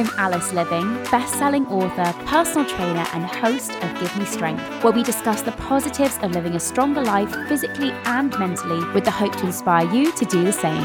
I'm 0.00 0.08
Alice 0.16 0.52
Liveing, 0.52 1.10
best-selling 1.10 1.66
author, 1.66 2.14
personal 2.24 2.66
trainer, 2.66 3.04
and 3.12 3.22
host 3.22 3.70
of 3.70 4.00
Give 4.00 4.16
Me 4.16 4.24
Strength, 4.24 4.82
where 4.82 4.94
we 4.94 5.02
discuss 5.02 5.42
the 5.42 5.52
positives 5.52 6.16
of 6.22 6.30
living 6.32 6.54
a 6.54 6.58
stronger 6.58 7.02
life 7.02 7.30
physically 7.48 7.90
and 8.06 8.30
mentally 8.38 8.82
with 8.94 9.04
the 9.04 9.10
hope 9.10 9.36
to 9.36 9.44
inspire 9.44 9.86
you 9.92 10.10
to 10.12 10.24
do 10.24 10.42
the 10.42 10.54
same. 10.54 10.80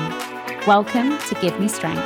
Welcome 0.67 1.17
to 1.17 1.35
Give 1.35 1.57
Me 1.61 1.69
Strength. 1.69 2.01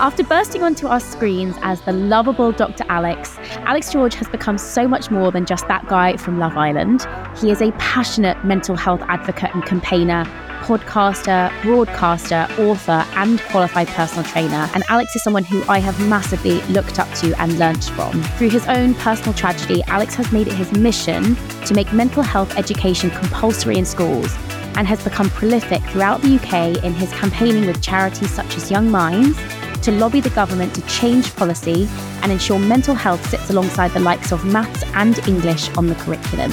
After 0.00 0.24
bursting 0.24 0.64
onto 0.64 0.88
our 0.88 0.98
screens 0.98 1.54
as 1.62 1.80
the 1.82 1.92
lovable 1.92 2.50
Dr. 2.50 2.82
Alex, 2.88 3.36
Alex 3.68 3.92
George 3.92 4.16
has 4.16 4.26
become 4.26 4.58
so 4.58 4.88
much 4.88 5.12
more 5.12 5.30
than 5.30 5.46
just 5.46 5.68
that 5.68 5.86
guy 5.86 6.16
from 6.16 6.40
Love 6.40 6.56
Island. 6.56 7.06
He 7.36 7.52
is 7.52 7.62
a 7.62 7.70
passionate 7.78 8.44
mental 8.44 8.74
health 8.74 9.02
advocate 9.02 9.54
and 9.54 9.64
campaigner, 9.64 10.24
podcaster, 10.68 11.50
broadcaster, 11.62 12.46
author, 12.58 13.02
and 13.16 13.40
qualified 13.44 13.88
personal 13.88 14.22
trainer. 14.22 14.68
And 14.74 14.84
Alex 14.90 15.16
is 15.16 15.22
someone 15.22 15.42
who 15.42 15.64
I 15.66 15.78
have 15.78 15.98
massively 16.10 16.60
looked 16.64 16.98
up 16.98 17.10
to 17.20 17.32
and 17.40 17.58
learnt 17.58 17.84
from. 17.84 18.22
Through 18.36 18.50
his 18.50 18.66
own 18.66 18.92
personal 18.94 19.32
tragedy, 19.32 19.82
Alex 19.84 20.14
has 20.16 20.30
made 20.30 20.46
it 20.46 20.52
his 20.52 20.70
mission 20.72 21.36
to 21.64 21.72
make 21.72 21.90
mental 21.94 22.22
health 22.22 22.54
education 22.58 23.08
compulsory 23.08 23.78
in 23.78 23.86
schools 23.86 24.30
and 24.76 24.86
has 24.86 25.02
become 25.02 25.30
prolific 25.30 25.82
throughout 25.84 26.20
the 26.20 26.34
UK 26.36 26.84
in 26.84 26.92
his 26.92 27.10
campaigning 27.12 27.66
with 27.66 27.80
charities 27.80 28.30
such 28.30 28.54
as 28.58 28.70
Young 28.70 28.90
Minds 28.90 29.38
to 29.80 29.90
lobby 29.92 30.20
the 30.20 30.30
government 30.30 30.74
to 30.74 30.82
change 30.82 31.34
policy 31.34 31.88
and 32.22 32.30
ensure 32.30 32.58
mental 32.58 32.94
health 32.94 33.26
sits 33.30 33.48
alongside 33.48 33.90
the 33.92 34.00
likes 34.00 34.32
of 34.32 34.44
maths 34.44 34.82
and 34.92 35.18
English 35.26 35.70
on 35.78 35.86
the 35.86 35.94
curriculum. 35.94 36.50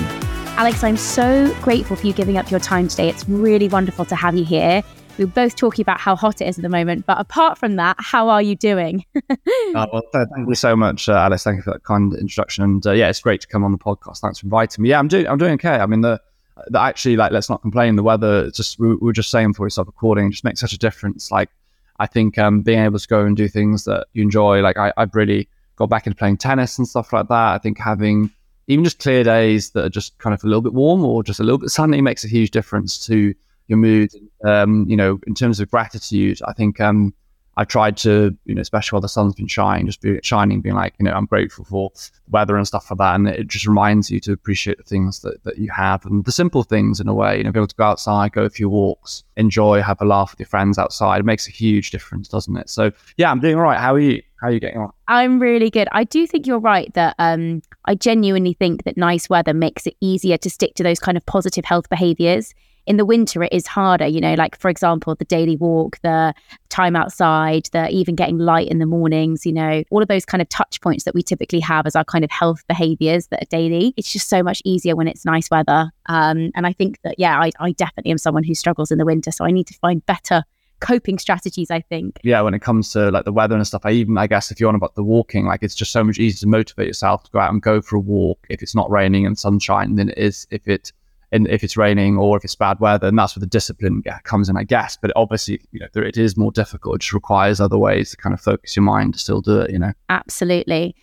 Alex, 0.57 0.85
I'm 0.85 0.95
so 0.95 1.53
grateful 1.61 1.97
for 1.97 2.07
you 2.07 2.13
giving 2.13 2.37
up 2.37 2.49
your 2.49 2.61
time 2.61 2.87
today. 2.87 3.09
It's 3.09 3.27
really 3.27 3.67
wonderful 3.67 4.05
to 4.05 4.15
have 4.15 4.37
you 4.37 4.45
here. 4.45 4.81
We're 5.17 5.27
both 5.27 5.57
talking 5.57 5.83
about 5.83 5.99
how 5.99 6.15
hot 6.15 6.39
it 6.39 6.47
is 6.47 6.57
at 6.57 6.61
the 6.61 6.69
moment, 6.69 7.05
but 7.05 7.19
apart 7.19 7.57
from 7.57 7.75
that, 7.75 7.97
how 7.99 8.29
are 8.29 8.41
you 8.41 8.55
doing? 8.55 9.03
oh, 9.29 9.88
well, 9.91 10.01
thank 10.13 10.47
you 10.47 10.55
so 10.55 10.73
much, 10.73 11.09
uh. 11.09 11.29
Thank 11.38 11.57
you 11.57 11.61
for 11.61 11.71
that 11.71 11.83
kind 11.83 12.13
introduction. 12.13 12.63
And 12.63 12.88
uh, 12.88 12.94
yeah, 12.94 13.09
it's 13.09 13.19
great 13.19 13.41
to 13.41 13.47
come 13.47 13.65
on 13.65 13.73
the 13.73 13.77
podcast. 13.77 14.19
Thanks 14.19 14.39
for 14.39 14.45
inviting 14.45 14.81
me. 14.81 14.91
Yeah, 14.91 14.99
I'm 14.99 15.09
doing, 15.09 15.27
I'm 15.27 15.38
doing 15.38 15.53
okay. 15.55 15.75
I 15.75 15.85
mean, 15.88 15.99
the, 15.99 16.21
the 16.67 16.79
actually, 16.79 17.17
like, 17.17 17.33
let's 17.33 17.49
not 17.49 17.61
complain. 17.61 17.97
The 17.97 18.03
weather, 18.03 18.49
just 18.49 18.79
we, 18.79 18.88
we 18.88 18.95
were 18.95 19.13
just 19.13 19.31
saying 19.31 19.51
before 19.51 19.65
we 19.65 19.71
started 19.71 19.89
recording, 19.89 20.31
just 20.31 20.45
makes 20.45 20.61
such 20.61 20.71
a 20.71 20.79
difference. 20.79 21.31
Like, 21.31 21.49
I 21.99 22.07
think 22.07 22.38
um, 22.38 22.61
being 22.61 22.79
able 22.79 22.99
to 22.99 23.07
go 23.09 23.25
and 23.25 23.35
do 23.35 23.49
things 23.49 23.83
that 23.85 24.07
you 24.13 24.23
enjoy, 24.23 24.61
like 24.61 24.77
I, 24.77 24.94
I've 24.95 25.15
really 25.15 25.49
got 25.75 25.89
back 25.89 26.07
into 26.07 26.17
playing 26.17 26.38
tennis 26.38 26.77
and 26.77 26.88
stuff 26.88 27.11
like 27.11 27.27
that. 27.27 27.53
I 27.55 27.57
think 27.57 27.77
having 27.77 28.31
even 28.67 28.83
just 28.83 28.99
clear 28.99 29.23
days 29.23 29.71
that 29.71 29.85
are 29.85 29.89
just 29.89 30.17
kind 30.17 30.33
of 30.33 30.43
a 30.43 30.47
little 30.47 30.61
bit 30.61 30.73
warm 30.73 31.03
or 31.03 31.23
just 31.23 31.39
a 31.39 31.43
little 31.43 31.57
bit 31.57 31.69
sunny 31.69 32.01
makes 32.01 32.23
a 32.23 32.27
huge 32.27 32.51
difference 32.51 33.05
to 33.05 33.33
your 33.67 33.77
mood. 33.77 34.11
Um, 34.43 34.85
you 34.87 34.95
know, 34.95 35.19
in 35.27 35.35
terms 35.35 35.59
of 35.59 35.69
gratitude, 35.69 36.39
I 36.47 36.53
think 36.53 36.79
um, 36.79 37.13
I've 37.57 37.67
tried 37.67 37.95
to, 37.97 38.35
you 38.45 38.55
know, 38.55 38.61
especially 38.61 38.97
while 38.97 39.01
the 39.01 39.09
sun's 39.09 39.33
been 39.33 39.47
shining, 39.47 39.85
just 39.85 40.01
be 40.01 40.19
shining, 40.23 40.59
being 40.59 40.75
like, 40.75 40.93
you 40.99 41.05
know, 41.05 41.13
I'm 41.13 41.25
grateful 41.25 41.63
for 41.63 41.91
the 41.95 42.31
weather 42.31 42.57
and 42.57 42.67
stuff 42.67 42.91
like 42.91 42.97
that. 42.97 43.16
And 43.16 43.27
it 43.27 43.47
just 43.47 43.66
reminds 43.66 44.11
you 44.11 44.19
to 44.21 44.33
appreciate 44.33 44.77
the 44.77 44.83
things 44.83 45.21
that, 45.21 45.43
that 45.45 45.57
you 45.57 45.71
have 45.71 46.05
and 46.05 46.25
the 46.25 46.33
simple 46.33 46.63
things 46.63 46.99
in 46.99 47.07
a 47.07 47.13
way, 47.13 47.38
you 47.38 47.44
know, 47.44 47.51
be 47.51 47.59
able 47.59 47.67
to 47.67 47.75
go 47.75 47.85
outside, 47.85 48.33
go 48.33 48.44
a 48.44 48.49
few 48.49 48.69
walks, 48.69 49.23
enjoy, 49.38 49.81
have 49.81 50.01
a 50.01 50.05
laugh 50.05 50.31
with 50.31 50.39
your 50.39 50.47
friends 50.47 50.77
outside. 50.77 51.19
It 51.19 51.25
makes 51.25 51.47
a 51.47 51.51
huge 51.51 51.91
difference, 51.91 52.27
doesn't 52.27 52.57
it? 52.57 52.69
So 52.69 52.91
yeah, 53.15 53.31
I'm 53.31 53.39
doing 53.39 53.55
all 53.55 53.61
right. 53.61 53.79
How 53.79 53.94
are 53.94 53.99
you? 53.99 54.21
How 54.41 54.47
are 54.47 54.51
you 54.51 54.59
getting 54.59 54.81
on? 54.81 54.91
I'm 55.07 55.39
really 55.39 55.69
good. 55.69 55.88
I 55.94 56.03
do 56.03 56.27
think 56.27 56.45
you're 56.45 56.59
right 56.59 56.94
that 56.94 57.15
um, 57.19 57.61
I 57.85 57.95
genuinely 57.95 58.53
think 58.53 58.83
that 58.83 58.97
nice 58.97 59.29
weather 59.29 59.53
makes 59.53 59.88
it 59.88 59.95
easier 60.01 60.38
to 60.39 60.49
stick 60.49 60.75
to 60.75 60.83
those 60.83 60.99
kind 60.99 61.15
of 61.15 61.25
positive 61.25 61.63
health 61.63 61.88
behaviors 61.89 62.53
in 62.85 62.97
the 62.97 63.06
winter 63.06 63.44
it 63.44 63.51
is 63.51 63.68
harder 63.68 64.06
you 64.06 64.22
know 64.22 64.34
like 64.35 64.57
for 64.57 64.69
example 64.69 65.16
the 65.16 65.25
daily 65.25 65.56
walk 65.56 66.00
the 66.01 66.34
time 66.69 66.96
outside 66.96 67.68
the 67.72 67.90
even 67.90 68.16
getting 68.16 68.38
light 68.38 68.68
in 68.68 68.79
the 68.79 68.85
mornings 68.85 69.46
you 69.46 69.53
know 69.53 69.84
all 69.91 70.01
of 70.01 70.07
those 70.07 70.25
kind 70.25 70.41
of 70.41 70.50
touch 70.50 70.79
points 70.81 71.03
that 71.03 71.13
we 71.13 71.22
typically 71.22 71.59
have 71.59 71.85
as 71.85 71.95
our 71.95 72.03
kind 72.03 72.24
of 72.24 72.31
health 72.31 72.66
behaviors 72.68 73.28
that 73.28 73.41
are 73.41 73.50
daily 73.50 73.94
it's 73.97 74.12
just 74.12 74.29
so 74.29 74.44
much 74.44 74.62
easier 74.66 74.95
when 74.95 75.07
it's 75.07 75.25
nice 75.25 75.50
weather. 75.50 75.91
Um, 76.07 76.51
and 76.56 76.68
i 76.68 76.74
think 76.74 77.00
that 77.03 77.16
yeah 77.18 77.40
I, 77.40 77.51
I 77.59 77.72
definitely 77.72 78.12
am 78.12 78.18
someone 78.18 78.44
who 78.44 78.53
struggles 78.53 78.91
in 78.91 78.97
the 78.97 79.06
winter 79.06 79.31
so 79.31 79.45
i 79.45 79.51
need 79.51 79.68
to 79.68 79.74
find 79.75 80.06
better 80.06 80.44
coping 80.81 81.18
strategies 81.18 81.72
i 81.72 81.79
think. 81.79 82.19
Yeah 82.24 82.41
when 82.41 82.53
it 82.53 82.62
comes 82.62 82.91
to 82.91 83.09
like 83.09 83.25
the 83.25 83.31
weather 83.31 83.56
and 83.56 83.66
stuff 83.66 83.85
i 83.85 83.91
even 83.91 84.18
i 84.18 84.28
guess 84.28 84.51
if 84.51 84.59
you're 84.59 84.69
on 84.69 84.75
about 84.75 84.95
the 84.95 85.03
walking 85.03 85.45
like 85.45 85.63
it's 85.63 85.75
just 85.75 85.91
so 85.91 86.03
much 86.03 86.19
easier 86.19 86.41
to 86.41 86.47
motivate 86.47 86.88
yourself 86.88 87.24
to 87.24 87.31
go 87.31 87.40
out 87.40 87.51
and 87.51 87.62
go 87.62 87.81
for 87.81 87.95
a 87.95 88.00
walk. 88.00 88.45
If 88.50 88.62
it's 88.62 88.75
not 88.75 88.90
raining 88.90 89.25
and 89.25 89.38
sunshine 89.38 89.95
than 89.95 90.09
it 90.09 90.18
is 90.18 90.47
if 90.51 90.68
it 90.68 90.91
and 91.35 91.47
if 91.50 91.63
it's 91.63 91.75
raining 91.78 92.18
or 92.18 92.38
if 92.38 92.44
it's 92.44 92.56
bad 92.56 92.79
weather, 92.79 93.07
and 93.07 93.19
that's 93.19 93.35
where 93.35 93.41
the 93.41 93.47
discipline 93.47 94.03
comes 94.23 94.50
in, 94.50 94.57
I 94.57 94.63
guess. 94.63 94.97
But 94.97 95.12
obviously, 95.16 95.62
you 95.72 95.79
know, 95.79 95.88
it 96.01 96.18
is 96.18 96.38
more 96.38 96.51
difficult. 96.51 96.96
It 96.96 97.01
just 97.01 97.13
requires 97.13 97.59
other 97.59 97.78
ways 97.78 98.12
to 98.12 98.18
kind 98.18 98.34
of 98.34 98.41
focus 98.41 98.75
your 98.75 98.84
mind 98.84 99.13
to 99.13 99.19
still 99.19 99.41
do 99.41 99.59
it. 99.59 99.72
You 99.72 99.79
know, 99.79 99.94
absolutely. 100.09 100.95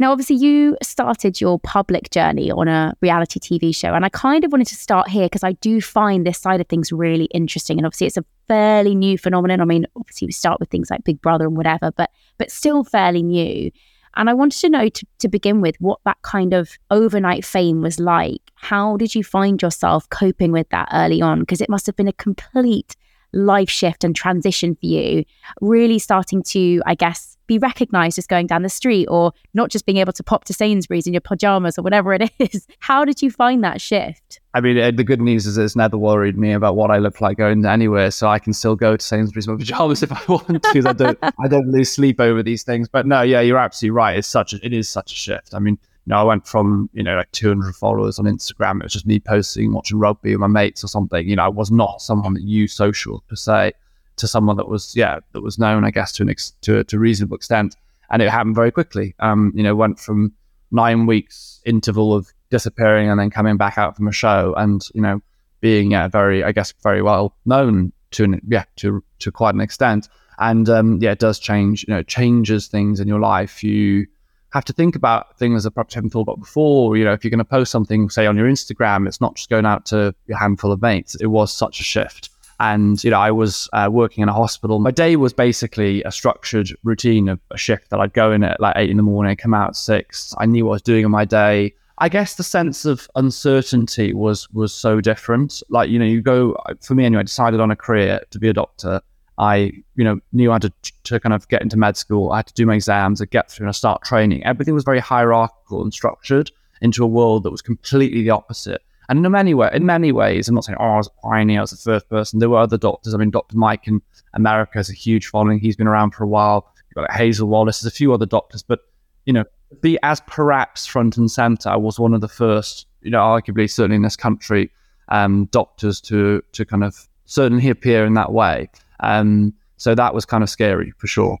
Now, 0.00 0.12
obviously, 0.12 0.36
you 0.36 0.76
started 0.80 1.40
your 1.40 1.58
public 1.58 2.10
journey 2.10 2.52
on 2.52 2.68
a 2.68 2.94
reality 3.00 3.40
TV 3.40 3.74
show, 3.74 3.94
and 3.94 4.04
I 4.04 4.08
kind 4.10 4.44
of 4.44 4.52
wanted 4.52 4.68
to 4.68 4.76
start 4.76 5.08
here 5.08 5.26
because 5.26 5.42
I 5.42 5.52
do 5.54 5.80
find 5.80 6.24
this 6.24 6.38
side 6.38 6.60
of 6.60 6.68
things 6.68 6.92
really 6.92 7.24
interesting. 7.26 7.78
And 7.78 7.86
obviously, 7.86 8.06
it's 8.06 8.16
a 8.16 8.24
fairly 8.46 8.94
new 8.94 9.18
phenomenon. 9.18 9.60
I 9.60 9.64
mean, 9.64 9.86
obviously, 9.96 10.26
we 10.26 10.32
start 10.32 10.60
with 10.60 10.68
things 10.70 10.88
like 10.88 11.02
Big 11.02 11.20
Brother 11.20 11.46
and 11.46 11.56
whatever, 11.56 11.90
but 11.90 12.10
but 12.38 12.52
still 12.52 12.84
fairly 12.84 13.24
new. 13.24 13.72
And 14.16 14.28
I 14.28 14.34
wanted 14.34 14.60
to 14.60 14.68
know 14.68 14.88
to, 14.88 15.06
to 15.20 15.28
begin 15.28 15.60
with 15.60 15.76
what 15.80 16.00
that 16.04 16.18
kind 16.22 16.52
of 16.52 16.78
overnight 16.90 17.44
fame 17.44 17.82
was 17.82 17.98
like. 17.98 18.42
How 18.54 18.96
did 18.96 19.14
you 19.14 19.22
find 19.22 19.60
yourself 19.62 20.08
coping 20.10 20.52
with 20.52 20.68
that 20.70 20.88
early 20.92 21.22
on? 21.22 21.40
Because 21.40 21.60
it 21.60 21.70
must 21.70 21.86
have 21.86 21.96
been 21.96 22.08
a 22.08 22.12
complete 22.12 22.96
life 23.32 23.70
shift 23.70 24.04
and 24.04 24.14
transition 24.14 24.74
for 24.74 24.86
you, 24.86 25.24
really 25.60 25.98
starting 25.98 26.42
to, 26.42 26.82
I 26.86 26.94
guess, 26.94 27.37
be 27.48 27.58
recognized 27.58 28.14
just 28.14 28.28
going 28.28 28.46
down 28.46 28.62
the 28.62 28.68
street 28.68 29.06
or 29.06 29.32
not 29.54 29.70
just 29.70 29.86
being 29.86 29.98
able 29.98 30.12
to 30.12 30.22
pop 30.22 30.44
to 30.44 30.52
Sainsbury's 30.52 31.06
in 31.08 31.12
your 31.12 31.20
pajamas 31.20 31.76
or 31.76 31.82
whatever 31.82 32.12
it 32.12 32.30
is. 32.38 32.68
How 32.78 33.04
did 33.04 33.20
you 33.20 33.30
find 33.32 33.64
that 33.64 33.80
shift? 33.80 34.40
I 34.54 34.60
mean, 34.60 34.78
uh, 34.78 34.92
the 34.92 35.04
good 35.04 35.20
news 35.20 35.46
is 35.46 35.58
it's 35.58 35.74
never 35.74 35.98
worried 35.98 36.38
me 36.38 36.52
about 36.52 36.76
what 36.76 36.90
I 36.90 36.98
look 36.98 37.20
like 37.20 37.38
going 37.38 37.64
anywhere, 37.64 38.10
so 38.10 38.28
I 38.28 38.38
can 38.38 38.52
still 38.52 38.76
go 38.76 38.96
to 38.96 39.04
Sainsbury's 39.04 39.46
in 39.46 39.54
my 39.54 39.58
pajamas 39.64 40.02
if 40.02 40.12
I 40.12 40.20
want 40.28 40.62
to. 40.62 40.82
I 40.86 40.92
don't, 40.92 41.18
I 41.22 41.48
don't 41.48 41.72
lose 41.72 41.90
sleep 41.90 42.20
over 42.20 42.42
these 42.42 42.62
things. 42.62 42.88
But 42.88 43.06
no, 43.06 43.22
yeah, 43.22 43.40
you're 43.40 43.58
absolutely 43.58 43.96
right. 43.96 44.16
It's 44.16 44.28
such, 44.28 44.52
a, 44.52 44.64
it 44.64 44.72
is 44.72 44.88
such 44.88 45.12
a 45.12 45.16
shift. 45.16 45.54
I 45.54 45.58
mean, 45.58 45.78
you 46.06 46.14
know, 46.14 46.16
I 46.16 46.22
went 46.22 46.46
from, 46.46 46.88
you 46.92 47.02
know, 47.02 47.16
like 47.16 47.30
200 47.32 47.74
followers 47.74 48.18
on 48.18 48.24
Instagram. 48.24 48.80
It 48.80 48.84
was 48.84 48.92
just 48.92 49.06
me 49.06 49.20
posting, 49.20 49.72
watching 49.72 49.98
rugby 49.98 50.32
with 50.32 50.40
my 50.40 50.46
mates 50.46 50.82
or 50.82 50.88
something. 50.88 51.28
You 51.28 51.36
know, 51.36 51.44
I 51.44 51.48
was 51.48 51.70
not 51.70 52.00
someone 52.00 52.34
that 52.34 52.42
used 52.42 52.76
social 52.76 53.22
per 53.28 53.36
se 53.36 53.72
to 54.18 54.28
someone 54.28 54.56
that 54.56 54.68
was, 54.68 54.94
yeah, 54.96 55.20
that 55.32 55.42
was 55.42 55.58
known, 55.58 55.84
I 55.84 55.90
guess, 55.90 56.12
to 56.12 56.22
an 56.22 56.30
ex- 56.30 56.52
to, 56.62 56.84
to 56.84 56.96
a 56.96 56.98
reasonable 56.98 57.36
extent. 57.36 57.76
And 58.10 58.22
it 58.22 58.30
happened 58.30 58.54
very 58.54 58.70
quickly. 58.70 59.14
Um, 59.20 59.52
you 59.54 59.62
know, 59.62 59.74
went 59.74 59.98
from 59.98 60.32
nine 60.70 61.06
weeks 61.06 61.60
interval 61.64 62.14
of 62.14 62.28
disappearing 62.50 63.10
and 63.10 63.20
then 63.20 63.30
coming 63.30 63.56
back 63.56 63.78
out 63.78 63.96
from 63.96 64.08
a 64.08 64.12
show 64.12 64.54
and, 64.56 64.86
you 64.94 65.00
know, 65.00 65.20
being, 65.60 65.90
yeah, 65.90 66.08
very, 66.08 66.44
I 66.44 66.52
guess, 66.52 66.72
very 66.82 67.02
well 67.02 67.34
known 67.44 67.92
to, 68.12 68.24
an, 68.24 68.40
yeah, 68.48 68.64
to, 68.76 69.02
to 69.20 69.32
quite 69.32 69.54
an 69.54 69.60
extent. 69.60 70.08
And, 70.38 70.68
um, 70.68 70.98
yeah, 71.02 71.12
it 71.12 71.18
does 71.18 71.38
change, 71.38 71.84
you 71.86 71.92
know, 71.92 72.02
changes 72.02 72.68
things 72.68 73.00
in 73.00 73.08
your 73.08 73.20
life. 73.20 73.64
You, 73.64 74.06
have 74.50 74.64
to 74.64 74.72
think 74.72 74.96
about 74.96 75.38
things 75.38 75.64
that 75.64 75.72
perhaps 75.72 75.94
you 75.94 75.98
haven't 75.98 76.10
thought 76.10 76.22
about 76.22 76.40
before. 76.40 76.96
You 76.96 77.04
know, 77.04 77.12
if 77.12 77.22
you're 77.22 77.30
going 77.30 77.38
to 77.38 77.44
post 77.44 77.70
something, 77.70 78.08
say 78.08 78.26
on 78.26 78.36
your 78.36 78.48
Instagram, 78.48 79.06
it's 79.06 79.20
not 79.20 79.36
just 79.36 79.50
going 79.50 79.66
out 79.66 79.84
to 79.86 80.14
a 80.30 80.36
handful 80.36 80.72
of 80.72 80.80
mates. 80.80 81.14
It 81.16 81.26
was 81.26 81.52
such 81.52 81.80
a 81.80 81.84
shift. 81.84 82.30
And, 82.60 83.02
you 83.04 83.10
know, 83.10 83.20
I 83.20 83.30
was 83.30 83.68
uh, 83.72 83.88
working 83.90 84.22
in 84.22 84.28
a 84.28 84.32
hospital. 84.32 84.80
My 84.80 84.90
day 84.90 85.16
was 85.16 85.32
basically 85.32 86.02
a 86.02 86.10
structured 86.10 86.70
routine 86.82 87.28
of 87.28 87.38
a 87.52 87.56
shift 87.56 87.90
that 87.90 88.00
I'd 88.00 88.12
go 88.12 88.32
in 88.32 88.42
at 88.42 88.60
like 88.60 88.74
eight 88.76 88.90
in 88.90 88.96
the 88.96 89.02
morning, 89.02 89.36
come 89.36 89.54
out 89.54 89.68
at 89.68 89.76
six. 89.76 90.34
I 90.38 90.46
knew 90.46 90.64
what 90.64 90.72
I 90.72 90.74
was 90.74 90.82
doing 90.82 91.04
in 91.04 91.10
my 91.10 91.24
day. 91.24 91.74
I 91.98 92.08
guess 92.08 92.34
the 92.34 92.42
sense 92.44 92.84
of 92.84 93.08
uncertainty 93.16 94.12
was 94.12 94.48
was 94.50 94.72
so 94.72 95.00
different. 95.00 95.62
Like, 95.68 95.90
you 95.90 95.98
know, 95.98 96.04
you 96.04 96.20
go 96.20 96.56
for 96.80 96.94
me 96.94 97.04
anyway, 97.04 97.20
I 97.20 97.24
decided 97.24 97.60
on 97.60 97.70
a 97.70 97.76
career 97.76 98.20
to 98.30 98.38
be 98.38 98.48
a 98.48 98.52
doctor. 98.52 99.00
I, 99.38 99.72
you 99.94 100.04
know, 100.04 100.18
knew 100.32 100.50
I 100.50 100.54
had 100.54 100.62
to, 100.62 100.72
to 101.04 101.20
kind 101.20 101.32
of 101.32 101.46
get 101.48 101.62
into 101.62 101.76
med 101.76 101.96
school. 101.96 102.32
I 102.32 102.38
had 102.38 102.48
to 102.48 102.54
do 102.54 102.66
my 102.66 102.74
exams, 102.74 103.20
I 103.20 103.26
get 103.26 103.50
through 103.50 103.64
and 103.64 103.68
I 103.68 103.72
start 103.72 104.02
training. 104.02 104.44
Everything 104.44 104.74
was 104.74 104.84
very 104.84 104.98
hierarchical 104.98 105.82
and 105.82 105.94
structured 105.94 106.50
into 106.82 107.04
a 107.04 107.06
world 107.06 107.44
that 107.44 107.50
was 107.50 107.62
completely 107.62 108.22
the 108.22 108.30
opposite. 108.30 108.82
And 109.08 109.24
in 109.24 109.32
many 109.32 109.52
in 109.52 109.86
many 109.86 110.12
ways, 110.12 110.48
I'm 110.48 110.54
not 110.54 110.64
saying, 110.64 110.76
oh, 110.78 110.84
I 110.84 110.96
was 110.96 111.06
a 111.06 111.26
pioneer, 111.26 111.58
I 111.58 111.62
was 111.62 111.70
the 111.70 111.76
first 111.76 112.08
person. 112.10 112.38
There 112.38 112.50
were 112.50 112.58
other 112.58 112.76
doctors. 112.76 113.14
I 113.14 113.16
mean, 113.16 113.30
Dr. 113.30 113.56
Mike 113.56 113.88
in 113.88 114.02
America 114.34 114.72
has 114.74 114.90
a 114.90 114.94
huge 114.94 115.26
following. 115.26 115.58
He's 115.58 115.76
been 115.76 115.86
around 115.86 116.10
for 116.10 116.24
a 116.24 116.28
while. 116.28 116.70
You've 116.88 116.94
got 116.94 117.00
like 117.10 117.18
Hazel 117.18 117.48
Wallace, 117.48 117.80
there's 117.80 117.92
a 117.92 117.96
few 117.96 118.12
other 118.12 118.26
doctors, 118.26 118.62
but 118.62 118.80
you 119.24 119.32
know, 119.32 119.44
be 119.80 119.98
as 120.02 120.20
perhaps 120.26 120.86
front 120.86 121.16
and 121.16 121.30
center. 121.30 121.68
I 121.68 121.76
was 121.76 121.98
one 121.98 122.14
of 122.14 122.20
the 122.20 122.28
first, 122.28 122.86
you 123.02 123.10
know, 123.10 123.20
arguably 123.20 123.70
certainly 123.70 123.96
in 123.96 124.02
this 124.02 124.16
country, 124.16 124.70
um, 125.08 125.46
doctors 125.46 126.00
to 126.02 126.42
to 126.52 126.64
kind 126.64 126.84
of 126.84 127.08
certainly 127.24 127.68
appear 127.68 128.04
in 128.04 128.14
that 128.14 128.32
way. 128.32 128.70
Um, 129.00 129.54
so 129.76 129.94
that 129.94 130.14
was 130.14 130.24
kind 130.24 130.42
of 130.42 130.50
scary 130.50 130.92
for 130.98 131.06
sure. 131.06 131.38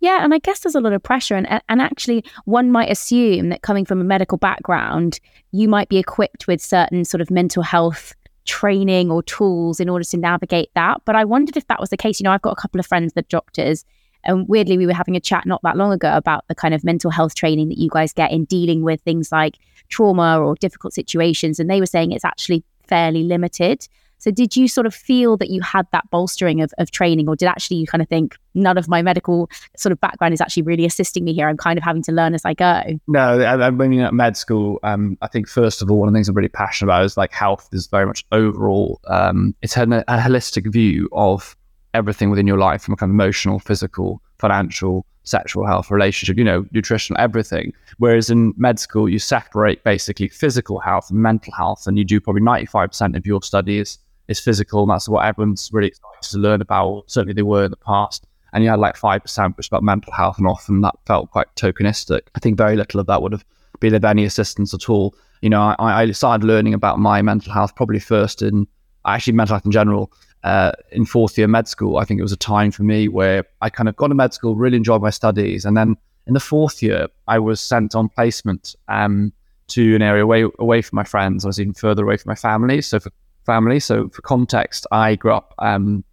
Yeah, 0.00 0.22
and 0.22 0.32
I 0.32 0.38
guess 0.38 0.60
there's 0.60 0.74
a 0.74 0.80
lot 0.80 0.92
of 0.92 1.02
pressure, 1.02 1.34
and 1.34 1.60
and 1.68 1.82
actually, 1.82 2.24
one 2.44 2.70
might 2.70 2.90
assume 2.90 3.48
that 3.48 3.62
coming 3.62 3.84
from 3.84 4.00
a 4.00 4.04
medical 4.04 4.38
background, 4.38 5.20
you 5.52 5.68
might 5.68 5.88
be 5.88 5.98
equipped 5.98 6.46
with 6.46 6.60
certain 6.60 7.04
sort 7.04 7.20
of 7.20 7.30
mental 7.30 7.62
health 7.62 8.14
training 8.44 9.10
or 9.10 9.22
tools 9.24 9.80
in 9.80 9.88
order 9.88 10.04
to 10.04 10.16
navigate 10.16 10.70
that. 10.74 11.00
But 11.04 11.16
I 11.16 11.24
wondered 11.24 11.56
if 11.56 11.66
that 11.66 11.80
was 11.80 11.90
the 11.90 11.96
case. 11.96 12.20
You 12.20 12.24
know, 12.24 12.30
I've 12.30 12.42
got 12.42 12.52
a 12.52 12.60
couple 12.60 12.78
of 12.78 12.86
friends 12.86 13.14
that 13.14 13.28
doctors, 13.28 13.84
and 14.24 14.48
weirdly, 14.48 14.78
we 14.78 14.86
were 14.86 14.94
having 14.94 15.16
a 15.16 15.20
chat 15.20 15.46
not 15.46 15.62
that 15.62 15.76
long 15.76 15.92
ago 15.92 16.16
about 16.16 16.46
the 16.48 16.54
kind 16.54 16.74
of 16.74 16.84
mental 16.84 17.10
health 17.10 17.34
training 17.34 17.68
that 17.68 17.78
you 17.78 17.90
guys 17.90 18.12
get 18.12 18.30
in 18.30 18.44
dealing 18.44 18.82
with 18.82 19.00
things 19.00 19.32
like 19.32 19.58
trauma 19.88 20.38
or 20.40 20.54
difficult 20.56 20.92
situations, 20.92 21.58
and 21.58 21.68
they 21.68 21.80
were 21.80 21.86
saying 21.86 22.12
it's 22.12 22.24
actually 22.24 22.64
fairly 22.86 23.24
limited. 23.24 23.88
So 24.18 24.30
did 24.30 24.56
you 24.56 24.68
sort 24.68 24.86
of 24.86 24.94
feel 24.94 25.36
that 25.36 25.50
you 25.50 25.60
had 25.60 25.86
that 25.92 26.08
bolstering 26.10 26.60
of, 26.62 26.72
of 26.78 26.90
training 26.90 27.28
or 27.28 27.36
did 27.36 27.46
actually 27.46 27.76
you 27.76 27.86
kind 27.86 28.02
of 28.02 28.08
think 28.08 28.36
none 28.54 28.78
of 28.78 28.88
my 28.88 29.02
medical 29.02 29.50
sort 29.76 29.92
of 29.92 30.00
background 30.00 30.32
is 30.32 30.40
actually 30.40 30.62
really 30.62 30.84
assisting 30.84 31.24
me 31.24 31.34
here? 31.34 31.48
I'm 31.48 31.56
kind 31.56 31.78
of 31.78 31.84
having 31.84 32.02
to 32.04 32.12
learn 32.12 32.34
as 32.34 32.44
I 32.44 32.54
go. 32.54 32.82
No, 33.08 33.40
I, 33.40 33.66
I 33.66 33.70
mean, 33.70 34.00
at 34.00 34.14
med 34.14 34.36
school, 34.36 34.78
um, 34.82 35.18
I 35.22 35.28
think 35.28 35.48
first 35.48 35.82
of 35.82 35.90
all, 35.90 35.98
one 35.98 36.08
of 36.08 36.14
the 36.14 36.16
things 36.16 36.28
I'm 36.28 36.34
really 36.34 36.48
passionate 36.48 36.90
about 36.90 37.04
is 37.04 37.16
like 37.16 37.32
health 37.32 37.68
is 37.72 37.86
very 37.86 38.06
much 38.06 38.24
overall, 38.32 39.00
um, 39.06 39.54
it's 39.62 39.76
a, 39.76 39.82
a 39.82 40.18
holistic 40.18 40.70
view 40.72 41.08
of 41.12 41.56
everything 41.94 42.30
within 42.30 42.46
your 42.46 42.58
life 42.58 42.82
from 42.82 42.94
a 42.94 42.96
kind 42.96 43.10
of 43.10 43.14
emotional, 43.14 43.58
physical, 43.58 44.22
financial, 44.38 45.06
sexual 45.26 45.66
health, 45.66 45.90
relationship, 45.90 46.38
you 46.38 46.44
know, 46.44 46.64
nutritional, 46.72 47.20
everything. 47.20 47.72
Whereas 47.98 48.30
in 48.30 48.54
med 48.56 48.78
school, 48.78 49.08
you 49.08 49.18
separate 49.18 49.82
basically 49.84 50.28
physical 50.28 50.78
health 50.78 51.10
and 51.10 51.20
mental 51.20 51.52
health, 51.52 51.86
and 51.86 51.98
you 51.98 52.04
do 52.04 52.20
probably 52.20 52.42
95% 52.42 53.16
of 53.16 53.26
your 53.26 53.42
studies 53.42 53.98
is 54.28 54.40
physical, 54.40 54.82
and 54.82 54.90
that's 54.90 55.08
what 55.08 55.24
everyone's 55.24 55.70
really 55.72 55.88
excited 55.88 56.22
to 56.30 56.38
learn 56.38 56.60
about. 56.60 57.04
Certainly, 57.06 57.34
they 57.34 57.42
were 57.42 57.64
in 57.64 57.70
the 57.70 57.76
past. 57.76 58.26
And 58.52 58.64
you 58.64 58.70
had 58.70 58.78
like 58.78 58.96
five 58.96 59.20
percent, 59.20 59.56
which 59.56 59.66
is 59.66 59.68
about 59.68 59.82
mental 59.82 60.12
health, 60.12 60.38
and 60.38 60.46
often 60.46 60.80
that 60.80 60.94
felt 61.06 61.30
quite 61.30 61.46
tokenistic. 61.56 62.22
I 62.34 62.38
think 62.38 62.56
very 62.56 62.74
little 62.74 63.00
of 63.00 63.06
that 63.06 63.20
would 63.20 63.32
have 63.32 63.44
been 63.80 63.94
of 63.94 64.04
any 64.04 64.24
assistance 64.24 64.72
at 64.72 64.88
all. 64.88 65.14
You 65.42 65.50
know, 65.50 65.74
I, 65.78 66.02
I 66.02 66.10
started 66.12 66.46
learning 66.46 66.72
about 66.72 66.98
my 66.98 67.20
mental 67.20 67.52
health 67.52 67.74
probably 67.74 67.98
first 67.98 68.40
in 68.40 68.66
actually 69.04 69.34
mental 69.34 69.54
health 69.54 69.66
in 69.66 69.72
general 69.72 70.10
uh, 70.44 70.72
in 70.90 71.04
fourth 71.04 71.36
year 71.36 71.48
med 71.48 71.68
school. 71.68 71.98
I 71.98 72.04
think 72.04 72.18
it 72.18 72.22
was 72.22 72.32
a 72.32 72.36
time 72.36 72.70
for 72.70 72.82
me 72.82 73.08
where 73.08 73.44
I 73.60 73.68
kind 73.68 73.88
of 73.90 73.96
got 73.96 74.08
to 74.08 74.14
med 74.14 74.32
school, 74.32 74.54
really 74.54 74.78
enjoyed 74.78 75.02
my 75.02 75.10
studies, 75.10 75.66
and 75.66 75.76
then 75.76 75.96
in 76.26 76.32
the 76.32 76.40
fourth 76.40 76.82
year, 76.82 77.08
I 77.28 77.38
was 77.38 77.60
sent 77.60 77.94
on 77.94 78.08
placement 78.08 78.74
um, 78.88 79.32
to 79.68 79.94
an 79.96 80.02
area 80.02 80.22
away 80.22 80.46
away 80.58 80.80
from 80.80 80.96
my 80.96 81.04
friends. 81.04 81.44
I 81.44 81.48
was 81.48 81.60
even 81.60 81.74
further 81.74 82.04
away 82.04 82.16
from 82.16 82.30
my 82.30 82.36
family. 82.36 82.80
So 82.80 83.00
for 83.00 83.10
family. 83.46 83.80
So, 83.80 84.08
for 84.10 84.20
context, 84.22 84.86
I 84.92 85.14
grew 85.14 85.32
up 85.32 85.54
um, 85.58 86.04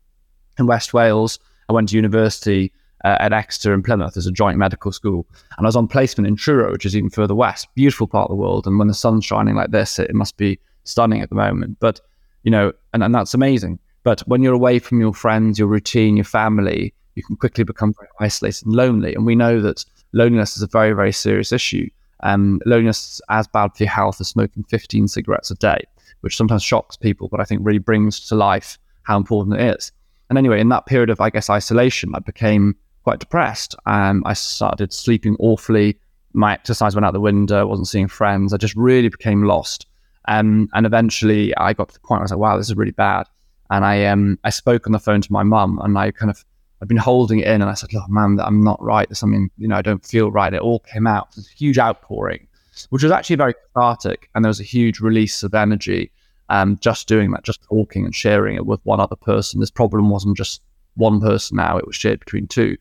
in 0.58 0.68
West 0.68 0.94
Wales. 0.94 1.40
I 1.70 1.74
went 1.74 1.90
to 1.90 1.96
university 1.96 2.72
uh, 3.04 3.18
at 3.20 3.34
Exeter 3.34 3.74
and 3.74 3.84
Plymouth 3.84 4.16
as 4.16 4.28
a 4.28 4.32
joint 4.32 4.58
medical 4.58 4.92
school. 4.92 5.28
And 5.58 5.66
I 5.66 5.68
was 5.68 5.76
on 5.76 5.88
placement 5.88 6.28
in 6.28 6.36
Truro, 6.36 6.72
which 6.72 6.86
is 6.86 6.96
even 6.96 7.10
further 7.10 7.36
west, 7.36 7.68
beautiful 7.76 8.08
part 8.08 8.30
of 8.30 8.38
the 8.38 8.42
world. 8.42 8.66
And 8.66 8.80
when 8.80 8.88
the 8.88 8.94
sun's 8.94 9.26
shining 9.26 9.56
like 9.56 9.72
this, 9.72 10.00
it, 10.00 10.14
must 10.14 10.38
be 10.38 10.60
stunning 10.84 11.22
at 11.22 11.30
the 11.30 11.36
moment. 11.36 11.78
But, 11.80 12.00
you 12.44 12.52
know, 12.52 12.72
and, 12.94 13.04
and 13.04 13.14
that's 13.14 13.34
amazing. 13.34 13.80
But 14.04 14.22
when 14.22 14.42
you're 14.42 14.54
away 14.54 14.80
from 14.80 15.00
your 15.00 15.14
friends, 15.14 15.60
your 15.60 15.68
routine, 15.68 16.16
your 16.18 16.26
family, 16.26 16.94
you 17.16 17.24
can 17.24 17.36
quickly 17.36 17.64
become 17.64 17.94
very 17.94 18.10
isolated 18.20 18.66
and 18.66 18.76
lonely. 18.76 19.14
And 19.14 19.26
we 19.26 19.36
know 19.36 19.62
that 19.62 19.86
loneliness 20.14 20.56
is 20.56 20.64
a 20.64 20.68
very, 20.68 20.94
very 20.94 21.12
serious 21.12 21.52
issue. 21.52 21.90
Um, 22.22 22.62
loneliness 22.66 23.16
is 23.16 23.22
as 23.30 23.48
bad 23.48 23.76
for 23.76 23.84
your 23.84 23.92
health 23.92 24.22
as 24.22 24.30
smoking 24.30 24.64
15 24.64 25.10
cigarettes 25.10 25.52
a 25.52 25.56
day 25.56 25.84
which 26.24 26.38
sometimes 26.38 26.64
shocks 26.64 26.96
people, 26.96 27.28
but 27.28 27.42
I 27.42 27.44
think 27.44 27.62
really 27.64 27.80
brings 27.80 28.26
to 28.28 28.36
life 28.36 28.80
how 29.04 29.18
important 29.18 29.60
it 29.60 29.76
is. 29.76 29.92
And 30.30 30.38
anyway, 30.38 30.62
in 30.62 30.70
that 30.70 30.86
period 30.86 31.10
of, 31.10 31.20
I 31.20 31.30
guess, 31.30 31.50
isolation, 31.50 32.14
I 32.16 32.20
became 32.20 32.78
quite 33.04 33.20
depressed. 33.20 33.76
Um, 33.86 34.24
I 34.26 34.34
started 34.34 34.94
sleeping 34.94 35.36
awfully. 35.40 36.00
My 36.32 36.54
exercise 36.54 36.96
went 36.96 37.06
out 37.06 37.12
the 37.12 37.20
window. 37.20 37.60
I 37.60 37.64
wasn't 37.64 37.90
seeing 37.90 38.08
friends. 38.08 38.54
I 38.54 38.58
just 38.58 38.76
really 38.76 39.10
became 39.10 39.44
lost. 39.44 39.86
Um, 40.30 40.70
and 40.74 40.86
eventually, 40.86 41.56
I 41.58 41.74
got 41.74 41.90
to 41.90 41.94
the 41.94 42.00
point 42.00 42.20
where 42.20 42.22
I 42.22 42.24
was 42.24 42.32
like, 42.32 42.40
"Wow, 42.40 42.58
this 42.58 42.70
is 42.70 42.78
really 42.78 42.92
bad." 42.92 43.28
And 43.70 43.84
I 43.84 44.06
um, 44.06 44.40
I 44.46 44.50
spoke 44.50 44.88
on 44.88 44.94
the 44.94 45.00
phone 45.00 45.20
to 45.20 45.32
my 45.34 45.44
mum, 45.44 45.80
and 45.84 45.98
I 45.98 46.12
kind 46.12 46.30
of 46.30 46.46
I've 46.82 46.88
been 46.88 46.98
holding 46.98 47.40
it 47.40 47.48
in, 47.48 47.62
and 47.62 47.70
I 47.70 47.74
said, 47.74 47.92
"Look, 47.94 48.10
man, 48.10 48.40
I'm 48.40 48.64
not 48.64 48.82
right. 48.82 49.08
There's 49.10 49.20
something, 49.20 49.52
you 49.58 49.68
know, 49.68 49.76
I 49.76 49.82
don't 49.82 50.06
feel 50.06 50.32
right." 50.32 50.54
It 50.54 50.62
all 50.62 50.80
came 50.80 51.06
out. 51.06 51.36
Was 51.36 51.48
a 51.48 51.58
huge 51.58 51.78
outpouring, 51.78 52.48
which 52.90 53.04
was 53.04 53.12
actually 53.12 53.36
very 53.36 53.54
cathartic. 53.54 54.30
And 54.34 54.44
there 54.44 54.50
was 54.50 54.60
a 54.60 54.64
huge 54.64 55.00
release 55.00 55.44
of 55.44 55.54
energy 55.54 56.12
um, 56.50 56.78
just 56.80 57.08
doing 57.08 57.32
that, 57.32 57.44
just 57.44 57.64
talking 57.64 58.06
and 58.06 58.14
sharing 58.14 58.56
it 58.56 58.66
with 58.66 58.80
one 58.84 59.00
other 59.00 59.16
person. 59.16 59.60
This 59.60 59.72
problem 59.72 60.10
wasn't 60.10 60.38
just 60.38 60.62
one 60.96 61.20
person 61.20 61.58
now, 61.58 61.78
it 61.78 61.88
was 61.88 61.96
shared 61.96 62.20
between 62.20 62.48
two. 62.48 62.78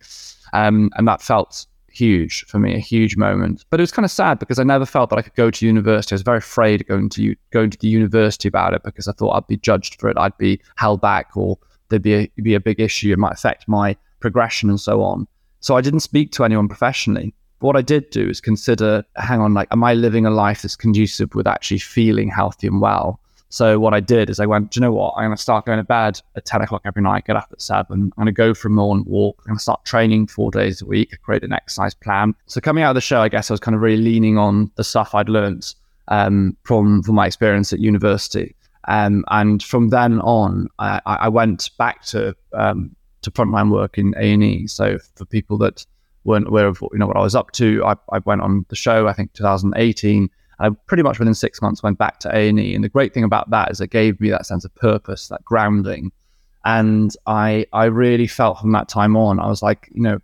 Um, 0.53 0.91
and 0.97 1.09
that 1.09 1.23
felt 1.23 1.67
huge 1.93 2.45
for 2.47 2.59
me, 2.59 2.75
a 2.75 2.79
huge 2.79 3.17
moment. 3.17 3.65
But 3.71 3.81
it 3.81 3.83
was 3.83 3.93
kind 3.93 4.05
of 4.05 4.11
sad 4.11 4.39
because 4.39 4.59
I 4.59 4.65
never 4.65 4.87
felt 4.87 5.11
that 5.11 5.19
I 5.19 5.23
could 5.23 5.35
go 5.35 5.51
to 5.51 5.67
university. 5.67 6.15
I 6.15 6.17
was 6.17 6.23
very 6.23 6.39
afraid 6.39 6.81
of 6.83 6.89
going 6.89 7.09
to 7.11 7.35
going 7.51 7.71
to 7.71 7.79
the 7.79 7.89
university 7.89 8.49
about 8.49 8.75
it 8.75 8.83
because 8.83 9.09
I 9.09 9.13
thought 9.13 9.33
I'd 9.33 9.47
be 9.47 9.57
judged 9.57 10.01
for 10.01 10.09
it. 10.09 10.19
I'd 10.19 10.37
be 10.39 10.61
held 10.77 11.01
back, 11.01 11.37
or 11.37 11.59
there'd 11.89 12.03
be 12.03 12.15
a, 12.15 12.31
be 12.43 12.55
a 12.55 12.61
big 12.61 12.81
issue. 12.81 13.13
It 13.13 13.19
might 13.19 13.35
affect 13.35 13.69
my 13.69 13.97
progression 14.21 14.69
and 14.69 14.81
so 14.81 15.03
on. 15.03 15.27
So 15.61 15.77
I 15.77 15.81
didn't 15.81 16.01
speak 16.01 16.33
to 16.33 16.45
anyone 16.45 16.69
professionally. 16.69 17.35
But 17.63 17.69
what 17.69 17.77
I 17.77 17.83
did 17.83 18.11
do 18.11 18.29
is 18.29 18.41
consider, 18.41 19.05
hang 19.15 19.41
on, 19.41 19.55
like, 19.55 19.69
am 19.71 19.85
I 19.85 19.95
living 19.95 20.27
a 20.27 20.31
life 20.31 20.63
that's 20.63 20.75
conducive 20.75 21.33
with 21.37 21.47
actually 21.47 21.79
feeling 21.79 22.29
healthy 22.29 22.67
and 22.67 22.81
well? 22.81 23.21
So 23.51 23.79
what 23.79 23.95
I 23.95 24.01
did 24.01 24.31
is 24.31 24.41
I 24.41 24.47
went, 24.47 24.73
do 24.73 24.81
you 24.81 24.85
know 24.85 24.91
what? 24.91 25.15
I'm 25.17 25.27
going 25.27 25.37
to 25.37 25.41
start 25.41 25.67
going 25.67 25.79
to 25.79 25.85
bed 25.85 26.21
at 26.35 26.45
10 26.45 26.63
o'clock 26.63 26.83
every 26.85 27.03
night, 27.03 27.25
get 27.25 27.37
up 27.37 27.51
at 27.53 27.63
seven. 27.63 28.11
I'm 28.17 28.25
going 28.25 28.27
to 28.27 28.33
go 28.33 28.53
for 28.53 28.67
a 28.67 28.71
morning 28.73 29.05
walk. 29.07 29.37
I'm 29.43 29.51
going 29.51 29.59
to 29.59 29.63
start 29.63 29.85
training 29.85 30.27
four 30.27 30.51
days 30.51 30.83
a 30.83 30.87
week. 30.87 31.17
Create 31.23 31.45
an 31.45 31.53
exercise 31.53 31.95
plan. 31.95 32.35
So 32.47 32.61
coming 32.61 32.83
out 32.83 32.91
of 32.91 32.95
the 32.97 33.01
show, 33.01 33.21
I 33.21 33.29
guess 33.29 33.49
I 33.49 33.55
was 33.55 33.61
kind 33.61 33.77
of 33.77 33.81
really 33.81 34.03
leaning 34.03 34.39
on 34.39 34.73
the 34.75 34.83
stuff 34.83 35.15
I'd 35.15 35.29
learned 35.29 35.73
um, 36.09 36.57
from, 36.65 37.05
from 37.05 37.15
my 37.15 37.29
experience 37.29 37.73
at 37.73 37.79
university. 37.79 38.57
Um, 38.89 39.25
and 39.29 39.63
from 39.63 39.91
then 39.91 40.21
on, 40.23 40.67
I, 40.81 41.01
I 41.07 41.29
went 41.29 41.71
back 41.79 42.03
to 42.07 42.35
um, 42.55 42.97
to 43.21 43.31
frontline 43.31 43.71
work 43.71 43.99
in 43.99 44.15
A 44.17 44.33
and 44.33 44.43
E. 44.43 44.67
So 44.67 44.99
for 45.15 45.25
people 45.25 45.57
that 45.59 45.87
weren't 46.25 46.49
aware 46.49 46.67
of 46.67 46.81
you 46.93 46.99
know 46.99 47.07
what 47.07 47.17
I 47.17 47.21
was 47.21 47.35
up 47.35 47.53
to, 47.53 47.85
I, 47.85 47.95
I 48.13 48.19
went 48.25 48.43
on 48.43 48.65
the 48.69 48.77
show. 48.77 49.09
I 49.09 49.13
think 49.13 49.33
2018. 49.35 50.31
I 50.59 50.71
pretty 50.87 51.03
much 51.03 51.19
within 51.19 51.35
six 51.35 51.61
months 51.61 51.83
went 51.83 51.99
back 51.99 52.21
to 52.21 52.37
A 52.37 52.49
and 52.49 52.61
E. 52.61 52.75
And 52.75 52.85
the 52.85 52.89
great 52.89 53.13
thing 53.13 53.25
about 53.25 53.51
that 53.51 53.73
is 53.73 53.81
it 53.81 53.91
gave 53.91 54.21
me 54.21 54.31
that 54.31 54.47
sense 54.47 54.65
of 54.65 54.73
purpose, 54.77 55.27
that 55.29 55.45
grounding. 55.45 56.13
And 56.65 57.13
I 57.27 57.67
I 57.73 57.87
really 57.87 58.29
felt 58.29 58.61
from 58.61 58.73
that 58.73 58.89
time 58.89 59.17
on, 59.17 59.41
I 59.41 59.49
was 59.49 59.63
like, 59.63 59.91
you 59.93 60.03
know, 60.03 60.21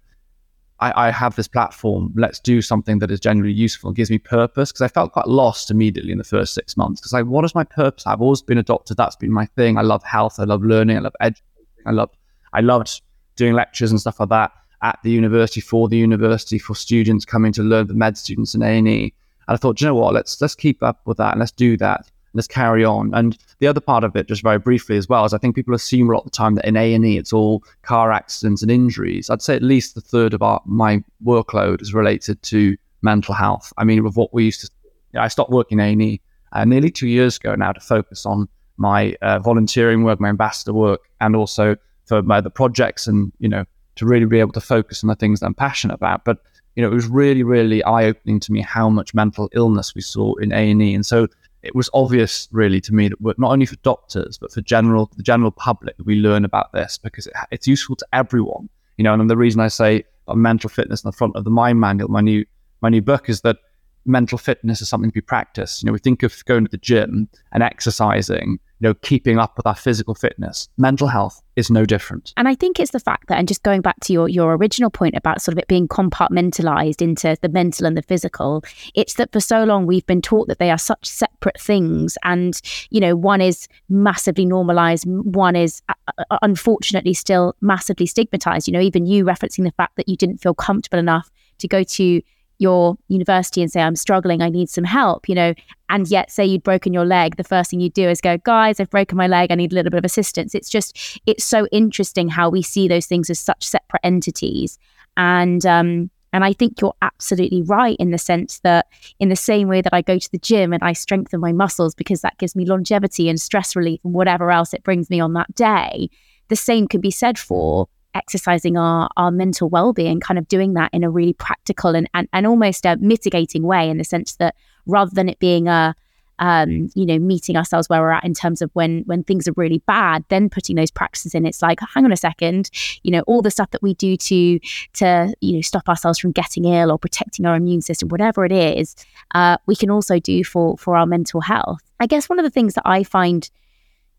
I, 0.79 1.09
I 1.09 1.11
have 1.11 1.35
this 1.35 1.49
platform. 1.49 2.13
Let's 2.17 2.39
do 2.39 2.63
something 2.63 3.01
that 3.01 3.11
is 3.11 3.19
genuinely 3.19 3.59
useful 3.59 3.89
and 3.89 3.97
gives 3.97 4.11
me 4.11 4.19
purpose. 4.19 4.71
Because 4.71 4.83
I 4.83 4.89
felt 4.89 5.13
quite 5.13 5.27
lost 5.27 5.73
immediately 5.73 6.13
in 6.13 6.19
the 6.19 6.25
first 6.25 6.55
six 6.55 6.77
months. 6.77 7.01
Because 7.01 7.13
like, 7.15 7.27
what 7.27 7.45
is 7.45 7.55
my 7.57 7.65
purpose? 7.65 8.07
I've 8.07 8.21
always 8.21 8.43
been 8.43 8.59
a 8.59 8.63
doctor. 8.63 8.95
That's 8.95 9.17
been 9.17 9.33
my 9.33 9.47
thing. 9.47 9.77
I 9.77 9.83
love 9.83 10.05
health. 10.05 10.39
I 10.39 10.45
love 10.45 10.63
learning. 10.63 10.99
I 10.99 11.01
love 11.01 11.17
education. 11.21 11.45
I 11.87 11.91
love 11.91 12.11
I 12.53 12.61
loved 12.61 13.03
doing 13.35 13.55
lectures 13.55 13.91
and 13.91 14.01
stuff 14.01 14.21
like 14.21 14.29
that 14.29 14.53
at 14.83 14.99
the 15.03 15.11
university 15.11 15.61
for 15.61 15.89
the 15.89 15.97
university 15.97 16.59
for 16.59 16.75
students 16.75 17.25
coming 17.25 17.53
to 17.53 17.63
learn 17.63 17.87
the 17.87 17.95
med 17.95 18.17
students 18.17 18.55
in 18.55 18.63
A 18.63 18.79
and. 18.79 18.89
And 18.89 19.13
I 19.49 19.57
thought, 19.57 19.81
you 19.81 19.87
know 19.87 19.95
what, 19.95 20.15
let's 20.15 20.41
let's 20.41 20.55
keep 20.55 20.83
up 20.83 21.01
with 21.07 21.17
that 21.19 21.33
and 21.33 21.41
let's 21.41 21.53
do 21.53 21.77
that. 21.79 22.11
Let's 22.35 22.47
carry 22.47 22.85
on. 22.85 23.13
And 23.15 23.39
the 23.59 23.67
other 23.67 23.81
part 23.81 24.05
of 24.05 24.15
it, 24.15 24.29
just 24.29 24.43
very 24.43 24.59
briefly 24.59 24.97
as 24.97 25.09
well, 25.09 25.25
is 25.25 25.33
I 25.33 25.39
think 25.39 25.57
people 25.57 25.75
assume 25.75 26.11
a 26.11 26.13
lot 26.13 26.21
of 26.21 26.25
the 26.27 26.31
time 26.31 26.55
that 26.57 26.67
in 26.67 26.77
A 26.77 26.95
and 26.95 27.05
E 27.05 27.17
it's 27.17 27.33
all 27.33 27.65
car 27.83 28.13
accidents 28.13 28.63
and 28.63 28.71
injuries. 28.71 29.31
I'd 29.31 29.43
say 29.43 29.57
at 29.57 29.63
least 29.63 29.97
a 29.97 30.01
third 30.01 30.35
of 30.35 30.43
our 30.43 30.61
my 30.67 31.03
workload 31.25 31.81
is 31.81 31.95
related 31.95 32.43
to 32.43 32.77
mental 33.03 33.35
health. 33.35 33.73
I 33.79 33.85
mean, 33.85 34.05
with 34.05 34.17
what 34.17 34.33
we 34.35 34.45
used 34.45 34.61
to, 34.61 34.71
you 34.85 34.91
know, 35.15 35.23
I 35.23 35.29
stopped 35.29 35.51
working 35.51 35.81
A&E 35.81 36.21
uh, 36.53 36.65
nearly 36.65 36.91
two 36.91 37.09
years 37.09 37.37
ago 37.37 37.55
now 37.55 37.73
to 37.73 37.81
focus 37.81 38.27
on 38.27 38.49
my 38.77 39.17
uh, 39.23 39.39
volunteering 39.39 40.05
work, 40.05 40.21
my 40.21 40.29
ambassador 40.29 40.73
work, 40.73 41.01
and 41.21 41.35
also 41.35 41.77
for 42.07 42.23
my 42.23 42.41
the 42.41 42.51
projects 42.51 43.07
and 43.07 43.33
you 43.39 43.49
know 43.49 43.65
to 43.99 44.07
really 44.07 44.25
be 44.25 44.41
able 44.41 44.53
to 44.53 44.61
focus 44.61 45.05
on 45.05 45.09
the 45.09 45.15
things 45.15 45.41
that 45.41 45.47
I'm 45.47 45.55
passionate 45.55 45.95
about. 45.95 46.25
But 46.25 46.39
you 46.75 46.83
know, 46.83 46.91
it 46.91 46.95
was 46.95 47.07
really, 47.07 47.43
really 47.43 47.83
eye 47.83 48.05
opening 48.05 48.39
to 48.41 48.53
me 48.53 48.61
how 48.61 48.89
much 48.89 49.13
mental 49.13 49.49
illness 49.53 49.95
we 49.95 50.01
saw 50.01 50.35
in 50.37 50.53
A 50.53 50.71
and 50.71 50.81
E, 50.81 50.95
and 50.95 51.05
so 51.05 51.27
it 51.63 51.75
was 51.75 51.91
obvious, 51.93 52.49
really, 52.53 52.81
to 52.83 52.95
me 52.95 53.09
that 53.09 53.39
not 53.39 53.51
only 53.51 53.67
for 53.67 53.77
doctors 53.77 54.39
but 54.39 54.53
for 54.53 54.61
general 54.61 55.11
the 55.17 55.23
general 55.23 55.51
public, 55.51 55.97
we 56.05 56.17
learn 56.17 56.45
about 56.45 56.73
this 56.73 56.99
because 56.99 57.27
it, 57.27 57.35
it's 57.51 57.67
useful 57.67 57.97
to 57.97 58.07
everyone. 58.13 58.69
You 58.97 59.05
know, 59.05 59.15
and 59.15 59.29
the 59.29 59.37
reason 59.37 59.61
I 59.61 59.69
say 59.69 60.05
mental 60.29 60.71
fitness 60.71 61.03
in 61.03 61.09
the 61.09 61.17
front 61.17 61.37
of 61.37 61.45
the 61.45 61.51
Mind 61.51 61.81
Manual, 61.81 62.09
my 62.09 62.21
new 62.21 62.45
my 62.81 62.89
new 62.89 63.03
book, 63.03 63.29
is 63.29 63.41
that 63.41 63.59
mental 64.07 64.39
fitness 64.39 64.81
is 64.81 64.89
something 64.89 65.11
to 65.11 65.15
be 65.15 65.21
practiced. 65.21 65.83
You 65.83 65.87
know, 65.87 65.93
we 65.93 65.99
think 65.99 66.23
of 66.23 66.45
going 66.45 66.65
to 66.65 66.71
the 66.71 66.79
gym 66.79 67.29
and 67.53 67.63
exercising 67.63 68.59
you 68.81 68.89
know, 68.89 68.95
keeping 68.95 69.39
up 69.39 69.57
with 69.57 69.67
our 69.67 69.75
physical 69.75 70.15
fitness. 70.15 70.69
Mental 70.77 71.09
health 71.09 71.43
is 71.57 71.71
no 71.71 71.85
different. 71.85 72.33
And 72.37 72.47
I 72.47 72.55
think 72.55 72.79
it's 72.79 72.93
the 72.93 73.01
fact 73.01 73.29
that, 73.29 73.39
and 73.39 73.49
just 73.49 73.63
going 73.65 73.81
back 73.81 73.99
to 74.03 74.13
your, 74.13 74.29
your 74.29 74.55
original 74.55 74.91
point 74.91 75.17
about 75.17 75.43
sort 75.43 75.55
of 75.55 75.59
it 75.59 75.67
being 75.67 75.89
compartmentalized 75.89 77.03
into 77.03 77.37
the 77.41 77.49
mental 77.49 77.87
and 77.87 77.97
the 77.97 78.03
physical, 78.03 78.63
it's 78.95 79.15
that 79.15 79.33
for 79.33 79.41
so 79.41 79.65
long 79.65 79.87
we've 79.87 80.07
been 80.07 80.23
taught 80.23 80.47
that 80.49 80.59
they 80.59 80.71
are 80.71 80.79
such 80.79 81.07
separate 81.07 81.61
things. 81.61 82.17
And, 82.23 82.61
you 82.91 83.01
know, 83.01 83.17
one 83.17 83.41
is 83.41 83.67
massively 83.89 84.47
normalized, 84.47 85.05
one 85.07 85.57
is 85.57 85.83
uh, 85.89 85.95
uh 86.31 86.39
unfortunately 86.43 87.15
still 87.15 87.57
massively 87.61 88.07
stigmatized. 88.07 88.69
You 88.69 88.73
know, 88.73 88.81
even 88.81 89.07
you 89.07 89.25
referencing 89.25 89.65
the 89.65 89.73
fact 89.73 89.97
that 89.97 90.09
you 90.09 90.17
didn't 90.17 90.39
feel 90.39 90.55
comfortable 90.55 90.99
enough 90.99 91.31
to 91.59 91.67
go 91.67 91.83
to 91.83 92.23
your 92.59 92.97
university 93.09 93.63
and 93.63 93.71
say, 93.71 93.81
I'm 93.81 93.97
struggling, 93.97 94.43
I 94.43 94.49
need 94.49 94.69
some 94.69 94.85
help, 94.85 95.29
you 95.29 95.35
know, 95.35 95.55
and 95.89 96.09
yet 96.09 96.31
say 96.31 96.45
you'd 96.45 96.63
broken 96.63 96.93
your 96.93 97.05
leg, 97.05 97.37
the 97.37 97.45
first 97.45 97.71
thing 97.71 97.81
you 97.81 97.91
do 97.91 98.09
is 98.09 98.21
go, 98.21 98.37
guys, 98.39 98.81
I've 98.81 98.91
broken 98.91 99.17
my 99.17 99.27
leg, 99.27 99.51
I 99.51 99.55
need 99.55 99.73
a 99.73 99.75
little 99.75 99.91
bit 99.91 99.99
of 99.99 100.05
assistance. 100.05 100.55
It's 100.55 100.69
just, 100.69 101.21
it's 101.27 101.45
so 101.45 101.67
interesting 101.73 102.29
how 102.29 102.51
we 102.51 102.63
see 102.63 102.89
those 102.89 103.07
things 103.07 103.31
as 103.31 103.39
such 103.39 103.65
separate 103.65 104.01
entities. 104.03 104.79
And, 105.17 105.65
um, 105.65 106.11
and 106.33 106.45
I 106.45 106.53
think 106.53 106.81
you're 106.81 106.95
absolutely 107.01 107.63
right 107.63 107.97
in 107.99 108.11
the 108.11 108.19
sense 108.19 108.61
that, 108.61 108.87
in 109.19 109.29
the 109.29 109.37
same 109.37 109.69
way 109.69 109.81
that 109.81 109.95
I 109.95 110.03
go 110.03 110.19
to 110.19 110.31
the 110.31 110.39
gym 110.39 110.73
and 110.73 110.83
I 110.83 110.93
strengthen 110.93 111.41
my 111.41 111.53
muscles 111.53 111.95
because 111.95 112.21
that 112.21 112.39
gives 112.39 112.55
me 112.55 112.67
longevity 112.67 113.29
and 113.29 113.41
stress 113.41 113.75
relief 113.75 114.01
and 114.05 114.13
whatever 114.13 114.51
else 114.51 114.75
it 114.75 114.83
brings 114.83 115.09
me 115.09 115.21
on 115.21 115.33
that 115.35 115.55
day, 115.55 116.11
the 116.49 116.57
same 116.57 116.87
can 116.87 117.01
be 117.01 117.11
said 117.11 117.39
for 117.39 117.89
exercising 118.15 118.77
our 118.77 119.09
our 119.17 119.31
mental 119.31 119.69
well-being 119.69 120.21
kind 120.21 120.39
of 120.39 120.49
doing 120.49 120.75
that 120.75 120.91
in 120.93 121.05
a 121.05 121.11
really 121.11 121.35
practical 121.35 121.95
and 121.95 122.09
and, 122.15 122.29
and 122.33 122.47
almost 122.47 122.87
a 122.87 122.97
mitigating 122.97 123.63
way 123.63 123.89
in 123.89 123.99
the 123.99 124.05
sense 124.05 124.37
that 124.37 124.55
rather 124.87 125.11
than 125.15 125.29
it 125.29 125.39
being 125.39 125.69
a 125.69 125.95
um, 126.39 126.89
you 126.95 127.05
know, 127.05 127.19
meeting 127.19 127.57
ourselves 127.57 127.89
where 127.89 128.01
we're 128.01 128.13
at 128.13 128.25
in 128.25 128.35
terms 128.35 128.63
of 128.63 128.71
when 128.75 129.03
when 129.07 129.25
things 129.25 129.49
are 129.49 129.55
really 129.57 129.83
bad, 129.87 130.25
then 130.29 130.49
putting 130.49 130.77
those 130.77 130.91
practices 130.91 131.35
in. 131.35 131.47
It's 131.47 131.63
like, 131.63 131.81
hang 131.95 132.05
on 132.05 132.13
a 132.13 132.17
second, 132.17 132.71
you 133.03 133.11
know, 133.11 133.21
all 133.23 133.43
the 133.43 133.51
stuff 133.51 133.71
that 133.73 133.83
we 133.83 133.95
do 133.95 134.17
to 134.17 134.61
to 134.95 135.35
you 135.41 135.55
know 135.55 135.61
stop 135.61 135.89
ourselves 135.89 136.19
from 136.19 136.33
getting 136.33 136.65
ill 136.65 136.91
or 136.91 136.99
protecting 136.99 137.47
our 137.47 137.57
immune 137.57 137.83
system, 137.83 138.09
whatever 138.09 138.45
it 138.45 138.53
is, 138.53 138.95
uh, 139.35 139.57
we 139.67 139.77
can 139.77 139.91
also 139.91 140.19
do 140.19 140.45
for 140.45 140.77
for 140.79 140.97
our 140.97 141.07
mental 141.07 141.41
health. 141.41 141.81
I 142.01 142.07
guess 142.07 142.29
one 142.29 142.39
of 142.39 142.45
the 142.45 142.51
things 142.51 142.75
that 142.75 142.85
I 142.85 143.03
find 143.03 143.51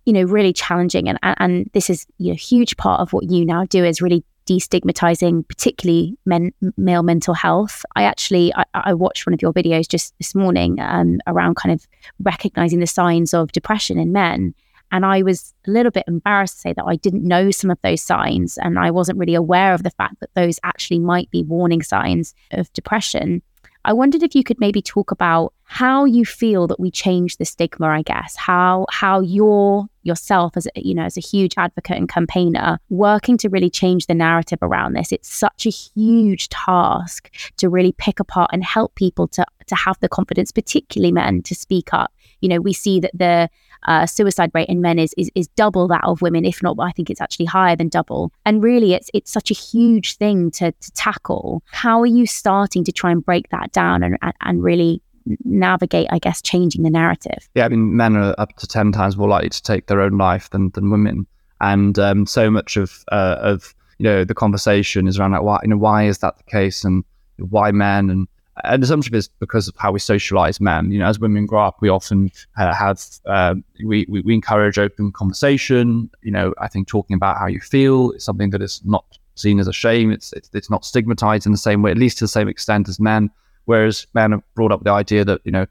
you 0.09 0.13
know, 0.13 0.23
really 0.23 0.51
challenging. 0.51 1.07
And, 1.07 1.19
and 1.21 1.69
this 1.73 1.87
is 1.87 2.07
you 2.17 2.29
know, 2.29 2.33
a 2.33 2.35
huge 2.35 2.75
part 2.77 2.99
of 2.99 3.13
what 3.13 3.29
you 3.29 3.45
now 3.45 3.65
do 3.65 3.85
is 3.85 4.01
really 4.01 4.23
destigmatizing, 4.47 5.47
particularly 5.47 6.17
men, 6.25 6.51
male 6.77 7.03
mental 7.03 7.35
health. 7.35 7.85
I 7.95 8.05
actually, 8.05 8.51
I, 8.55 8.63
I, 8.73 8.93
watched 8.95 9.27
one 9.27 9.35
of 9.35 9.41
your 9.43 9.53
videos 9.53 9.87
just 9.87 10.17
this 10.17 10.33
morning 10.33 10.79
um, 10.79 11.19
around 11.27 11.57
kind 11.57 11.71
of 11.71 11.87
recognizing 12.23 12.79
the 12.79 12.87
signs 12.87 13.35
of 13.35 13.51
depression 13.51 13.99
in 13.99 14.11
men. 14.11 14.55
And 14.91 15.05
I 15.05 15.21
was 15.21 15.53
a 15.67 15.69
little 15.69 15.91
bit 15.91 16.05
embarrassed 16.07 16.55
to 16.55 16.61
say 16.61 16.73
that 16.73 16.85
I 16.87 16.95
didn't 16.95 17.23
know 17.23 17.51
some 17.51 17.69
of 17.69 17.77
those 17.83 18.01
signs. 18.01 18.57
And 18.57 18.79
I 18.79 18.89
wasn't 18.89 19.19
really 19.19 19.35
aware 19.35 19.75
of 19.75 19.83
the 19.83 19.91
fact 19.91 20.15
that 20.21 20.33
those 20.33 20.59
actually 20.63 20.97
might 20.97 21.29
be 21.29 21.43
warning 21.43 21.83
signs 21.83 22.33
of 22.49 22.73
depression. 22.73 23.43
I 23.86 23.93
wondered 23.93 24.24
if 24.24 24.36
you 24.36 24.43
could 24.43 24.59
maybe 24.59 24.81
talk 24.81 25.12
about 25.12 25.53
how 25.63 26.03
you 26.03 26.25
feel 26.25 26.67
that 26.67 26.79
we 26.79 26.91
change 26.91 27.38
the 27.38 27.45
stigma, 27.45 27.88
I 27.88 28.01
guess, 28.01 28.36
how 28.36 28.86
how 28.89 29.21
you're 29.21 29.88
yourself 30.03 30.57
as 30.57 30.67
a, 30.67 30.71
you 30.75 30.95
know 30.95 31.03
as 31.03 31.17
a 31.17 31.21
huge 31.21 31.53
advocate 31.57 31.98
and 31.98 32.09
campaigner 32.09 32.79
working 32.89 33.38
to 33.38 33.50
really 33.50 33.69
change 33.69 34.07
the 34.07 34.13
narrative 34.13 34.59
around 34.62 34.93
this. 34.93 35.12
It's 35.12 35.33
such 35.33 35.65
a 35.65 35.69
huge 35.69 36.50
task 36.50 37.33
to 37.57 37.69
really 37.69 37.93
pick 37.98 38.19
apart 38.19 38.50
and 38.51 38.63
help 38.63 38.95
people 38.95 39.27
to 39.29 39.45
to 39.67 39.75
have 39.75 40.00
the 40.00 40.09
confidence, 40.09 40.51
particularly 40.51 41.12
men, 41.12 41.41
to 41.43 41.55
speak 41.55 41.93
up. 41.93 42.12
You 42.41 42.50
know, 42.50 42.59
we 42.59 42.74
see 42.74 43.00
that 43.00 43.12
the 43.13 43.50
uh, 43.83 44.05
suicide 44.05 44.51
rate 44.53 44.69
in 44.69 44.81
men 44.81 45.00
is, 45.00 45.13
is 45.17 45.29
is 45.36 45.48
double 45.50 45.88
that 45.88 46.03
of 46.03 46.21
women, 46.21 46.45
if 46.45 46.62
not, 46.62 46.77
I 46.79 46.91
think 46.91 47.09
it's 47.09 47.21
actually 47.21 47.45
higher 47.45 47.75
than 47.75 47.89
double. 47.89 48.31
And 48.45 48.62
really, 48.63 48.93
it's 48.93 49.09
it's 49.13 49.31
such 49.31 49.51
a 49.51 49.53
huge 49.53 50.17
thing 50.17 50.51
to 50.51 50.71
to 50.71 50.91
tackle. 50.91 51.63
How 51.71 52.01
are 52.01 52.05
you 52.05 52.25
starting 52.25 52.83
to 52.83 52.91
try 52.91 53.12
and 53.12 53.24
break 53.24 53.50
that 53.50 53.71
down 53.71 54.03
and 54.03 54.17
and, 54.41 54.63
really 54.63 55.01
navigate, 55.45 56.07
I 56.12 56.19
guess, 56.19 56.41
changing 56.41 56.83
the 56.83 56.89
narrative? 56.89 57.48
Yeah, 57.55 57.65
I 57.65 57.69
mean, 57.69 57.95
men 57.95 58.15
are 58.15 58.36
up 58.38 58.55
to 58.57 58.67
ten 58.67 58.91
times 58.91 59.15
more 59.15 59.29
likely 59.29 59.50
to 59.50 59.63
take 59.63 59.88
their 59.88 60.01
own 60.01 60.17
life 60.17 60.50
than 60.50 60.71
than 60.71 60.89
women, 60.89 61.27
and 61.62 61.98
um, 61.98 62.25
so 62.25 62.51
much 62.51 62.77
of 62.77 63.03
uh, 63.12 63.38
of 63.39 63.74
you 63.98 64.03
know 64.03 64.24
the 64.24 64.36
conversation 64.36 65.07
is 65.07 65.19
around 65.19 65.31
like 65.31 65.43
why 65.43 65.59
you 65.63 65.69
know 65.69 65.77
why 65.77 66.05
is 66.05 66.19
that 66.19 66.38
the 66.38 66.43
case 66.43 66.83
and 66.83 67.03
why 67.38 67.71
men 67.71 68.09
and 68.09 68.27
and 68.63 68.85
some 68.85 68.99
of 68.99 69.07
it 69.07 69.13
is 69.13 69.27
because 69.27 69.67
of 69.67 69.75
how 69.77 69.91
we 69.91 69.99
socialize 69.99 70.59
men. 70.59 70.91
You 70.91 70.99
know, 70.99 71.07
as 71.07 71.19
women 71.19 71.45
grow 71.45 71.65
up, 71.65 71.81
we 71.81 71.89
often 71.89 72.31
uh, 72.57 72.73
have 72.73 73.03
uh, 73.25 73.55
we, 73.83 74.05
we, 74.09 74.21
we 74.21 74.33
encourage 74.33 74.77
open 74.77 75.11
conversation. 75.11 76.09
You 76.21 76.31
know, 76.31 76.53
I 76.59 76.67
think 76.67 76.87
talking 76.87 77.15
about 77.15 77.37
how 77.37 77.47
you 77.47 77.59
feel 77.59 78.11
is 78.11 78.23
something 78.23 78.49
that 78.51 78.61
is 78.61 78.81
not 78.85 79.05
seen 79.35 79.59
as 79.59 79.67
a 79.67 79.73
shame. 79.73 80.11
It's, 80.11 80.33
it's 80.33 80.49
it's 80.53 80.69
not 80.69 80.85
stigmatized 80.85 81.45
in 81.45 81.51
the 81.51 81.57
same 81.57 81.81
way, 81.81 81.91
at 81.91 81.97
least 81.97 82.17
to 82.19 82.25
the 82.25 82.29
same 82.29 82.47
extent 82.47 82.89
as 82.89 82.99
men. 82.99 83.29
Whereas 83.65 84.07
men 84.13 84.33
are 84.33 84.43
brought 84.55 84.71
up 84.71 84.83
the 84.83 84.91
idea 84.91 85.23
that 85.25 85.41
you 85.43 85.51
know, 85.51 85.65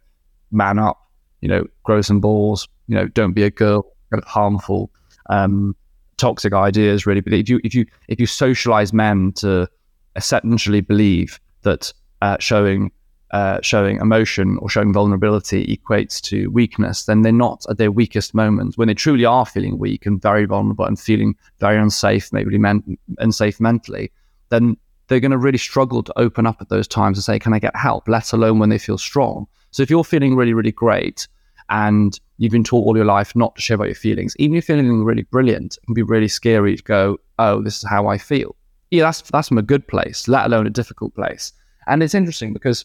man 0.51 0.79
up, 0.79 1.01
you 1.41 1.49
know, 1.49 1.65
grow 1.83 2.01
some 2.01 2.21
balls, 2.21 2.69
you 2.87 2.95
know, 2.95 3.09
don't 3.09 3.33
be 3.33 3.43
a 3.43 3.51
girl, 3.51 3.83
kind 4.11 4.23
of 4.23 4.29
harmful, 4.29 4.91
um, 5.31 5.75
toxic 6.17 6.53
ideas 6.53 7.07
really. 7.07 7.21
But 7.21 7.33
if 7.33 7.49
you 7.49 7.61
if 7.65 7.75
you 7.75 7.87
if 8.09 8.21
you 8.21 8.27
socialize 8.27 8.93
men 8.93 9.33
to 9.37 9.69
essentially 10.17 10.81
believe 10.81 11.41
that 11.63 11.93
uh, 12.23 12.37
showing 12.41 12.91
uh, 13.31 13.59
showing 13.63 13.99
emotion 13.99 14.57
or 14.59 14.71
showing 14.71 14.93
vulnerability 14.93 15.77
equates 15.77 16.21
to 16.21 16.49
weakness, 16.49 17.05
then 17.05 17.23
they're 17.23 17.33
not 17.33 17.65
at 17.69 17.77
their 17.77 17.93
weakest 17.93 18.35
moments 18.35 18.79
when 18.79 18.89
they 18.89 18.95
truly 18.95 19.27
are 19.27 19.45
feeling 19.45 19.79
weak 19.79 20.07
and 20.07 20.23
very 20.23 20.47
vulnerable 20.47 20.87
and 20.87 20.99
feeling 20.99 21.37
very 21.59 21.77
unsafe, 21.77 22.33
maybe 22.33 22.57
men- 22.57 22.97
unsafe 23.19 23.61
mentally. 23.61 24.11
Then 24.49 24.79
they're 25.09 25.21
going 25.21 25.33
to 25.33 25.39
really 25.39 25.59
struggle 25.59 26.03
to 26.03 26.19
open 26.19 26.47
up 26.47 26.57
at 26.61 26.71
those 26.71 26.89
times 26.89 27.19
and 27.19 27.25
say, 27.25 27.39
"Can 27.39 27.53
I 27.53 27.59
get 27.59 27.77
help?" 27.77 28.09
Let 28.09 28.33
alone 28.33 28.59
when 28.59 28.71
they 28.71 28.79
feel 28.79 28.99
strong. 28.99 29.47
So 29.73 29.83
if 29.83 29.91
you're 29.91 30.05
feeling 30.05 30.35
really, 30.35 30.55
really 30.55 30.73
great 30.73 31.29
and 31.69 32.19
you've 32.39 32.53
been 32.53 32.65
taught 32.65 32.87
all 32.87 32.97
your 32.97 33.05
life 33.05 33.37
not 33.37 33.55
to 33.57 33.61
share 33.61 33.75
about 33.75 33.89
your 33.89 33.95
feelings, 33.95 34.35
even 34.39 34.57
if 34.57 34.69
you're 34.69 34.79
feeling 34.79 35.05
really 35.05 35.25
brilliant, 35.25 35.77
it 35.77 35.85
can 35.85 35.95
be 35.95 36.03
really 36.03 36.29
scary 36.29 36.77
to 36.77 36.83
go, 36.83 37.19
"Oh, 37.39 37.63
this 37.63 37.77
is 37.77 37.89
how 37.89 38.07
I 38.07 38.17
feel." 38.17 38.57
Yeah, 38.91 39.05
that's 39.05 39.21
that's 39.21 39.49
from 39.49 39.59
a 39.59 39.63
good 39.63 39.87
place, 39.87 40.29
let 40.29 40.47
alone 40.47 40.67
a 40.67 40.71
difficult 40.71 41.15
place. 41.15 41.53
And 41.89 42.03
it's 42.03 42.15
interesting 42.15 42.53
because, 42.53 42.85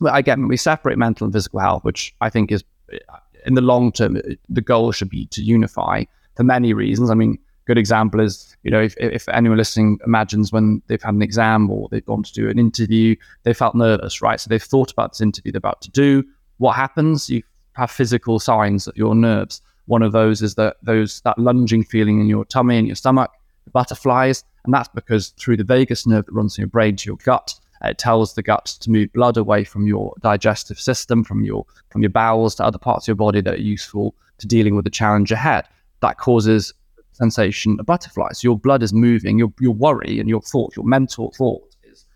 well, 0.00 0.14
again, 0.14 0.48
we 0.48 0.56
separate 0.56 0.98
mental 0.98 1.26
and 1.26 1.32
physical 1.32 1.60
health, 1.60 1.84
which 1.84 2.14
I 2.20 2.30
think 2.30 2.50
is, 2.50 2.64
uh, 2.92 3.18
in 3.46 3.54
the 3.54 3.60
long 3.60 3.92
term, 3.92 4.20
the 4.48 4.60
goal 4.60 4.92
should 4.92 5.10
be 5.10 5.26
to 5.26 5.42
unify 5.42 6.04
for 6.36 6.44
many 6.44 6.72
reasons. 6.72 7.10
I 7.10 7.14
mean, 7.14 7.38
good 7.66 7.78
example 7.78 8.20
is, 8.20 8.56
you 8.62 8.70
know, 8.70 8.80
if, 8.80 8.94
if 8.98 9.28
anyone 9.28 9.58
listening 9.58 9.98
imagines 10.06 10.52
when 10.52 10.82
they've 10.86 11.02
had 11.02 11.14
an 11.14 11.22
exam 11.22 11.70
or 11.70 11.88
they've 11.90 12.04
gone 12.04 12.22
to 12.22 12.32
do 12.32 12.48
an 12.48 12.58
interview, 12.58 13.14
they 13.44 13.52
felt 13.52 13.74
nervous, 13.74 14.22
right? 14.22 14.40
So 14.40 14.48
they've 14.48 14.62
thought 14.62 14.92
about 14.92 15.12
this 15.12 15.20
interview 15.20 15.52
they're 15.52 15.58
about 15.58 15.82
to 15.82 15.90
do. 15.90 16.24
What 16.58 16.76
happens? 16.76 17.28
You 17.28 17.42
have 17.74 17.90
physical 17.90 18.38
signs 18.38 18.84
that 18.84 18.96
your 18.96 19.14
nerves. 19.14 19.60
One 19.86 20.02
of 20.02 20.12
those 20.12 20.42
is 20.42 20.54
that 20.56 20.76
those 20.82 21.20
that 21.22 21.38
lunging 21.38 21.84
feeling 21.84 22.20
in 22.20 22.26
your 22.26 22.44
tummy 22.44 22.78
and 22.78 22.86
your 22.86 22.96
stomach, 22.96 23.30
butterflies, 23.72 24.44
and 24.64 24.72
that's 24.72 24.88
because 24.88 25.30
through 25.30 25.56
the 25.56 25.64
vagus 25.64 26.06
nerve 26.06 26.26
that 26.26 26.32
runs 26.32 26.54
from 26.54 26.62
your 26.62 26.68
brain 26.68 26.96
to 26.96 27.06
your 27.10 27.16
gut, 27.24 27.54
it 27.84 27.98
tells 27.98 28.34
the 28.34 28.42
guts 28.42 28.78
to 28.78 28.90
move 28.90 29.12
blood 29.12 29.36
away 29.36 29.64
from 29.64 29.86
your 29.86 30.14
digestive 30.20 30.78
system, 30.78 31.24
from 31.24 31.44
your 31.44 31.64
from 31.90 32.02
your 32.02 32.10
bowels 32.10 32.54
to 32.56 32.64
other 32.64 32.78
parts 32.78 33.04
of 33.04 33.08
your 33.08 33.16
body 33.16 33.40
that 33.40 33.54
are 33.54 33.60
useful 33.60 34.14
to 34.38 34.46
dealing 34.46 34.76
with 34.76 34.84
the 34.84 34.90
challenge 34.90 35.32
ahead. 35.32 35.66
That 36.00 36.18
causes 36.18 36.72
sensation 37.12 37.76
of 37.78 37.86
butterflies. 37.86 38.42
Your 38.42 38.58
blood 38.58 38.82
is 38.82 38.92
moving. 38.92 39.38
Your 39.38 39.52
your 39.60 39.74
worry 39.74 40.20
and 40.20 40.28
your 40.28 40.42
thought, 40.42 40.76
your 40.76 40.84
mental 40.84 41.32
thought, 41.36 41.62
is 41.82 42.06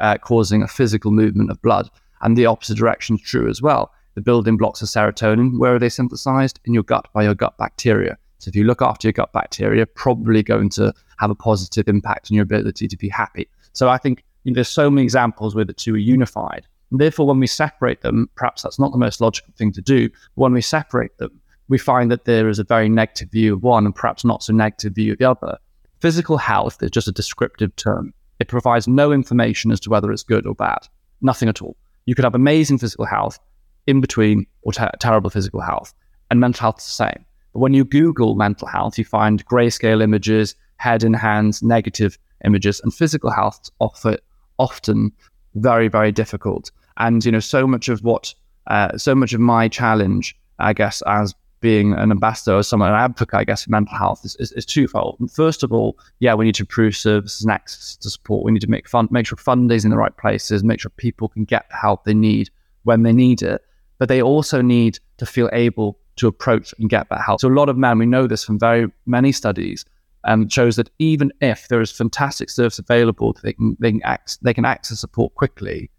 uh, 0.00 0.18
causing 0.18 0.62
a 0.62 0.68
physical 0.68 1.10
movement 1.10 1.50
of 1.50 1.60
blood. 1.62 1.90
And 2.22 2.36
the 2.36 2.46
opposite 2.46 2.78
direction 2.78 3.16
is 3.16 3.22
true 3.22 3.48
as 3.48 3.60
well. 3.60 3.92
The 4.14 4.22
building 4.22 4.56
blocks 4.56 4.80
of 4.80 4.88
serotonin, 4.88 5.58
where 5.58 5.74
are 5.74 5.78
they 5.78 5.90
synthesized? 5.90 6.60
In 6.64 6.72
your 6.72 6.82
gut 6.82 7.08
by 7.12 7.24
your 7.24 7.34
gut 7.34 7.58
bacteria. 7.58 8.16
So 8.38 8.48
if 8.48 8.56
you 8.56 8.64
look 8.64 8.80
after 8.80 9.08
your 9.08 9.12
gut 9.12 9.32
bacteria, 9.32 9.86
probably 9.86 10.42
going 10.42 10.70
to 10.70 10.94
have 11.18 11.30
a 11.30 11.34
positive 11.34 11.88
impact 11.88 12.30
on 12.30 12.36
your 12.36 12.42
ability 12.42 12.88
to 12.88 12.96
be 12.96 13.08
happy. 13.08 13.48
So 13.72 13.88
I 13.88 13.98
think 13.98 14.24
there's 14.54 14.68
so 14.68 14.90
many 14.90 15.02
examples 15.02 15.54
where 15.54 15.64
the 15.64 15.72
two 15.72 15.94
are 15.94 15.98
unified. 15.98 16.66
And 16.90 17.00
therefore, 17.00 17.26
when 17.26 17.40
we 17.40 17.46
separate 17.46 18.02
them, 18.02 18.30
perhaps 18.36 18.62
that's 18.62 18.78
not 18.78 18.92
the 18.92 18.98
most 18.98 19.20
logical 19.20 19.52
thing 19.56 19.72
to 19.72 19.82
do. 19.82 20.08
When 20.34 20.52
we 20.52 20.60
separate 20.60 21.16
them, 21.18 21.40
we 21.68 21.78
find 21.78 22.10
that 22.10 22.24
there 22.26 22.48
is 22.48 22.58
a 22.58 22.64
very 22.64 22.88
negative 22.88 23.30
view 23.30 23.54
of 23.54 23.62
one 23.62 23.86
and 23.86 23.94
perhaps 23.94 24.24
not 24.24 24.42
so 24.42 24.52
negative 24.52 24.94
view 24.94 25.12
of 25.12 25.18
the 25.18 25.24
other. 25.24 25.58
Physical 26.00 26.36
health 26.36 26.82
is 26.82 26.90
just 26.90 27.08
a 27.08 27.12
descriptive 27.12 27.74
term. 27.76 28.14
It 28.38 28.48
provides 28.48 28.86
no 28.86 29.12
information 29.12 29.72
as 29.72 29.80
to 29.80 29.90
whether 29.90 30.12
it's 30.12 30.22
good 30.22 30.46
or 30.46 30.54
bad. 30.54 30.86
Nothing 31.22 31.48
at 31.48 31.62
all. 31.62 31.76
You 32.04 32.14
could 32.14 32.24
have 32.24 32.34
amazing 32.34 32.78
physical 32.78 33.06
health 33.06 33.38
in 33.86 34.00
between 34.00 34.46
or 34.62 34.72
ter- 34.72 34.90
terrible 35.00 35.30
physical 35.30 35.60
health, 35.60 35.94
and 36.30 36.38
mental 36.38 36.60
health 36.60 36.78
is 36.78 36.86
the 36.86 36.90
same. 36.90 37.24
But 37.52 37.60
when 37.60 37.74
you 37.74 37.84
Google 37.84 38.34
mental 38.34 38.68
health, 38.68 38.98
you 38.98 39.04
find 39.04 39.44
grayscale 39.46 40.02
images, 40.02 40.54
head 40.76 41.02
in 41.02 41.14
hands, 41.14 41.62
negative 41.62 42.18
images, 42.44 42.80
and 42.80 42.92
physical 42.92 43.30
health 43.30 43.70
offer 43.80 44.18
often 44.58 45.12
very, 45.54 45.88
very 45.88 46.12
difficult. 46.12 46.70
And 46.98 47.24
you 47.24 47.32
know, 47.32 47.40
so 47.40 47.66
much 47.66 47.88
of 47.88 48.02
what, 48.02 48.34
uh, 48.68 48.96
so 48.96 49.14
much 49.14 49.32
of 49.32 49.40
my 49.40 49.68
challenge, 49.68 50.36
I 50.58 50.72
guess, 50.72 51.02
as 51.06 51.34
being 51.60 51.94
an 51.94 52.10
ambassador 52.10 52.54
or 52.54 52.62
someone, 52.62 52.90
an 52.90 52.94
advocate, 52.94 53.38
I 53.38 53.44
guess, 53.44 53.64
for 53.64 53.70
mental 53.70 53.96
health 53.96 54.24
is, 54.24 54.36
is, 54.36 54.52
is, 54.52 54.66
twofold. 54.66 55.18
First 55.32 55.62
of 55.62 55.72
all, 55.72 55.98
yeah, 56.20 56.34
we 56.34 56.44
need 56.44 56.54
to 56.56 56.62
improve 56.62 56.96
services 56.96 57.42
and 57.42 57.50
access 57.50 57.96
to 57.96 58.10
support. 58.10 58.44
We 58.44 58.52
need 58.52 58.60
to 58.60 58.70
make 58.70 58.88
fund, 58.88 59.10
make 59.10 59.26
sure 59.26 59.36
funding 59.36 59.74
is 59.74 59.84
in 59.84 59.90
the 59.90 59.96
right 59.96 60.16
places, 60.16 60.62
make 60.62 60.80
sure 60.80 60.90
people 60.96 61.28
can 61.28 61.44
get 61.44 61.68
the 61.70 61.76
help 61.76 62.04
they 62.04 62.14
need 62.14 62.50
when 62.84 63.02
they 63.02 63.12
need 63.12 63.42
it. 63.42 63.62
But 63.98 64.08
they 64.08 64.20
also 64.20 64.60
need 64.60 64.98
to 65.16 65.26
feel 65.26 65.48
able 65.52 65.98
to 66.16 66.28
approach 66.28 66.74
and 66.78 66.88
get 66.90 67.08
that 67.08 67.22
help. 67.22 67.40
So 67.40 67.48
a 67.48 67.50
lot 67.50 67.68
of 67.68 67.76
men, 67.76 67.98
we 67.98 68.06
know 68.06 68.26
this 68.26 68.44
from 68.44 68.58
very 68.58 68.90
many 69.06 69.32
studies, 69.32 69.84
um, 70.26 70.48
shows 70.48 70.76
that 70.76 70.90
even 70.98 71.32
if 71.40 71.68
there 71.68 71.80
is 71.80 71.90
fantastic 71.90 72.50
service 72.50 72.78
available, 72.78 73.36
they 73.42 73.52
can 73.54 73.76
they 73.80 73.92
can, 73.92 74.02
ac- 74.04 74.38
they 74.42 74.52
can 74.52 74.64
access 74.64 75.00
support 75.00 75.34
quickly. 75.34 75.90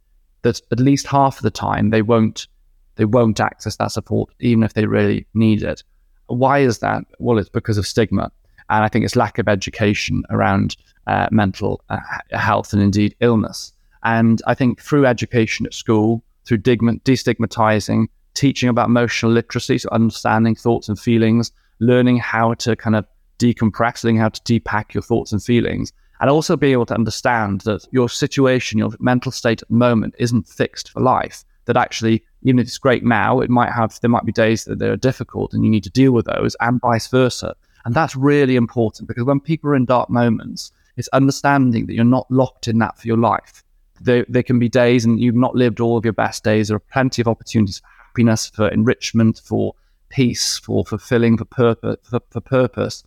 That 0.44 0.62
at 0.72 0.80
least 0.80 1.08
half 1.08 1.38
of 1.38 1.44
the 1.44 1.52
time 1.52 1.90
they 1.90 2.02
won't 2.02 2.48
they 2.96 3.06
won't 3.06 3.40
access 3.40 3.78
that 3.78 3.92
support 3.92 4.30
even 4.40 4.64
if 4.64 4.74
they 4.74 4.86
really 4.86 5.26
need 5.34 5.64
it. 5.64 5.84
Why 6.28 6.60
is 6.60 6.80
that? 6.80 7.06
Well, 7.20 7.38
it's 7.38 7.50
because 7.50 7.78
of 7.78 7.88
stigma, 7.88 8.32
and 8.70 8.84
I 8.84 8.90
think 8.90 9.06
it's 9.06 9.16
lack 9.16 9.40
of 9.40 9.48
education 9.48 10.24
around 10.30 10.76
uh, 11.08 11.28
mental 11.32 11.82
uh, 11.90 12.00
health 12.32 12.74
and 12.74 12.82
indeed 12.82 13.16
illness. 13.22 13.72
And 14.04 14.42
I 14.46 14.54
think 14.54 14.82
through 14.82 15.06
education 15.06 15.66
at 15.66 15.74
school, 15.74 16.24
through 16.46 16.60
destigmatizing, 16.60 18.08
teaching 18.34 18.70
about 18.70 18.88
emotional 18.88 19.32
literacy, 19.32 19.78
so 19.78 19.90
understanding 19.92 20.56
thoughts 20.56 20.90
and 20.90 21.00
feelings, 21.00 21.52
learning 21.80 22.18
how 22.18 22.54
to 22.56 22.76
kind 22.76 22.96
of 22.96 23.06
decompress, 23.38 24.04
learning 24.04 24.20
how 24.20 24.30
to 24.30 24.42
depack 24.42 24.94
your 24.94 25.04
thoughts 25.04 25.32
and 25.32 25.44
feelings, 25.44 25.94
and 26.20 26.30
also 26.30 26.56
be 26.56 26.72
able 26.72 26.86
to 26.88 26.96
understand 26.96 27.62
that 27.62 27.88
your 27.92 28.10
situation, 28.10 28.80
your 28.80 28.92
mental 29.00 29.32
state 29.32 29.62
at 29.62 29.68
the 29.68 29.76
moment 29.76 30.16
isn't 30.18 30.48
fixed 30.48 30.92
for 30.92 31.02
life. 31.02 31.44
That 31.66 31.78
actually, 31.78 32.24
even 32.44 32.60
if 32.60 32.68
it's 32.68 32.78
great 32.78 33.04
now, 33.04 33.42
it 33.42 33.50
might 33.50 33.72
have 33.74 34.00
there 34.00 34.10
might 34.10 34.26
be 34.26 34.32
days 34.32 34.64
that 34.66 34.80
they're 34.80 34.96
difficult 34.96 35.54
and 35.54 35.66
you 35.66 35.70
need 35.70 35.84
to 35.84 35.90
deal 35.90 36.14
with 36.14 36.26
those, 36.26 36.56
and 36.62 36.80
vice 36.80 37.08
versa. 37.08 37.56
And 37.86 37.94
that's 37.94 38.16
really 38.16 38.56
important 38.56 39.08
because 39.08 39.26
when 39.26 39.40
people 39.40 39.70
are 39.70 39.76
in 39.76 39.86
dark 39.86 40.10
moments, 40.10 40.72
it's 40.96 41.10
understanding 41.10 41.86
that 41.86 41.94
you're 41.94 42.04
not 42.04 42.30
locked 42.32 42.68
in 42.68 42.80
that 42.80 42.98
for 42.98 43.08
your 43.08 43.18
life. 43.18 43.64
There, 44.02 44.26
there 44.28 44.44
can 44.44 44.60
be 44.60 44.70
days 44.70 45.06
and 45.06 45.20
you've 45.20 45.36
not 45.36 45.56
lived 45.56 45.80
all 45.80 45.98
of 45.98 46.06
your 46.06 46.14
best 46.14 46.44
days. 46.44 46.68
There 46.68 46.78
are 46.78 46.92
plenty 46.92 47.22
of 47.22 47.28
opportunities 47.28 47.80
for 47.80 47.88
happiness, 47.88 48.50
for 48.50 48.68
enrichment, 48.70 49.42
for 49.44 49.74
peace, 50.10 50.58
for 50.58 50.86
fulfilling, 50.86 51.38
for 51.38 51.46
purpose, 51.46 51.98
for, 52.04 52.20
for 52.30 52.42
purpose 52.42 53.04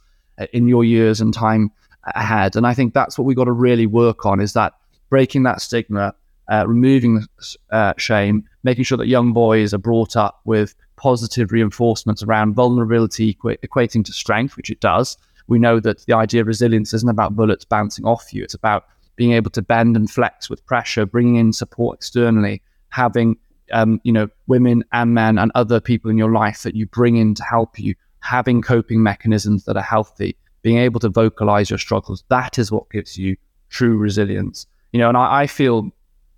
in 0.52 0.68
your 0.68 0.84
years 0.84 1.20
and 1.20 1.32
time 1.34 1.70
ahead. 2.14 2.56
And 2.56 2.66
I 2.66 2.74
think 2.74 2.94
that's 2.94 3.18
what 3.18 3.24
we've 3.24 3.36
got 3.36 3.44
to 3.44 3.52
really 3.52 3.86
work 3.86 4.24
on 4.26 4.40
is 4.40 4.52
that 4.54 4.74
breaking 5.08 5.42
that 5.44 5.60
stigma, 5.60 6.14
uh, 6.50 6.64
removing 6.66 7.24
uh, 7.70 7.94
shame, 7.96 8.44
making 8.62 8.84
sure 8.84 8.98
that 8.98 9.06
young 9.06 9.32
boys 9.32 9.74
are 9.74 9.78
brought 9.78 10.16
up 10.16 10.40
with 10.44 10.74
positive 10.96 11.52
reinforcements 11.52 12.22
around 12.22 12.54
vulnerability 12.54 13.34
equ- 13.34 13.58
equating 13.58 14.04
to 14.04 14.12
strength, 14.12 14.56
which 14.56 14.70
it 14.70 14.80
does. 14.80 15.16
We 15.48 15.58
know 15.58 15.80
that 15.80 16.04
the 16.06 16.14
idea 16.14 16.42
of 16.42 16.46
resilience 16.46 16.94
isn't 16.94 17.08
about 17.08 17.34
bullets 17.34 17.64
bouncing 17.64 18.04
off 18.04 18.32
you. 18.32 18.42
It's 18.42 18.54
about 18.54 18.86
being 19.16 19.32
able 19.32 19.50
to 19.50 19.62
bend 19.62 19.96
and 19.96 20.10
flex 20.10 20.48
with 20.48 20.64
pressure, 20.64 21.04
bringing 21.06 21.36
in 21.36 21.52
support 21.52 21.98
externally, 21.98 22.62
having 22.90 23.36
um, 23.72 24.00
you 24.04 24.12
know 24.12 24.28
women 24.46 24.84
and 24.92 25.14
men 25.14 25.38
and 25.38 25.52
other 25.54 25.80
people 25.80 26.10
in 26.10 26.18
your 26.18 26.32
life 26.32 26.62
that 26.62 26.74
you 26.74 26.86
bring 26.86 27.16
in 27.16 27.34
to 27.34 27.44
help 27.44 27.78
you 27.78 27.94
having 28.20 28.62
coping 28.62 29.02
mechanisms 29.02 29.64
that 29.64 29.76
are 29.76 29.82
healthy, 29.82 30.36
being 30.62 30.78
able 30.78 31.00
to 31.00 31.08
vocalize 31.08 31.70
your 31.70 31.78
struggles, 31.78 32.24
that 32.28 32.58
is 32.58 32.70
what 32.70 32.88
gives 32.90 33.18
you 33.18 33.36
true 33.70 33.96
resilience. 33.96 34.66
You 34.92 35.00
know, 35.00 35.08
and 35.08 35.16
I, 35.16 35.42
I 35.42 35.46
feel, 35.46 35.84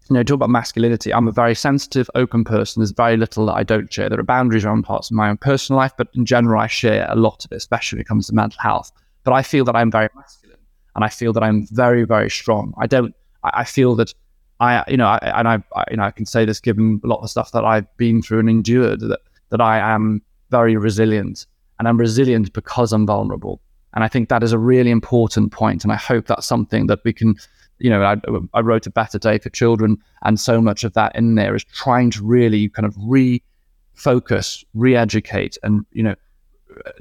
you 0.09 0.15
know, 0.15 0.23
talk 0.23 0.37
about 0.37 0.51
masculinity. 0.51 1.13
I'm 1.13 1.29
a 1.29 1.33
very 1.33 1.55
sensitive, 1.55 2.09
open 2.15 2.45
person. 2.45 2.81
There's 2.81 2.93
very 2.93 3.17
little 3.17 3.47
that 3.47 3.55
I 3.55 3.63
don't 3.63 3.93
share. 3.93 4.09
There 4.09 4.21
are 4.21 4.25
boundaries 4.25 4.65
around 4.65 4.85
parts 4.85 5.11
of 5.11 5.17
my 5.17 5.29
own 5.29 5.39
personal 5.39 5.79
life, 5.79 5.93
but 5.97 6.09
in 6.15 6.25
general, 6.25 6.61
I 6.61 6.67
share 6.67 7.07
a 7.11 7.17
lot 7.17 7.45
of 7.45 7.53
it, 7.53 7.57
especially 7.57 7.97
when 7.97 8.03
it 8.03 8.09
comes 8.09 8.27
to 8.29 8.35
mental 8.35 8.61
health. 8.61 8.93
But 9.25 9.33
I 9.33 9.43
feel 9.43 9.65
that 9.65 9.77
I'm 9.77 9.91
very 9.91 10.09
masculine 10.15 10.59
and 10.95 11.05
I 11.05 11.09
feel 11.09 11.33
that 11.33 11.43
I'm 11.43 11.67
very, 11.71 12.05
very 12.05 12.31
strong. 12.31 12.75
I 12.79 12.87
don't, 12.87 13.15
I, 13.43 13.51
I 13.61 13.65
feel 13.65 13.95
that 13.97 14.13
I, 14.61 14.85
you 14.87 14.97
know, 14.97 15.07
I, 15.07 15.19
and 15.37 15.49
I, 15.49 15.63
I, 15.75 15.85
you 15.91 15.97
know, 15.97 16.05
I 16.05 16.11
can 16.11 16.27
say 16.27 16.45
this 16.45 16.61
given 16.61 17.01
a 17.03 17.07
lot 17.07 17.21
of 17.23 17.31
stuff 17.31 17.51
that 17.53 17.65
I've 17.65 17.97
been 17.97 18.23
through 18.23 18.41
and 18.41 18.51
endured 18.51 19.01
that, 19.01 19.21
that 19.51 19.61
I 19.61 19.79
am 19.79 20.23
very 20.51 20.77
resilient 20.77 21.47
and 21.83 21.89
I'm 21.89 21.99
resilient 21.99 22.53
because 22.53 22.93
I'm 22.93 23.07
vulnerable. 23.07 23.61
And 23.93 24.05
I 24.05 24.09
think 24.09 24.29
that 24.29 24.45
is 24.45 24.53
a 24.53 24.59
really 24.59 24.93
important 24.93 25.51
point. 25.51 25.83
And 25.83 25.93
I 25.93 25.97
hope 25.97 26.29
that's 26.29 26.47
something 26.47 26.87
that 26.87 27.01
we 27.03 27.13
can, 27.13 27.35
you 27.81 27.91
know, 27.91 28.05
I, 28.05 28.19
I 28.55 28.61
wrote 28.61 28.87
a 28.87 28.91
better 28.91 29.19
day 29.19 29.41
for 29.41 29.51
children, 29.51 29.99
and 30.23 30.39
so 30.39 30.61
much 30.61 30.85
of 30.85 30.93
that 30.93 31.17
in 31.17 31.35
there 31.35 31.57
is 31.57 31.65
trying 31.65 32.13
to 32.13 32.25
really 32.25 32.69
kind 32.69 32.87
of 32.87 32.95
refocus, 32.95 34.65
re-educate, 34.75 35.59
and 35.65 35.85
you 35.91 36.05
know, 36.05 36.15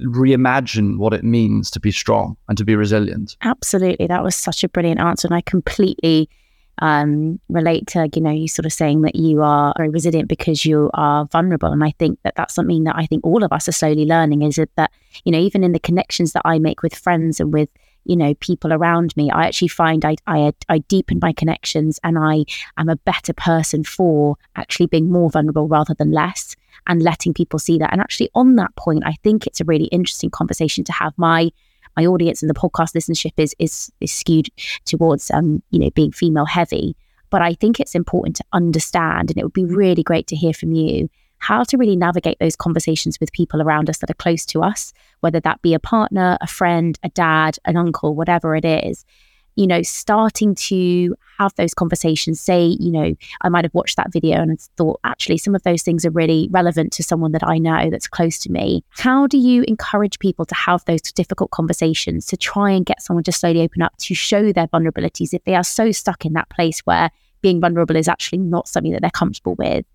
reimagine 0.01 0.97
what 0.97 1.13
it 1.13 1.23
means 1.23 1.69
to 1.69 1.79
be 1.79 1.91
strong 1.91 2.35
and 2.49 2.57
to 2.57 2.65
be 2.65 2.75
resilient. 2.75 3.37
Absolutely, 3.43 4.07
that 4.07 4.23
was 4.23 4.35
such 4.35 4.63
a 4.63 4.67
brilliant 4.67 4.99
answer, 4.99 5.27
and 5.27 5.35
I 5.35 5.41
completely 5.41 6.27
um, 6.79 7.39
relate 7.49 7.87
to, 7.87 8.09
you 8.15 8.21
know, 8.21 8.31
you 8.31 8.47
sort 8.47 8.65
of 8.65 8.73
saying 8.73 9.01
that 9.01 9.15
you 9.15 9.41
are 9.41 9.73
very 9.77 9.89
resilient 9.89 10.29
because 10.29 10.65
you 10.65 10.89
are 10.93 11.25
vulnerable. 11.25 11.71
And 11.71 11.83
I 11.83 11.91
think 11.99 12.19
that 12.23 12.35
that's 12.35 12.55
something 12.55 12.83
that 12.85 12.95
I 12.95 13.05
think 13.05 13.25
all 13.25 13.43
of 13.43 13.51
us 13.51 13.67
are 13.67 13.73
slowly 13.73 14.05
learning 14.05 14.41
is 14.41 14.55
that, 14.55 14.91
you 15.23 15.31
know, 15.31 15.39
even 15.39 15.63
in 15.63 15.73
the 15.73 15.79
connections 15.79 16.33
that 16.33 16.41
I 16.45 16.59
make 16.59 16.81
with 16.81 16.95
friends 16.95 17.39
and 17.39 17.53
with, 17.53 17.69
you 18.05 18.15
know, 18.15 18.33
people 18.35 18.73
around 18.73 19.15
me, 19.15 19.29
I 19.29 19.45
actually 19.45 19.67
find 19.67 20.03
I, 20.03 20.15
I, 20.25 20.53
I 20.69 20.79
deepen 20.79 21.19
my 21.21 21.33
connections 21.33 21.99
and 22.03 22.17
I 22.17 22.45
am 22.77 22.89
a 22.89 22.95
better 22.95 23.33
person 23.33 23.83
for 23.83 24.37
actually 24.55 24.87
being 24.87 25.11
more 25.11 25.29
vulnerable 25.29 25.67
rather 25.67 25.93
than 25.93 26.11
less 26.11 26.55
and 26.87 27.03
letting 27.03 27.33
people 27.33 27.59
see 27.59 27.77
that. 27.77 27.91
And 27.91 28.01
actually, 28.01 28.31
on 28.33 28.55
that 28.55 28.75
point, 28.75 29.03
I 29.05 29.13
think 29.23 29.45
it's 29.45 29.61
a 29.61 29.65
really 29.65 29.85
interesting 29.85 30.31
conversation 30.31 30.83
to 30.85 30.91
have. 30.93 31.13
My 31.17 31.51
my 31.97 32.05
audience 32.05 32.41
and 32.41 32.49
the 32.49 32.53
podcast 32.53 32.95
listenership 32.95 33.33
is 33.37 33.55
is, 33.59 33.91
is 33.99 34.11
skewed 34.11 34.49
towards 34.85 35.31
um, 35.31 35.61
you 35.71 35.79
know 35.79 35.89
being 35.91 36.11
female 36.11 36.45
heavy. 36.45 36.95
But 37.29 37.41
I 37.41 37.53
think 37.53 37.79
it's 37.79 37.95
important 37.95 38.35
to 38.37 38.43
understand, 38.51 39.31
and 39.31 39.37
it 39.37 39.43
would 39.43 39.53
be 39.53 39.65
really 39.65 40.03
great 40.03 40.27
to 40.27 40.35
hear 40.35 40.53
from 40.53 40.73
you 40.73 41.09
how 41.37 41.63
to 41.63 41.77
really 41.77 41.95
navigate 41.95 42.37
those 42.39 42.55
conversations 42.55 43.19
with 43.19 43.31
people 43.31 43.63
around 43.63 43.89
us 43.89 43.97
that 43.97 44.11
are 44.11 44.15
close 44.15 44.45
to 44.45 44.61
us, 44.61 44.93
whether 45.21 45.39
that 45.39 45.61
be 45.63 45.73
a 45.73 45.79
partner, 45.79 46.37
a 46.39 46.45
friend, 46.45 46.99
a 47.03 47.09
dad, 47.09 47.57
an 47.65 47.77
uncle, 47.77 48.13
whatever 48.13 48.55
it 48.55 48.65
is 48.65 49.05
you 49.55 49.67
know, 49.67 49.81
starting 49.81 50.55
to 50.55 51.15
have 51.41 51.55
those 51.55 51.73
conversations, 51.73 52.39
say, 52.39 52.77
you 52.79 52.91
know, 52.91 53.15
I 53.41 53.49
might 53.49 53.65
have 53.65 53.73
watched 53.73 53.97
that 53.97 54.11
video 54.11 54.41
and 54.41 54.59
thought, 54.77 54.99
actually, 55.03 55.37
some 55.37 55.55
of 55.55 55.63
those 55.63 55.81
things 55.81 56.05
are 56.05 56.11
really 56.11 56.47
relevant 56.51 56.93
to 56.93 57.03
someone 57.03 57.31
that 57.31 57.45
I 57.45 57.57
know 57.57 57.89
that's 57.89 58.07
close 58.07 58.37
to 58.39 58.51
me. 58.51 58.83
How 58.89 59.27
do 59.27 59.37
you 59.37 59.63
encourage 59.67 60.19
people 60.19 60.45
to 60.45 60.55
have 60.55 60.85
those 60.85 61.01
difficult 61.01 61.51
conversations 61.51 62.25
to 62.27 62.37
try 62.37 62.71
and 62.71 62.85
get 62.85 63.01
someone 63.01 63.23
to 63.23 63.31
slowly 63.31 63.61
open 63.61 63.81
up 63.81 63.93
to 63.99 64.13
show 64.13 64.51
their 64.51 64.67
vulnerabilities 64.67 65.33
if 65.33 65.43
they 65.43 65.55
are 65.55 65.63
so 65.63 65.91
stuck 65.91 66.25
in 66.25 66.33
that 66.33 66.49
place 66.49 66.79
where 66.81 67.09
being 67.41 67.59
vulnerable 67.59 67.95
is 67.95 68.07
actually 68.07 68.37
not 68.37 68.67
something 68.67 68.91
that 68.91 69.01
they're 69.01 69.09
comfortable 69.11 69.55
with? 69.55 69.85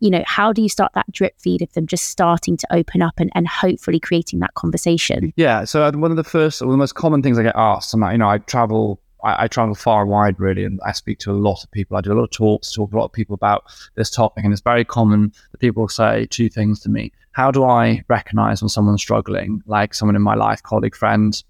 you 0.00 0.10
know, 0.10 0.22
how 0.26 0.52
do 0.52 0.62
you 0.62 0.68
start 0.68 0.92
that 0.94 1.10
drip 1.10 1.34
feed 1.40 1.62
of 1.62 1.72
them 1.72 1.86
just 1.86 2.04
starting 2.04 2.56
to 2.56 2.66
open 2.72 3.02
up 3.02 3.14
and, 3.18 3.30
and 3.34 3.48
hopefully 3.48 3.98
creating 3.98 4.38
that 4.40 4.54
conversation? 4.54 5.32
Yeah. 5.36 5.64
So 5.64 5.82
uh, 5.82 5.92
one 5.92 6.10
of 6.10 6.16
the 6.16 6.24
first, 6.24 6.60
one 6.60 6.68
of 6.68 6.72
the 6.72 6.78
most 6.78 6.94
common 6.94 7.22
things 7.22 7.38
I 7.38 7.42
get 7.42 7.56
asked, 7.56 7.94
and 7.94 8.02
you 8.12 8.18
know, 8.18 8.28
I 8.28 8.38
travel, 8.38 9.00
I, 9.24 9.44
I, 9.44 9.48
travel 9.48 9.74
far 9.74 10.02
and 10.02 10.10
wide 10.10 10.38
really, 10.38 10.64
and 10.64 10.80
I 10.84 10.92
speak 10.92 11.18
to 11.20 11.30
a 11.30 11.32
lot 11.32 11.64
of 11.64 11.70
people. 11.70 11.96
I 11.96 12.00
do 12.00 12.12
a 12.12 12.14
lot 12.14 12.24
of 12.24 12.30
talks, 12.30 12.72
talk 12.72 12.90
to 12.90 12.96
a 12.96 12.98
lot 12.98 13.06
of 13.06 13.12
people 13.12 13.34
about 13.34 13.64
this 13.94 14.10
topic, 14.10 14.44
and 14.44 14.52
it's 14.52 14.62
very 14.62 14.84
common 14.84 15.32
that 15.52 15.58
people 15.58 15.88
say 15.88 16.26
two 16.26 16.48
things 16.48 16.80
to 16.80 16.88
me. 16.88 17.12
How 17.32 17.50
do 17.50 17.64
I 17.64 18.02
recognize 18.08 18.62
when 18.62 18.68
someone's 18.68 19.00
struggling, 19.00 19.62
like 19.66 19.94
someone 19.94 20.16
in 20.16 20.22
my 20.22 20.34
life, 20.34 20.62
colleague, 20.62 20.96
friend, 20.96 21.42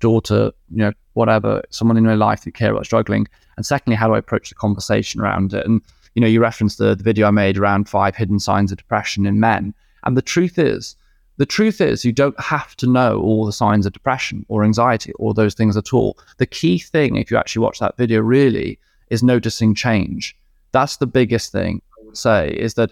daughter, 0.00 0.52
you 0.70 0.78
know, 0.78 0.92
whatever, 1.14 1.62
someone 1.70 1.96
in 1.96 2.04
my 2.04 2.14
life 2.14 2.44
that 2.44 2.54
care 2.54 2.72
about 2.72 2.86
struggling? 2.86 3.26
And 3.56 3.66
secondly, 3.66 3.96
how 3.96 4.08
do 4.08 4.14
I 4.14 4.18
approach 4.18 4.48
the 4.48 4.54
conversation 4.54 5.20
around 5.20 5.54
it? 5.54 5.66
And 5.66 5.82
you 6.14 6.20
know, 6.20 6.26
you 6.26 6.40
referenced 6.40 6.78
the, 6.78 6.96
the 6.96 7.04
video 7.04 7.28
I 7.28 7.30
made 7.30 7.58
around 7.58 7.88
five 7.88 8.16
hidden 8.16 8.40
signs 8.40 8.72
of 8.72 8.78
depression 8.78 9.26
in 9.26 9.38
men. 9.38 9.72
And 10.04 10.16
the 10.16 10.22
truth 10.22 10.58
is, 10.58 10.96
the 11.38 11.46
truth 11.46 11.80
is, 11.80 12.04
you 12.04 12.12
don't 12.12 12.38
have 12.40 12.76
to 12.76 12.86
know 12.86 13.20
all 13.20 13.46
the 13.46 13.52
signs 13.52 13.86
of 13.86 13.92
depression 13.92 14.44
or 14.48 14.64
anxiety 14.64 15.12
or 15.14 15.32
those 15.32 15.54
things 15.54 15.76
at 15.76 15.94
all. 15.94 16.18
The 16.38 16.46
key 16.46 16.78
thing, 16.78 17.16
if 17.16 17.30
you 17.30 17.36
actually 17.36 17.62
watch 17.62 17.78
that 17.78 17.96
video, 17.96 18.20
really 18.20 18.78
is 19.08 19.22
noticing 19.22 19.74
change. 19.74 20.36
That's 20.72 20.96
the 20.96 21.06
biggest 21.06 21.52
thing. 21.52 21.80
I 21.98 22.04
would 22.04 22.16
say 22.16 22.50
is 22.50 22.74
that 22.74 22.90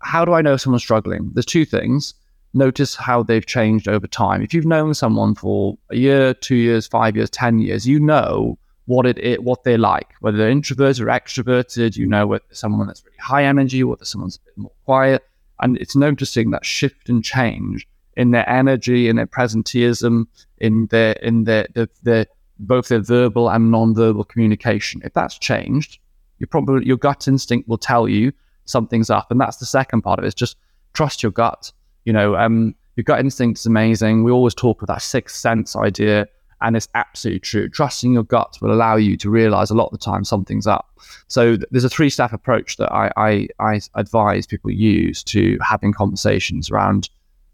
how 0.00 0.24
do 0.24 0.34
I 0.34 0.42
know 0.42 0.58
someone's 0.58 0.82
struggling? 0.82 1.30
There's 1.32 1.46
two 1.46 1.64
things. 1.64 2.14
Notice 2.52 2.94
how 2.94 3.22
they've 3.22 3.46
changed 3.46 3.88
over 3.88 4.06
time. 4.06 4.42
If 4.42 4.52
you've 4.52 4.66
known 4.66 4.92
someone 4.92 5.34
for 5.34 5.78
a 5.90 5.96
year, 5.96 6.34
two 6.34 6.56
years, 6.56 6.86
five 6.86 7.16
years, 7.16 7.30
ten 7.30 7.58
years, 7.58 7.86
you 7.86 7.98
know 7.98 8.58
what 8.84 9.06
it 9.06 9.16
is, 9.18 9.38
what 9.38 9.64
they're 9.64 9.78
like, 9.78 10.08
whether 10.20 10.36
they're 10.36 10.50
introverted 10.50 11.02
or 11.02 11.06
extroverted. 11.06 11.96
You 11.96 12.06
know 12.06 12.26
whether 12.26 12.44
someone 12.50 12.86
that's 12.86 13.02
really 13.06 13.16
high 13.18 13.44
energy, 13.44 13.82
whether 13.82 14.04
someone's 14.04 14.36
a 14.36 14.44
bit 14.44 14.58
more 14.58 14.72
quiet, 14.84 15.24
and 15.62 15.78
it's 15.78 15.96
noticing 15.96 16.50
that 16.50 16.64
shift 16.64 17.08
and 17.08 17.24
change 17.24 17.88
in 18.16 18.32
their 18.32 18.48
energy, 18.48 19.08
in 19.08 19.16
their 19.16 19.26
presenteeism, 19.26 20.26
in 20.58 20.86
their 20.86 21.12
in 21.22 21.44
their, 21.44 21.66
their, 21.74 21.88
their 22.02 22.26
both 22.58 22.88
their 22.88 23.00
verbal 23.00 23.50
and 23.50 23.70
non-verbal 23.70 24.24
communication. 24.24 25.00
If 25.04 25.14
that's 25.14 25.38
changed, 25.38 25.98
you 26.38 26.46
probably 26.46 26.86
your 26.86 26.98
gut 26.98 27.26
instinct 27.26 27.68
will 27.68 27.78
tell 27.78 28.08
you 28.08 28.32
something's 28.64 29.10
up, 29.10 29.30
and 29.30 29.40
that's 29.40 29.56
the 29.56 29.66
second 29.66 30.02
part 30.02 30.18
of 30.18 30.24
it. 30.24 30.28
Is 30.28 30.34
just 30.34 30.56
trust 30.92 31.22
your 31.22 31.32
gut. 31.32 31.72
You 32.04 32.12
know, 32.12 32.36
um, 32.36 32.74
your 32.96 33.04
gut 33.04 33.20
instinct 33.20 33.60
is 33.60 33.66
amazing. 33.66 34.24
We 34.24 34.32
always 34.32 34.54
talk 34.54 34.82
about 34.82 34.94
that 34.94 35.02
sixth 35.02 35.36
sense 35.36 35.76
idea, 35.76 36.28
and 36.62 36.76
it's 36.76 36.88
absolutely 36.94 37.40
true. 37.40 37.68
Trusting 37.68 38.12
your 38.12 38.22
gut 38.22 38.58
will 38.60 38.72
allow 38.72 38.96
you 38.96 39.16
to 39.18 39.30
realize 39.30 39.70
a 39.70 39.74
lot 39.74 39.86
of 39.86 39.92
the 39.92 39.98
time 39.98 40.24
something's 40.24 40.66
up. 40.66 40.88
So 41.28 41.56
there's 41.70 41.84
a 41.84 41.88
three-step 41.88 42.32
approach 42.32 42.76
that 42.76 42.92
I, 42.92 43.10
I, 43.16 43.48
I 43.58 43.80
advise 43.94 44.46
people 44.46 44.70
use 44.70 45.22
to 45.24 45.58
having 45.60 45.92
conversations 45.92 46.70
around, 46.70 47.10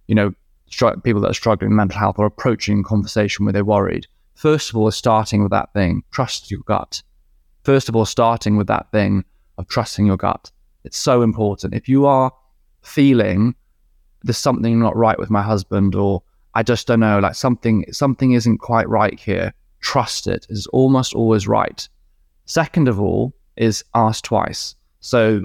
you 0.07 0.15
know, 0.15 0.33
str- 0.69 1.01
people 1.03 1.21
that 1.23 1.31
are 1.31 1.35
struggling 1.35 1.71
with 1.71 1.77
mental 1.77 1.99
health 1.99 2.19
or 2.19 2.27
approaching 2.27 2.83
conversation 2.83 3.45
where 3.45 3.53
they're 3.53 3.65
worried. 3.65 4.07
First 4.35 4.71
of 4.71 4.77
all, 4.77 4.91
starting 4.91 5.43
with 5.43 5.51
that 5.51 5.73
thing, 5.73 6.03
trust 6.11 6.51
your 6.51 6.61
gut. 6.67 7.03
First 7.65 7.89
of 7.89 7.97
all, 7.97 8.07
starting 8.07 8.57
with 8.57 8.69
that 8.69 8.91
thing 8.93 9.25
of 9.57 9.67
trusting 9.69 10.07
your 10.07 10.17
gut. 10.17 10.51
It's 10.85 10.97
so 10.97 11.23
important. 11.23 11.75
If 11.75 11.89
you 11.89 12.07
are 12.07 12.33
feeling 12.83 13.55
there's 14.23 14.39
something 14.39 14.79
not 14.81 14.97
right 14.97 15.19
with 15.19 15.31
my 15.31 15.43
husband 15.43 15.95
or 15.95 16.23
I 16.59 16.65
just 16.65 16.89
don't 16.89 16.99
know, 16.99 17.21
like 17.21 17.37
something 17.37 17.85
something 17.93 18.33
isn't 18.33 18.59
quite 18.59 18.89
right 18.89 19.17
here, 19.17 19.55
trust. 19.79 20.27
It's 20.27 20.67
almost 20.73 21.15
always 21.15 21.47
right. 21.47 21.89
Second 22.47 22.89
of 22.89 23.01
all 23.01 23.33
is 23.57 23.85
ask 23.95 24.25
twice. 24.25 24.75
So 24.99 25.45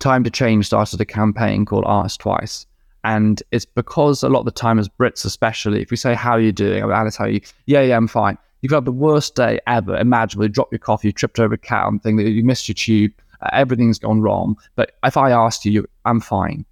Time 0.00 0.24
to 0.24 0.30
Change 0.30 0.66
started 0.66 1.00
a 1.00 1.04
campaign 1.04 1.64
called 1.64 1.84
Ask 1.86 2.18
Twice. 2.18 2.66
And 3.04 3.44
it's 3.52 3.64
because 3.64 4.24
a 4.24 4.28
lot 4.28 4.40
of 4.40 4.44
the 4.46 4.50
time 4.50 4.80
as 4.80 4.88
Brits 4.88 5.24
especially, 5.24 5.82
if 5.82 5.92
we 5.92 5.96
say, 5.96 6.14
How 6.14 6.32
are 6.32 6.40
you 6.40 6.50
doing? 6.50 6.82
Oh, 6.82 6.90
Alice, 6.90 7.14
how 7.14 7.26
are 7.26 7.30
you? 7.30 7.40
Yeah, 7.66 7.82
yeah, 7.82 7.96
I'm 7.96 8.08
fine. 8.08 8.36
You've 8.60 8.72
had 8.72 8.86
the 8.86 8.90
worst 8.90 9.36
day 9.36 9.60
ever. 9.68 9.96
Imaginably, 9.96 10.48
drop 10.48 10.72
your 10.72 10.80
coffee, 10.80 11.08
you 11.08 11.12
tripped 11.12 11.38
over 11.38 11.54
a 11.54 11.58
cow 11.58 11.86
and 11.86 12.02
think 12.02 12.18
that 12.18 12.28
you 12.28 12.42
missed 12.42 12.66
your 12.66 12.74
tube, 12.74 13.12
everything's 13.52 14.00
gone 14.00 14.20
wrong. 14.20 14.56
But 14.74 14.96
if 15.04 15.16
I 15.16 15.30
asked 15.30 15.64
you, 15.64 15.86
I'm 16.04 16.18
fine. 16.18 16.64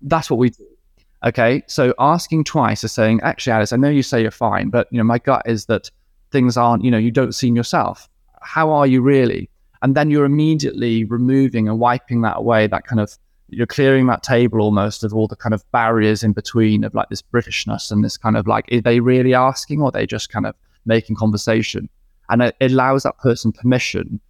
That's 0.00 0.30
what 0.30 0.38
we 0.38 0.48
do. 0.48 0.64
Okay. 1.24 1.62
So 1.66 1.94
asking 1.98 2.44
twice 2.44 2.82
is 2.82 2.92
saying, 2.92 3.20
actually, 3.22 3.52
Alice, 3.52 3.72
I 3.72 3.76
know 3.76 3.88
you 3.88 4.02
say 4.02 4.22
you're 4.22 4.30
fine, 4.30 4.70
but 4.70 4.88
you 4.90 4.98
know, 4.98 5.04
my 5.04 5.18
gut 5.18 5.42
is 5.46 5.66
that 5.66 5.90
things 6.32 6.56
aren't, 6.56 6.84
you 6.84 6.90
know, 6.90 6.98
you 6.98 7.10
don't 7.10 7.32
seem 7.34 7.54
yourself. 7.54 8.08
How 8.40 8.70
are 8.70 8.86
you 8.86 9.02
really? 9.02 9.48
And 9.82 9.94
then 9.94 10.10
you're 10.10 10.24
immediately 10.24 11.04
removing 11.04 11.68
and 11.68 11.78
wiping 11.78 12.22
that 12.22 12.38
away, 12.38 12.66
that 12.66 12.86
kind 12.86 13.00
of 13.00 13.16
you're 13.48 13.66
clearing 13.66 14.06
that 14.06 14.22
table 14.22 14.62
almost 14.62 15.04
of 15.04 15.12
all 15.12 15.28
the 15.28 15.36
kind 15.36 15.52
of 15.52 15.70
barriers 15.72 16.22
in 16.22 16.32
between 16.32 16.84
of 16.84 16.94
like 16.94 17.08
this 17.10 17.20
Britishness 17.20 17.90
and 17.90 18.02
this 18.02 18.16
kind 18.16 18.36
of 18.36 18.46
like, 18.46 18.64
are 18.72 18.80
they 18.80 19.00
really 19.00 19.34
asking 19.34 19.82
or 19.82 19.88
are 19.88 19.90
they 19.90 20.06
just 20.06 20.30
kind 20.30 20.46
of 20.46 20.54
making 20.86 21.16
conversation? 21.16 21.88
And 22.30 22.42
it, 22.42 22.56
allows 22.60 23.02
that 23.02 23.18
person 23.18 23.52
permission 23.52 24.20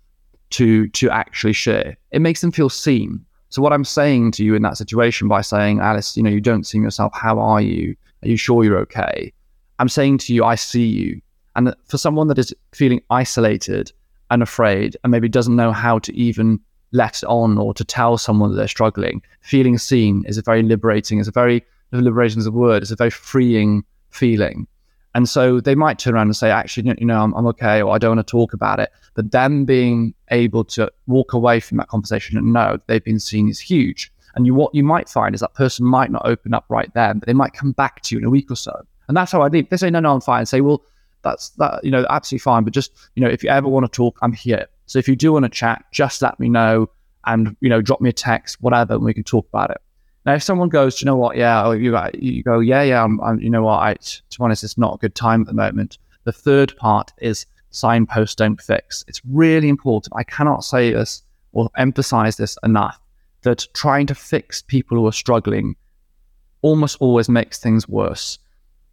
to 0.50 0.88
to 0.88 1.08
actually 1.10 1.52
share. 1.52 1.96
It 2.10 2.20
makes 2.20 2.40
them 2.40 2.52
feel 2.52 2.68
seen. 2.68 3.24
So 3.52 3.60
what 3.60 3.74
I'm 3.74 3.84
saying 3.84 4.30
to 4.32 4.44
you 4.44 4.54
in 4.54 4.62
that 4.62 4.78
situation 4.78 5.28
by 5.28 5.42
saying, 5.42 5.78
Alice, 5.78 6.16
you 6.16 6.22
know, 6.22 6.30
you 6.30 6.40
don't 6.40 6.66
seem 6.66 6.82
yourself. 6.82 7.12
How 7.14 7.38
are 7.38 7.60
you? 7.60 7.94
Are 8.22 8.28
you 8.28 8.38
sure 8.38 8.64
you're 8.64 8.78
okay? 8.78 9.30
I'm 9.78 9.90
saying 9.90 10.18
to 10.18 10.34
you, 10.34 10.42
I 10.42 10.54
see 10.54 10.86
you. 10.86 11.20
And 11.54 11.74
for 11.84 11.98
someone 11.98 12.28
that 12.28 12.38
is 12.38 12.54
feeling 12.72 13.02
isolated 13.10 13.92
and 14.30 14.42
afraid 14.42 14.96
and 15.04 15.10
maybe 15.10 15.28
doesn't 15.28 15.54
know 15.54 15.70
how 15.70 15.98
to 15.98 16.16
even 16.16 16.60
let 16.92 17.22
on 17.24 17.58
or 17.58 17.74
to 17.74 17.84
tell 17.84 18.16
someone 18.16 18.48
that 18.48 18.56
they're 18.56 18.68
struggling, 18.68 19.20
feeling 19.42 19.76
seen 19.76 20.24
is 20.26 20.38
a 20.38 20.42
very 20.42 20.62
liberating, 20.62 21.18
it's 21.18 21.28
a 21.28 21.30
very 21.30 21.62
liberating 21.90 22.38
is 22.38 22.46
a 22.46 22.50
word, 22.50 22.82
it's 22.82 22.90
a 22.90 22.96
very 22.96 23.10
freeing 23.10 23.84
feeling. 24.08 24.66
And 25.14 25.28
so 25.28 25.60
they 25.60 25.74
might 25.74 25.98
turn 25.98 26.14
around 26.14 26.28
and 26.28 26.36
say, 26.36 26.50
actually, 26.50 26.94
you 26.98 27.06
know, 27.06 27.22
I'm, 27.22 27.34
I'm, 27.34 27.46
okay, 27.48 27.82
or 27.82 27.94
I 27.94 27.98
don't 27.98 28.16
want 28.16 28.26
to 28.26 28.30
talk 28.30 28.54
about 28.54 28.80
it. 28.80 28.90
But 29.14 29.30
them 29.30 29.64
being 29.64 30.14
able 30.30 30.64
to 30.64 30.90
walk 31.06 31.34
away 31.34 31.60
from 31.60 31.76
that 31.78 31.88
conversation 31.88 32.38
and 32.38 32.52
know 32.52 32.78
they've 32.86 33.04
been 33.04 33.20
seen 33.20 33.48
is 33.48 33.60
huge. 33.60 34.10
And 34.34 34.46
you, 34.46 34.54
what 34.54 34.74
you 34.74 34.82
might 34.82 35.10
find 35.10 35.34
is 35.34 35.42
that 35.42 35.52
person 35.54 35.84
might 35.84 36.10
not 36.10 36.22
open 36.24 36.54
up 36.54 36.64
right 36.70 36.90
then, 36.94 37.18
but 37.18 37.26
they 37.26 37.34
might 37.34 37.52
come 37.52 37.72
back 37.72 38.00
to 38.02 38.14
you 38.14 38.20
in 38.20 38.24
a 38.24 38.30
week 38.30 38.50
or 38.50 38.56
so. 38.56 38.86
And 39.08 39.16
that's 39.16 39.32
how 39.32 39.42
I 39.42 39.48
leave. 39.48 39.68
They 39.68 39.76
say, 39.76 39.90
no, 39.90 40.00
no, 40.00 40.14
I'm 40.14 40.22
fine. 40.22 40.46
say, 40.46 40.62
well, 40.62 40.82
that's 41.22 41.50
that, 41.50 41.84
you 41.84 41.90
know, 41.90 42.06
absolutely 42.08 42.42
fine. 42.42 42.64
But 42.64 42.72
just, 42.72 42.92
you 43.14 43.22
know, 43.22 43.28
if 43.28 43.44
you 43.44 43.50
ever 43.50 43.68
want 43.68 43.84
to 43.84 43.94
talk, 43.94 44.18
I'm 44.22 44.32
here. 44.32 44.66
So 44.86 44.98
if 44.98 45.08
you 45.08 45.16
do 45.16 45.32
want 45.32 45.44
to 45.44 45.50
chat, 45.50 45.84
just 45.92 46.22
let 46.22 46.40
me 46.40 46.48
know 46.48 46.88
and, 47.26 47.54
you 47.60 47.68
know, 47.68 47.82
drop 47.82 48.00
me 48.00 48.08
a 48.08 48.12
text, 48.12 48.62
whatever, 48.62 48.94
and 48.94 49.04
we 49.04 49.12
can 49.12 49.24
talk 49.24 49.46
about 49.48 49.70
it. 49.70 49.78
Now, 50.24 50.34
if 50.34 50.42
someone 50.42 50.68
goes, 50.68 51.00
you 51.00 51.06
know 51.06 51.16
what, 51.16 51.36
yeah, 51.36 51.64
oh, 51.64 51.72
you, 51.72 51.98
you 52.14 52.42
go, 52.44 52.60
yeah, 52.60 52.82
yeah, 52.82 53.02
I'm, 53.02 53.20
I'm, 53.20 53.40
you 53.40 53.50
know 53.50 53.62
what, 53.62 53.78
I, 53.78 53.94
to 53.94 54.38
be 54.38 54.44
honest, 54.44 54.62
it's 54.62 54.78
not 54.78 54.94
a 54.94 54.98
good 54.98 55.16
time 55.16 55.40
at 55.40 55.48
the 55.48 55.52
moment. 55.52 55.98
The 56.24 56.32
third 56.32 56.76
part 56.76 57.12
is 57.18 57.44
signpost, 57.70 58.38
don't 58.38 58.60
fix. 58.60 59.04
It's 59.08 59.20
really 59.28 59.68
important. 59.68 60.12
I 60.16 60.22
cannot 60.22 60.62
say 60.62 60.92
this 60.92 61.24
or 61.52 61.70
emphasize 61.76 62.36
this 62.36 62.56
enough 62.62 63.00
that 63.42 63.66
trying 63.74 64.06
to 64.06 64.14
fix 64.14 64.62
people 64.62 64.96
who 64.96 65.06
are 65.06 65.12
struggling 65.12 65.74
almost 66.62 66.98
always 67.00 67.28
makes 67.28 67.58
things 67.58 67.88
worse. 67.88 68.38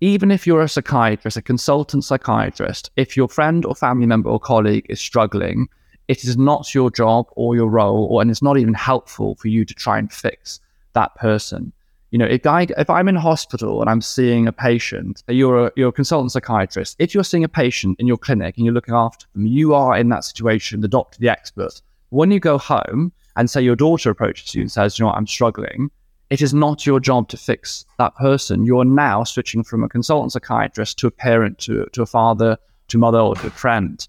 Even 0.02 0.32
if 0.32 0.48
you're 0.48 0.62
a 0.62 0.70
psychiatrist, 0.70 1.38
a 1.38 1.42
consultant 1.44 2.04
psychiatrist, 2.04 2.90
if 2.96 3.16
your 3.16 3.28
friend 3.28 3.66
or 3.66 3.76
family 3.76 4.08
member 4.08 4.30
or 4.30 4.40
colleague 4.40 4.88
is 4.90 5.00
struggling, 5.00 5.68
it 6.08 6.24
is 6.24 6.38
not 6.38 6.74
your 6.74 6.90
job 6.90 7.28
or 7.34 7.56
your 7.56 7.70
role, 7.70 8.08
or, 8.10 8.22
and 8.22 8.32
it's 8.32 8.42
not 8.42 8.58
even 8.58 8.74
helpful 8.74 9.36
for 9.36 9.50
you 9.50 9.64
to 9.64 9.74
try 9.76 10.00
and 10.00 10.12
fix 10.12 10.60
that 10.94 11.16
person. 11.16 11.72
You 12.12 12.18
know, 12.18 12.26
if 12.26 12.46
I 12.48 12.68
if 12.78 12.90
I'm 12.90 13.08
in 13.08 13.16
hospital 13.16 13.82
and 13.82 13.90
I'm 13.90 14.02
seeing 14.02 14.48
a 14.48 14.52
patient, 14.52 15.24
you're 15.28 15.68
a 15.68 15.72
you're 15.76 15.90
a 15.90 15.94
consultant 15.94 16.32
psychiatrist. 16.32 16.96
If 16.98 17.14
you're 17.14 17.24
seeing 17.24 17.44
a 17.44 17.50
patient 17.50 18.00
in 18.00 18.08
your 18.08 18.18
clinic 18.18 18.58
and 18.58 18.66
you're 18.66 18.74
looking 18.74 18.96
after 18.96 19.28
them, 19.34 19.46
you 19.46 19.76
are 19.76 19.96
in 19.96 20.10
that 20.10 20.24
situation, 20.24 20.82
the 20.82 20.88
doctor, 20.88 21.20
the 21.20 21.30
expert. 21.30 21.82
When 22.10 22.32
you 22.32 22.40
go 22.40 22.58
home 22.58 23.12
and 23.36 23.50
say 23.50 23.62
your 23.62 23.76
daughter 23.76 24.10
approaches 24.10 24.56
you 24.56 24.62
and 24.62 24.72
says, 24.72 24.98
you 24.98 25.04
know 25.04 25.10
what, 25.10 25.18
I'm 25.18 25.28
struggling, 25.28 25.92
it 26.32 26.42
is 26.42 26.54
not 26.54 26.86
your 26.86 27.00
job 27.00 27.30
to 27.30 27.38
fix 27.38 27.86
that 28.00 28.16
person. 28.16 28.66
You 28.66 28.80
are 28.80 28.86
now 28.86 29.24
switching 29.24 29.64
from 29.64 29.84
a 29.84 29.90
consultant 29.90 30.32
psychiatrist 30.32 30.98
to 31.00 31.08
a 31.08 31.12
parent, 31.12 31.60
to, 31.60 31.86
to 31.94 32.02
a 32.02 32.08
father, 32.08 32.58
to 32.88 32.98
mother, 32.98 33.20
or 33.20 33.36
to 33.36 33.48
a 33.48 33.52
friend. 33.52 34.08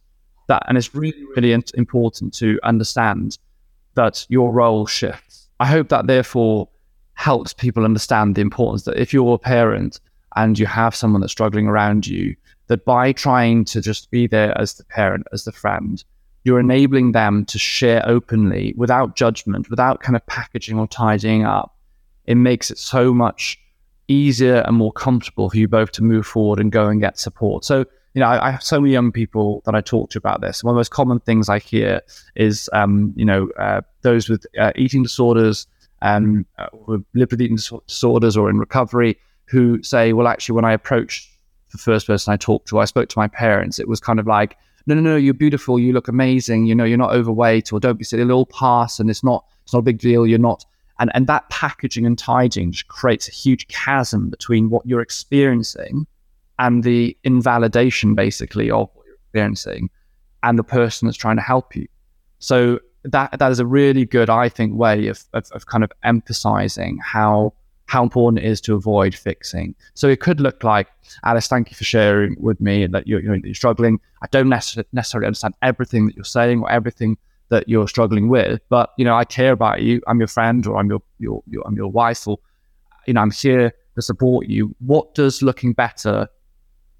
That 0.48 0.64
and 0.68 0.78
it's 0.78 0.94
really, 0.94 1.24
really 1.36 1.52
important 1.52 2.32
to 2.34 2.58
understand 2.62 3.38
that 3.94 4.26
your 4.30 4.52
role 4.52 4.86
shifts. 4.86 5.48
I 5.60 5.66
hope 5.66 5.90
that 5.90 6.06
therefore 6.06 6.69
helps 7.20 7.52
people 7.52 7.84
understand 7.84 8.34
the 8.34 8.40
importance 8.40 8.84
that 8.84 8.98
if 8.98 9.12
you're 9.12 9.34
a 9.34 9.38
parent 9.38 10.00
and 10.36 10.58
you 10.58 10.64
have 10.64 10.94
someone 10.94 11.20
that's 11.20 11.30
struggling 11.30 11.66
around 11.66 12.06
you, 12.06 12.34
that 12.68 12.86
by 12.86 13.12
trying 13.12 13.62
to 13.62 13.82
just 13.82 14.10
be 14.10 14.26
there 14.26 14.58
as 14.58 14.72
the 14.74 14.84
parent, 14.84 15.26
as 15.30 15.44
the 15.44 15.52
friend, 15.52 16.02
you're 16.44 16.58
enabling 16.58 17.12
them 17.12 17.44
to 17.44 17.58
share 17.58 18.02
openly 18.06 18.72
without 18.74 19.16
judgment, 19.16 19.68
without 19.68 20.00
kind 20.00 20.16
of 20.16 20.24
packaging 20.24 20.78
or 20.78 20.88
tidying 20.88 21.44
up. 21.44 21.76
It 22.24 22.36
makes 22.36 22.70
it 22.70 22.78
so 22.78 23.12
much 23.12 23.60
easier 24.08 24.62
and 24.66 24.78
more 24.78 24.92
comfortable 24.92 25.50
for 25.50 25.58
you 25.58 25.68
both 25.68 25.92
to 25.92 26.02
move 26.02 26.26
forward 26.26 26.58
and 26.58 26.72
go 26.72 26.88
and 26.88 27.02
get 27.02 27.18
support. 27.18 27.66
So, 27.66 27.84
you 28.14 28.20
know, 28.20 28.28
I, 28.28 28.48
I 28.48 28.50
have 28.50 28.62
so 28.62 28.80
many 28.80 28.94
young 28.94 29.12
people 29.12 29.62
that 29.66 29.74
I 29.74 29.82
talk 29.82 30.08
to 30.12 30.18
about 30.18 30.40
this. 30.40 30.64
One 30.64 30.72
of 30.72 30.76
the 30.76 30.78
most 30.78 30.90
common 30.90 31.20
things 31.20 31.50
I 31.50 31.58
hear 31.58 32.00
is, 32.34 32.70
um, 32.72 33.12
you 33.14 33.26
know, 33.26 33.50
uh, 33.58 33.82
those 34.00 34.30
with 34.30 34.46
uh, 34.58 34.72
eating 34.74 35.02
disorders, 35.02 35.66
um, 36.02 36.46
uh, 36.58 36.66
with 36.86 37.04
liberal 37.14 37.42
eating 37.42 37.58
disorders 37.86 38.36
or 38.36 38.50
in 38.50 38.58
recovery 38.58 39.18
who 39.46 39.82
say, 39.82 40.12
well, 40.12 40.28
actually, 40.28 40.54
when 40.54 40.64
I 40.64 40.72
approached 40.72 41.28
the 41.72 41.78
first 41.78 42.06
person 42.06 42.32
I 42.32 42.36
talked 42.36 42.68
to, 42.68 42.78
I 42.78 42.84
spoke 42.84 43.08
to 43.10 43.18
my 43.18 43.28
parents, 43.28 43.78
it 43.78 43.88
was 43.88 44.00
kind 44.00 44.18
of 44.18 44.26
like, 44.26 44.56
no, 44.86 44.94
no, 44.94 45.00
no, 45.00 45.16
you're 45.16 45.34
beautiful, 45.34 45.78
you 45.78 45.92
look 45.92 46.08
amazing, 46.08 46.66
you 46.66 46.74
know, 46.74 46.84
you're 46.84 46.98
not 46.98 47.12
overweight, 47.12 47.72
or 47.72 47.80
don't 47.80 47.98
be 47.98 48.04
silly, 48.04 48.22
it'll 48.22 48.46
pass, 48.46 48.98
and 48.98 49.10
it's 49.10 49.22
not, 49.22 49.44
it's 49.64 49.72
not 49.72 49.80
a 49.80 49.82
big 49.82 49.98
deal, 49.98 50.26
you're 50.26 50.38
not. 50.38 50.64
And, 50.98 51.10
and 51.14 51.26
that 51.26 51.48
packaging 51.50 52.06
and 52.06 52.18
tidying 52.18 52.72
just 52.72 52.88
creates 52.88 53.28
a 53.28 53.32
huge 53.32 53.68
chasm 53.68 54.30
between 54.30 54.70
what 54.70 54.84
you're 54.86 55.00
experiencing 55.00 56.06
and 56.58 56.82
the 56.82 57.16
invalidation, 57.24 58.14
basically, 58.14 58.70
of 58.70 58.90
what 58.94 59.06
you're 59.06 59.16
experiencing 59.16 59.90
and 60.42 60.58
the 60.58 60.64
person 60.64 61.06
that's 61.06 61.18
trying 61.18 61.36
to 61.36 61.42
help 61.42 61.74
you. 61.74 61.86
So 62.38 62.80
that 63.04 63.38
that 63.38 63.50
is 63.50 63.58
a 63.58 63.66
really 63.66 64.04
good, 64.04 64.28
I 64.30 64.48
think, 64.48 64.74
way 64.74 65.08
of, 65.08 65.24
of, 65.32 65.50
of 65.52 65.66
kind 65.66 65.84
of 65.84 65.92
emphasizing 66.02 66.98
how 67.02 67.54
how 67.86 68.04
important 68.04 68.44
it 68.44 68.48
is 68.48 68.60
to 68.60 68.74
avoid 68.76 69.16
fixing. 69.16 69.74
So 69.94 70.06
it 70.06 70.20
could 70.20 70.38
look 70.38 70.62
like, 70.62 70.86
Alice, 71.24 71.48
thank 71.48 71.72
you 71.72 71.76
for 71.76 71.82
sharing 71.82 72.36
with 72.38 72.60
me 72.60 72.84
and 72.84 72.94
that 72.94 73.08
you're, 73.08 73.20
you're, 73.20 73.52
struggling. 73.52 73.98
I 74.22 74.28
don't 74.30 74.48
necessarily, 74.48 74.86
necessarily 74.92 75.26
understand 75.26 75.54
everything 75.60 76.06
that 76.06 76.14
you're 76.14 76.24
saying 76.24 76.60
or 76.60 76.70
everything 76.70 77.18
that 77.48 77.68
you're 77.68 77.88
struggling 77.88 78.28
with. 78.28 78.60
But 78.68 78.90
you 78.96 79.04
know, 79.04 79.16
I 79.16 79.24
care 79.24 79.50
about 79.50 79.82
you. 79.82 80.00
I'm 80.06 80.18
your 80.20 80.28
friend, 80.28 80.66
or 80.66 80.78
I'm 80.78 80.88
your 80.88 81.02
your, 81.18 81.42
your 81.48 81.66
I'm 81.66 81.74
your 81.74 81.88
wife, 81.88 82.26
or 82.26 82.38
you 83.06 83.14
know, 83.14 83.20
I'm 83.20 83.32
here 83.32 83.72
to 83.96 84.02
support 84.02 84.46
you. 84.46 84.74
What 84.78 85.14
does 85.14 85.42
looking 85.42 85.72
better 85.72 86.28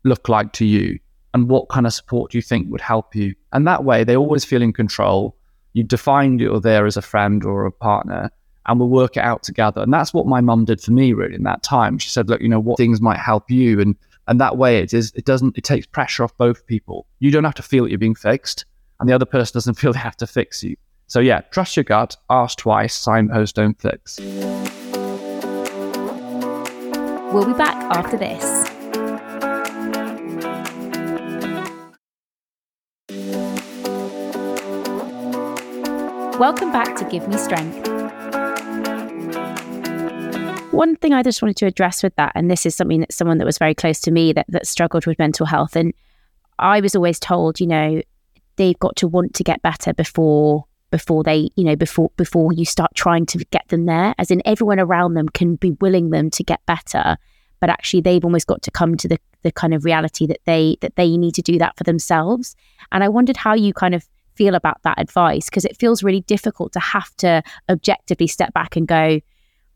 look 0.05 0.29
like 0.29 0.53
to 0.55 0.67
you? 0.67 0.99
And 1.33 1.49
what 1.49 1.69
kind 1.69 1.87
of 1.87 1.95
support 1.95 2.33
do 2.33 2.39
you 2.39 2.43
think 2.43 2.69
would 2.71 2.81
help 2.81 3.15
you? 3.15 3.35
And 3.53 3.67
that 3.69 3.85
way, 3.85 4.03
they 4.03 4.17
always 4.17 4.45
feel 4.45 4.61
in 4.63 4.73
control. 4.73 5.37
You 5.72 5.85
define 5.85 6.38
you're 6.38 6.61
there 6.61 6.87
as 6.87 6.96
a 6.96 7.02
friend 7.02 7.44
or 7.44 7.66
a 7.66 7.72
partner, 7.72 8.30
and 8.66 8.78
we'll 8.78 8.88
work 8.88 9.16
it 9.16 9.24
out 9.24 9.42
together. 9.42 9.83
And 9.83 9.92
that's 9.92 10.12
what 10.12 10.26
my 10.26 10.40
mum 10.40 10.64
did 10.64 10.80
for 10.80 10.92
me, 10.92 11.12
really, 11.12 11.35
in 11.35 11.44
that 11.44 11.62
time. 11.62 11.98
She 11.98 12.09
said, 12.09 12.28
"Look, 12.28 12.40
you 12.40 12.48
know, 12.48 12.61
what 12.61 12.76
things 12.76 13.00
might 13.00 13.18
help 13.18 13.50
you, 13.50 13.80
and 13.80 13.96
and 14.26 14.40
that 14.40 14.56
way, 14.56 14.78
it 14.78 14.94
is. 14.94 15.12
It 15.16 15.24
doesn't. 15.24 15.59
It 15.59 15.64
takes 15.64 15.87
pressure 15.87 16.24
off 16.24 16.37
both 16.37 16.66
people. 16.66 17.06
You 17.18 17.30
don't 17.30 17.44
have 17.44 17.54
to 17.54 17.62
feel 17.62 17.85
that 17.85 17.90
you're 17.90 17.98
being 17.98 18.14
fixed, 18.14 18.64
and 18.98 19.09
the 19.09 19.12
other 19.12 19.24
person 19.24 19.54
doesn't 19.54 19.74
feel 19.78 19.92
they 19.92 19.98
have 19.98 20.16
to 20.18 20.26
fix 20.26 20.62
you. 20.62 20.76
So 21.09 21.18
yeah, 21.18 21.40
trust 21.50 21.76
your 21.76 21.85
gut. 21.85 22.16
Ask 22.30 22.59
twice. 22.59 22.94
Signpost, 22.94 23.56
don't 23.56 23.80
fix. 23.80 24.20
We'll 27.33 27.46
be 27.46 27.52
back 27.54 27.76
after 27.96 28.16
this. 28.16 28.69
Welcome 36.40 36.72
back 36.72 36.96
to 36.96 37.05
Give 37.05 37.29
Me 37.29 37.37
Strength. 37.37 37.87
One 40.72 40.96
thing 40.96 41.12
I 41.12 41.22
just 41.22 41.42
wanted 41.42 41.59
to 41.59 41.66
address 41.66 42.03
with 42.03 42.16
that, 42.16 42.33
and 42.35 42.50
this 42.50 42.64
is 42.64 42.74
something 42.74 43.00
that 43.00 43.12
someone 43.12 43.37
that 43.37 43.44
was 43.44 43.59
very 43.59 43.74
close 43.74 44.00
to 44.00 44.11
me 44.11 44.33
that, 44.33 44.46
that 44.48 44.66
struggled 44.66 45.05
with 45.05 45.18
mental 45.18 45.44
health. 45.44 45.76
And 45.76 45.92
I 46.59 46.81
was 46.81 46.96
always 46.96 47.20
told, 47.20 47.61
you 47.61 47.66
know, 47.66 48.00
they've 48.57 48.79
got 48.79 48.96
to 48.96 49.07
want 49.07 49.35
to 49.35 49.44
get 49.44 49.61
better 49.61 49.92
before 49.92 50.64
before 50.90 51.22
they, 51.22 51.50
you 51.57 51.64
know, 51.64 51.76
before 51.76 52.11
before 52.16 52.55
you 52.55 52.64
start 52.64 52.94
trying 52.94 53.26
to 53.26 53.44
get 53.50 53.68
them 53.68 53.85
there. 53.85 54.14
As 54.16 54.31
in 54.31 54.40
everyone 54.46 54.81
around 54.81 55.12
them 55.12 55.29
can 55.29 55.57
be 55.57 55.72
willing 55.72 56.09
them 56.09 56.31
to 56.31 56.42
get 56.42 56.64
better, 56.64 57.18
but 57.61 57.68
actually 57.68 58.00
they've 58.00 58.24
almost 58.24 58.46
got 58.46 58.62
to 58.62 58.70
come 58.70 58.96
to 58.96 59.09
the 59.09 59.18
the 59.42 59.53
kind 59.53 59.74
of 59.74 59.85
reality 59.85 60.26
that 60.26 60.40
they 60.46 60.79
that 60.81 60.96
they 60.96 61.18
need 61.18 61.35
to 61.35 61.42
do 61.42 61.59
that 61.59 61.76
for 61.76 61.85
themselves. 61.85 62.57
And 62.92 63.05
I 63.05 63.11
wondered 63.11 63.37
how 63.37 63.53
you 63.53 63.74
kind 63.74 63.94
of 63.94 64.09
feel 64.40 64.55
about 64.55 64.83
that 64.85 64.98
advice 64.98 65.50
because 65.50 65.66
it 65.66 65.76
feels 65.76 66.03
really 66.03 66.22
difficult 66.22 66.72
to 66.72 66.81
have 66.81 67.14
to 67.14 67.42
objectively 67.68 68.26
step 68.26 68.55
back 68.55 68.74
and 68.74 68.88
go, 68.88 69.20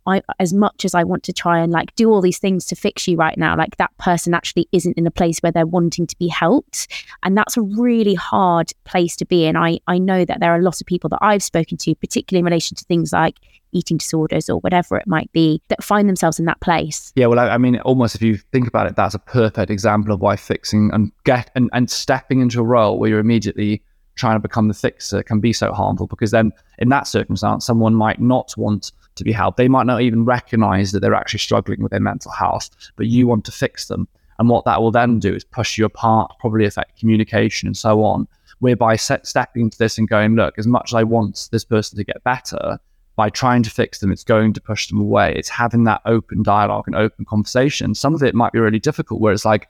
I, 0.07 0.23
as 0.41 0.55
much 0.55 0.87
as 0.87 0.95
I 0.95 1.05
want 1.05 1.23
to 1.25 1.35
try 1.35 1.61
and 1.61 1.71
like 1.71 1.95
do 1.97 2.11
all 2.11 2.23
these 2.23 2.39
things 2.39 2.65
to 2.67 2.75
fix 2.75 3.07
you 3.07 3.19
right 3.19 3.37
now, 3.37 3.59
like 3.59 3.77
that 3.77 3.95
person 3.99 4.33
actually 4.33 4.67
isn't 4.73 4.97
in 4.97 5.07
a 5.07 5.11
place 5.11 5.41
where 5.41 5.53
they're 5.53 5.67
wanting 5.67 6.07
to 6.07 6.17
be 6.17 6.29
helped. 6.29 6.89
And 7.23 7.37
that's 7.37 7.59
a 7.59 7.63
really 7.63 8.15
hard 8.15 8.73
place 8.85 9.17
to 9.17 9.27
be 9.27 9.45
in. 9.45 9.55
I, 9.55 9.81
I 9.87 9.99
know 9.99 10.25
that 10.25 10.41
there 10.41 10.53
are 10.53 10.59
a 10.59 10.63
lot 10.63 10.81
of 10.81 10.87
people 10.87 11.11
that 11.11 11.19
I've 11.21 11.43
spoken 11.43 11.77
to, 11.79 11.95
particularly 11.97 12.39
in 12.39 12.47
relation 12.47 12.75
to 12.75 12.85
things 12.85 13.13
like 13.13 13.37
eating 13.73 13.99
disorders 13.99 14.49
or 14.49 14.61
whatever 14.61 14.97
it 14.97 15.07
might 15.07 15.31
be, 15.33 15.61
that 15.69 15.85
find 15.85 16.09
themselves 16.09 16.39
in 16.39 16.47
that 16.47 16.61
place. 16.61 17.13
Yeah, 17.17 17.27
well, 17.27 17.39
I, 17.39 17.49
I 17.51 17.59
mean, 17.59 17.81
almost 17.81 18.15
if 18.15 18.23
you 18.23 18.39
think 18.51 18.67
about 18.67 18.87
it, 18.87 18.97
that's 18.97 19.15
a 19.15 19.19
perfect 19.19 19.71
example 19.71 20.15
of 20.15 20.23
why 20.23 20.37
fixing 20.37 20.91
and 20.95 21.13
get 21.25 21.51
and, 21.55 21.69
and 21.75 21.91
stepping 21.91 22.41
into 22.41 22.61
a 22.61 22.65
role 22.65 22.99
where 22.99 23.11
you're 23.11 23.19
immediately 23.19 23.83
trying 24.15 24.37
to 24.37 24.41
become 24.41 24.69
the 24.69 24.75
fixer 24.75 25.23
can 25.23 25.41
be 25.41 25.53
so 25.53 25.73
harmful 25.73 26.07
because 26.07 26.31
then 26.31 26.53
in 26.79 26.89
that 26.91 27.07
circumstance, 27.07 27.67
someone 27.67 27.95
might 27.95 28.21
not 28.21 28.55
want 28.57 28.93
to 29.17 29.25
be 29.25 29.33
helped. 29.33 29.57
They 29.57 29.69
might 29.69 29.87
not 29.87 30.03
even 30.03 30.25
recognize 30.25 30.93
that 30.93 31.01
they're 31.01 31.15
actually 31.15 31.41
struggling 31.41 31.83
with 31.83 31.91
their 31.91 32.01
mental 32.01 32.31
health, 32.33 32.71
but 32.97 33.07
you 33.07 33.27
want 33.27 33.45
to 33.47 33.53
fix 33.53 33.87
them. 33.87 34.09
And 34.39 34.49
what 34.49 34.65
that 34.65 34.81
will 34.81 34.91
then 34.91 35.19
do 35.21 35.35
is 35.35 35.45
push 35.45 35.79
you 35.79 35.85
apart, 35.85 36.33
probably 36.41 36.65
affect 36.65 36.99
communication 36.99 37.69
and 37.69 37.77
so 37.77 38.03
on. 38.03 38.27
Whereby 38.59 38.97
set, 38.97 39.27
stepping 39.27 39.63
into 39.63 39.79
this 39.79 39.99
and 39.99 40.09
going, 40.09 40.37
look, 40.37 40.59
as 40.59 40.67
much 40.67 40.91
as 40.91 40.95
I 40.95 41.03
want 41.03 41.49
this 41.53 41.65
person 41.65 41.99
to 41.99 42.05
get 42.05 42.23
better, 42.25 42.79
by 43.17 43.31
trying 43.31 43.63
to 43.63 43.71
fix 43.71 43.99
them, 43.99 44.11
it's 44.11 44.25
going 44.25 44.53
to 44.53 44.61
push 44.61 44.89
them 44.89 45.01
away. 45.01 45.35
It's 45.37 45.49
having 45.49 45.85
that 45.85 46.01
open 46.05 46.43
dialogue 46.43 46.85
and 46.87 46.97
open 46.97 47.25
conversation. 47.25 47.95
Some 47.95 48.15
of 48.15 48.23
it 48.23 48.35
might 48.35 48.53
be 48.53 48.59
really 48.59 48.81
difficult, 48.81 49.21
where 49.21 49.33
it's 49.33 49.45
like, 49.45 49.69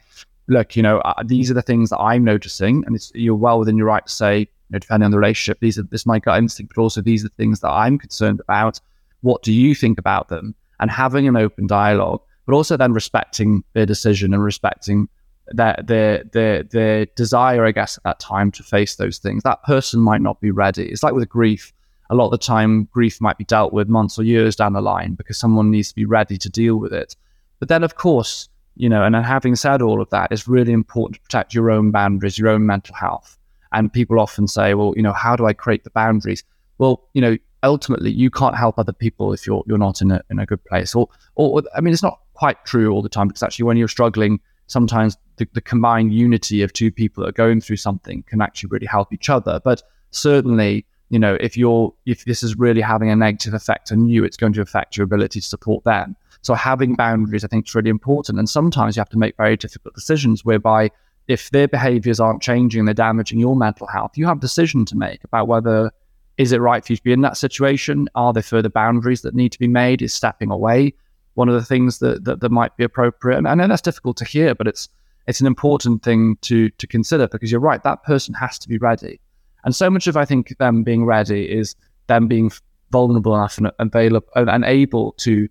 look, 0.48 0.76
you 0.76 0.82
know, 0.82 0.98
uh, 1.00 1.22
these 1.24 1.50
are 1.50 1.54
the 1.54 1.62
things 1.62 1.90
that 1.90 1.98
I'm 1.98 2.24
noticing, 2.24 2.84
and 2.86 2.98
you're 3.14 3.34
well 3.34 3.58
within 3.58 3.76
your 3.76 3.86
right 3.86 4.04
to 4.04 4.12
say, 4.12 4.40
you 4.40 4.46
know, 4.70 4.78
depending 4.78 5.06
on 5.06 5.10
the 5.10 5.18
relationship, 5.18 5.58
these 5.60 5.78
are 5.78 5.82
this 5.84 6.02
is 6.02 6.06
my 6.06 6.18
gut 6.18 6.38
instinct, 6.38 6.72
but 6.74 6.82
also 6.82 7.00
these 7.00 7.24
are 7.24 7.28
the 7.28 7.34
things 7.34 7.60
that 7.60 7.70
I'm 7.70 7.98
concerned 7.98 8.40
about. 8.40 8.80
What 9.22 9.42
do 9.42 9.52
you 9.52 9.74
think 9.74 9.98
about 9.98 10.28
them? 10.28 10.54
And 10.80 10.90
having 10.90 11.26
an 11.28 11.36
open 11.36 11.66
dialogue, 11.66 12.20
but 12.46 12.54
also 12.54 12.76
then 12.76 12.92
respecting 12.92 13.64
their 13.72 13.86
decision 13.86 14.34
and 14.34 14.42
respecting 14.42 15.08
their 15.48 15.76
their 15.82 16.24
their 16.32 16.62
their 16.62 17.06
desire, 17.16 17.64
I 17.64 17.72
guess, 17.72 17.96
at 17.96 18.04
that 18.04 18.20
time 18.20 18.50
to 18.52 18.62
face 18.62 18.96
those 18.96 19.18
things. 19.18 19.42
That 19.42 19.62
person 19.62 20.00
might 20.00 20.22
not 20.22 20.40
be 20.40 20.50
ready. 20.50 20.88
It's 20.88 21.02
like 21.02 21.14
with 21.14 21.28
grief. 21.28 21.72
A 22.10 22.14
lot 22.14 22.26
of 22.26 22.32
the 22.32 22.38
time, 22.38 22.84
grief 22.92 23.18
might 23.20 23.38
be 23.38 23.44
dealt 23.44 23.72
with 23.72 23.88
months 23.88 24.18
or 24.18 24.24
years 24.24 24.54
down 24.54 24.74
the 24.74 24.82
line 24.82 25.14
because 25.14 25.38
someone 25.38 25.70
needs 25.70 25.88
to 25.88 25.94
be 25.94 26.04
ready 26.04 26.36
to 26.36 26.50
deal 26.50 26.76
with 26.76 26.92
it. 26.92 27.16
But 27.60 27.70
then, 27.70 27.82
of 27.82 27.94
course, 27.94 28.50
you 28.76 28.88
know, 28.88 29.04
and 29.04 29.14
having 29.14 29.56
said 29.56 29.82
all 29.82 30.00
of 30.00 30.10
that, 30.10 30.32
it's 30.32 30.48
really 30.48 30.72
important 30.72 31.16
to 31.16 31.20
protect 31.22 31.54
your 31.54 31.70
own 31.70 31.90
boundaries, 31.90 32.38
your 32.38 32.48
own 32.48 32.66
mental 32.66 32.94
health. 32.94 33.38
And 33.72 33.92
people 33.92 34.20
often 34.20 34.46
say, 34.46 34.74
well, 34.74 34.92
you 34.96 35.02
know, 35.02 35.12
how 35.12 35.36
do 35.36 35.46
I 35.46 35.52
create 35.52 35.84
the 35.84 35.90
boundaries? 35.90 36.44
Well, 36.78 37.08
you 37.12 37.20
know, 37.20 37.36
ultimately 37.62 38.10
you 38.10 38.30
can't 38.30 38.56
help 38.56 38.78
other 38.78 38.92
people 38.92 39.32
if 39.32 39.46
you're 39.46 39.64
you're 39.66 39.78
not 39.78 40.00
in 40.00 40.10
a 40.10 40.22
in 40.30 40.38
a 40.38 40.46
good 40.46 40.64
place. 40.64 40.94
Or 40.94 41.08
or 41.34 41.62
I 41.74 41.80
mean, 41.80 41.92
it's 41.92 42.02
not 42.02 42.20
quite 42.34 42.64
true 42.64 42.90
all 42.92 43.02
the 43.02 43.08
time 43.08 43.28
because 43.28 43.42
actually 43.42 43.64
when 43.64 43.76
you're 43.76 43.88
struggling, 43.88 44.40
sometimes 44.66 45.16
the, 45.36 45.48
the 45.52 45.60
combined 45.60 46.12
unity 46.12 46.62
of 46.62 46.72
two 46.72 46.90
people 46.90 47.22
that 47.22 47.30
are 47.30 47.32
going 47.32 47.60
through 47.60 47.76
something 47.76 48.22
can 48.24 48.40
actually 48.40 48.68
really 48.68 48.86
help 48.86 49.12
each 49.12 49.30
other. 49.30 49.60
But 49.64 49.82
certainly, 50.10 50.86
you 51.10 51.18
know, 51.18 51.36
if 51.40 51.56
you're 51.56 51.92
if 52.06 52.24
this 52.24 52.42
is 52.42 52.56
really 52.58 52.80
having 52.80 53.10
a 53.10 53.16
negative 53.16 53.54
effect 53.54 53.90
on 53.92 54.06
you, 54.06 54.24
it's 54.24 54.36
going 54.36 54.52
to 54.54 54.60
affect 54.60 54.96
your 54.96 55.04
ability 55.04 55.40
to 55.40 55.46
support 55.46 55.84
them. 55.84 56.16
So 56.44 56.54
having 56.54 56.94
boundaries, 56.94 57.42
I 57.42 57.48
think, 57.48 57.66
is 57.66 57.74
really 57.74 57.90
important. 57.90 58.38
And 58.38 58.48
sometimes 58.48 58.96
you 58.96 59.00
have 59.00 59.08
to 59.10 59.18
make 59.18 59.36
very 59.36 59.56
difficult 59.56 59.94
decisions 59.94 60.44
whereby 60.44 60.90
if 61.26 61.50
their 61.50 61.66
behaviors 61.66 62.20
aren't 62.20 62.42
changing, 62.42 62.84
they're 62.84 62.94
damaging 62.94 63.38
your 63.38 63.56
mental 63.56 63.86
health, 63.86 64.12
you 64.16 64.26
have 64.26 64.36
a 64.36 64.40
decision 64.40 64.84
to 64.86 64.96
make 64.96 65.24
about 65.24 65.48
whether 65.48 65.90
is 66.36 66.52
it 66.52 66.60
right 66.60 66.84
for 66.84 66.92
you 66.92 66.96
to 66.98 67.02
be 67.02 67.12
in 67.12 67.22
that 67.22 67.38
situation? 67.38 68.08
Are 68.14 68.32
there 68.32 68.42
further 68.42 68.68
boundaries 68.68 69.22
that 69.22 69.34
need 69.34 69.52
to 69.52 69.58
be 69.58 69.68
made? 69.68 70.02
Is 70.02 70.12
stepping 70.12 70.50
away 70.50 70.92
one 71.32 71.48
of 71.48 71.54
the 71.54 71.64
things 71.64 71.98
that, 72.00 72.24
that, 72.24 72.40
that 72.40 72.50
might 72.50 72.76
be 72.76 72.84
appropriate? 72.84 73.38
And 73.38 73.48
I 73.48 73.54
know 73.54 73.66
that's 73.66 73.80
difficult 73.80 74.16
to 74.18 74.24
hear, 74.24 74.54
but 74.54 74.66
it's 74.66 74.88
it's 75.26 75.40
an 75.40 75.46
important 75.46 76.02
thing 76.02 76.36
to 76.42 76.68
to 76.70 76.86
consider 76.86 77.26
because 77.28 77.50
you're 77.50 77.60
right, 77.60 77.82
that 77.84 78.02
person 78.02 78.34
has 78.34 78.58
to 78.58 78.68
be 78.68 78.76
ready. 78.76 79.20
And 79.64 79.74
so 79.74 79.88
much 79.88 80.06
of 80.06 80.16
I 80.16 80.26
think 80.26 80.54
them 80.58 80.82
being 80.82 81.06
ready 81.06 81.50
is 81.50 81.74
them 82.08 82.28
being 82.28 82.50
vulnerable 82.90 83.34
enough 83.34 83.56
and 83.56 83.70
available 83.78 84.28
and 84.34 84.64
able 84.64 85.12
to 85.12 85.48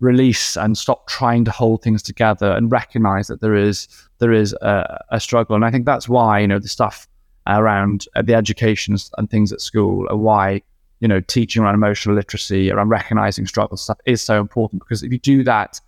release 0.00 0.56
and 0.56 0.78
stop 0.78 1.06
trying 1.08 1.44
to 1.44 1.50
hold 1.50 1.82
things 1.82 2.02
together 2.02 2.52
and 2.52 2.70
recognize 2.70 3.26
that 3.28 3.40
there 3.40 3.54
is 3.54 3.88
there 4.18 4.32
is 4.32 4.52
a, 4.62 5.04
a 5.10 5.20
struggle. 5.20 5.56
And 5.56 5.64
I 5.64 5.70
think 5.70 5.86
that's 5.86 6.08
why 6.08 6.40
you 6.40 6.46
know 6.46 6.58
the 6.58 6.68
stuff 6.68 7.08
around 7.46 8.06
uh, 8.14 8.22
the 8.22 8.34
education 8.34 8.96
and 9.16 9.30
things 9.30 9.52
at 9.52 9.60
school 9.60 10.06
and 10.08 10.20
why 10.20 10.62
you 11.00 11.08
know 11.08 11.20
teaching 11.20 11.62
around 11.62 11.74
emotional 11.74 12.14
literacy, 12.14 12.70
around 12.70 12.88
recognizing 12.88 13.46
struggle 13.46 13.76
stuff 13.76 13.98
is 14.06 14.22
so 14.22 14.40
important 14.40 14.82
because 14.82 15.02
if 15.02 15.12
you 15.12 15.18
do 15.18 15.42
that 15.44 15.80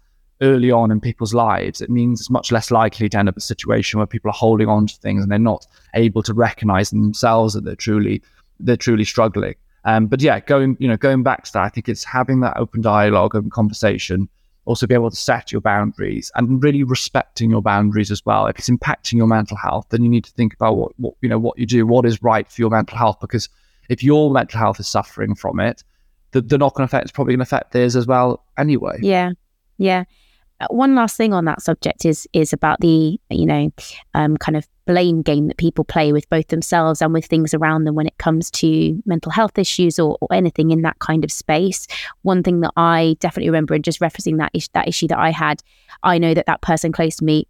early 0.42 0.70
on 0.70 0.90
in 0.90 1.00
people's 1.00 1.34
lives, 1.34 1.80
it 1.80 1.90
means 1.90 2.20
it's 2.20 2.30
much 2.30 2.50
less 2.50 2.70
likely 2.70 3.08
to 3.08 3.18
end 3.18 3.28
up 3.28 3.36
a 3.36 3.40
situation 3.40 3.98
where 3.98 4.06
people 4.06 4.30
are 4.30 4.34
holding 4.34 4.68
on 4.68 4.86
to 4.86 4.96
things 4.96 5.22
and 5.22 5.30
they're 5.30 5.38
not 5.38 5.66
able 5.94 6.22
to 6.22 6.32
recognize 6.32 6.90
themselves 6.90 7.54
that 7.54 7.64
they're 7.64 7.76
truly 7.76 8.22
they're 8.58 8.76
truly 8.76 9.04
struggling. 9.04 9.54
Um, 9.84 10.06
but 10.06 10.20
yeah, 10.20 10.40
going 10.40 10.76
you 10.78 10.88
know 10.88 10.96
going 10.96 11.22
back 11.22 11.44
to 11.44 11.52
that, 11.54 11.62
I 11.62 11.68
think 11.68 11.88
it's 11.88 12.04
having 12.04 12.40
that 12.40 12.56
open 12.56 12.80
dialogue, 12.80 13.34
and 13.34 13.50
conversation, 13.50 14.28
also 14.64 14.86
be 14.86 14.94
able 14.94 15.10
to 15.10 15.16
set 15.16 15.52
your 15.52 15.60
boundaries 15.60 16.30
and 16.34 16.62
really 16.62 16.84
respecting 16.84 17.50
your 17.50 17.62
boundaries 17.62 18.10
as 18.10 18.24
well. 18.24 18.46
If 18.46 18.58
it's 18.58 18.68
impacting 18.68 19.14
your 19.14 19.26
mental 19.26 19.56
health, 19.56 19.86
then 19.90 20.02
you 20.02 20.08
need 20.08 20.24
to 20.24 20.32
think 20.32 20.54
about 20.54 20.76
what, 20.76 20.92
what 20.98 21.14
you 21.22 21.28
know 21.28 21.38
what 21.38 21.58
you 21.58 21.66
do, 21.66 21.86
what 21.86 22.04
is 22.06 22.22
right 22.22 22.50
for 22.50 22.60
your 22.60 22.70
mental 22.70 22.98
health. 22.98 23.18
Because 23.20 23.48
if 23.88 24.02
your 24.02 24.30
mental 24.30 24.58
health 24.58 24.78
is 24.80 24.88
suffering 24.88 25.34
from 25.34 25.60
it, 25.60 25.82
the, 26.32 26.40
the 26.40 26.58
knock-on 26.58 26.84
effect 26.84 27.06
is 27.06 27.10
probably 27.10 27.32
going 27.32 27.40
to 27.40 27.42
affect 27.42 27.72
theirs 27.72 27.96
as 27.96 28.06
well 28.06 28.44
anyway. 28.56 28.98
Yeah, 29.00 29.32
yeah. 29.78 30.04
Uh, 30.60 30.66
one 30.68 30.94
last 30.94 31.16
thing 31.16 31.32
on 31.32 31.46
that 31.46 31.62
subject 31.62 32.04
is 32.04 32.28
is 32.32 32.52
about 32.52 32.80
the 32.80 33.18
you 33.30 33.46
know 33.46 33.70
um, 34.14 34.36
kind 34.36 34.56
of 34.56 34.68
blame 34.90 35.22
game 35.22 35.46
that 35.46 35.56
people 35.56 35.84
play 35.84 36.12
with 36.12 36.28
both 36.30 36.48
themselves 36.48 37.00
and 37.00 37.12
with 37.12 37.24
things 37.24 37.54
around 37.54 37.84
them 37.84 37.94
when 37.94 38.08
it 38.08 38.18
comes 38.18 38.50
to 38.50 39.00
mental 39.06 39.30
health 39.30 39.56
issues 39.56 40.00
or, 40.00 40.18
or 40.20 40.26
anything 40.32 40.72
in 40.72 40.82
that 40.82 40.98
kind 40.98 41.22
of 41.22 41.30
space. 41.30 41.86
One 42.22 42.42
thing 42.42 42.58
that 42.62 42.72
I 42.76 43.16
definitely 43.20 43.50
remember, 43.50 43.74
and 43.74 43.84
just 43.84 44.00
referencing 44.00 44.38
that 44.38 44.50
is- 44.52 44.68
that 44.74 44.88
issue 44.88 45.06
that 45.06 45.18
I 45.18 45.30
had, 45.30 45.62
I 46.02 46.18
know 46.18 46.34
that 46.34 46.46
that 46.46 46.60
person 46.60 46.90
close 46.90 47.16
to 47.16 47.24
me 47.24 47.46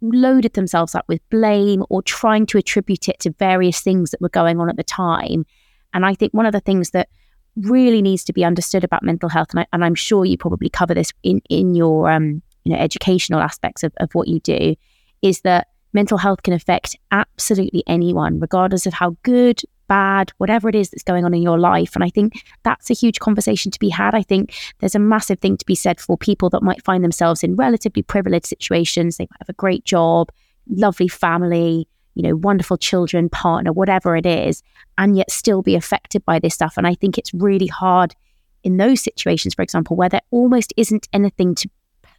loaded 0.00 0.54
themselves 0.54 0.96
up 0.96 1.04
with 1.06 1.20
blame 1.30 1.84
or 1.90 2.02
trying 2.02 2.44
to 2.46 2.58
attribute 2.58 3.08
it 3.08 3.20
to 3.20 3.30
various 3.38 3.80
things 3.80 4.10
that 4.10 4.20
were 4.20 4.30
going 4.30 4.58
on 4.58 4.68
at 4.68 4.76
the 4.76 4.82
time. 4.82 5.46
And 5.94 6.04
I 6.04 6.14
think 6.14 6.34
one 6.34 6.46
of 6.46 6.52
the 6.52 6.60
things 6.60 6.90
that 6.90 7.08
really 7.54 8.02
needs 8.02 8.24
to 8.24 8.32
be 8.32 8.44
understood 8.44 8.82
about 8.82 9.04
mental 9.04 9.28
health, 9.28 9.48
and, 9.54 9.66
I, 9.72 9.86
am 9.86 9.94
sure 9.94 10.24
you 10.24 10.38
probably 10.38 10.70
cover 10.70 10.94
this 10.94 11.12
in 11.22 11.40
in 11.48 11.76
your 11.76 12.10
um, 12.10 12.42
you 12.64 12.72
know 12.72 12.78
educational 12.78 13.40
aspects 13.40 13.84
of, 13.84 13.92
of 13.98 14.12
what 14.14 14.26
you 14.26 14.40
do 14.40 14.74
is 15.22 15.42
that 15.42 15.68
mental 15.92 16.18
health 16.18 16.42
can 16.42 16.54
affect 16.54 16.96
absolutely 17.10 17.82
anyone 17.86 18.40
regardless 18.40 18.86
of 18.86 18.92
how 18.92 19.16
good 19.22 19.62
bad, 19.88 20.30
whatever 20.38 20.68
it 20.68 20.76
is 20.76 20.88
that's 20.88 21.02
going 21.02 21.24
on 21.24 21.34
in 21.34 21.42
your 21.42 21.58
life. 21.58 21.96
And 21.96 22.04
I 22.04 22.10
think 22.10 22.44
that's 22.62 22.90
a 22.90 22.94
huge 22.94 23.18
conversation 23.18 23.72
to 23.72 23.78
be 23.80 23.88
had. 23.88 24.14
I 24.14 24.22
think 24.22 24.54
there's 24.78 24.94
a 24.94 25.00
massive 25.00 25.40
thing 25.40 25.56
to 25.56 25.66
be 25.66 25.74
said 25.74 26.00
for 26.00 26.16
people 26.16 26.48
that 26.50 26.62
might 26.62 26.84
find 26.84 27.02
themselves 27.02 27.42
in 27.42 27.56
relatively 27.56 28.02
privileged 28.02 28.46
situations. 28.46 29.16
They 29.16 29.24
might 29.24 29.40
have 29.40 29.48
a 29.48 29.54
great 29.54 29.84
job, 29.84 30.30
lovely 30.68 31.08
family, 31.08 31.88
you 32.14 32.22
know, 32.22 32.36
wonderful 32.36 32.76
children, 32.76 33.28
partner, 33.28 33.72
whatever 33.72 34.14
it 34.14 34.26
is, 34.26 34.62
and 34.96 35.16
yet 35.16 35.30
still 35.30 35.60
be 35.60 35.74
affected 35.74 36.24
by 36.24 36.38
this 36.38 36.54
stuff. 36.54 36.74
And 36.76 36.86
I 36.86 36.94
think 36.94 37.18
it's 37.18 37.34
really 37.34 37.66
hard 37.66 38.14
in 38.62 38.76
those 38.76 39.00
situations, 39.00 39.54
for 39.54 39.62
example, 39.62 39.96
where 39.96 40.08
there 40.08 40.20
almost 40.30 40.72
isn't 40.76 41.08
anything 41.12 41.56
to 41.56 41.70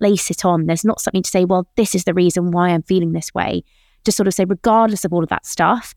place 0.02 0.32
it 0.32 0.44
on. 0.44 0.66
There's 0.66 0.84
not 0.84 1.00
something 1.00 1.22
to 1.24 1.30
say, 1.30 1.46
well, 1.46 1.68
this 1.76 1.94
is 1.94 2.06
the 2.06 2.14
reason 2.14 2.52
why 2.52 2.70
I'm 2.70 2.82
feeling 2.82 3.14
this 3.14 3.34
way. 3.34 3.64
To 4.06 4.12
sort 4.12 4.28
of 4.28 4.34
say, 4.34 4.46
regardless 4.46 5.06
of 5.06 5.14
all 5.14 5.22
of 5.22 5.30
that 5.30 5.46
stuff, 5.46 5.94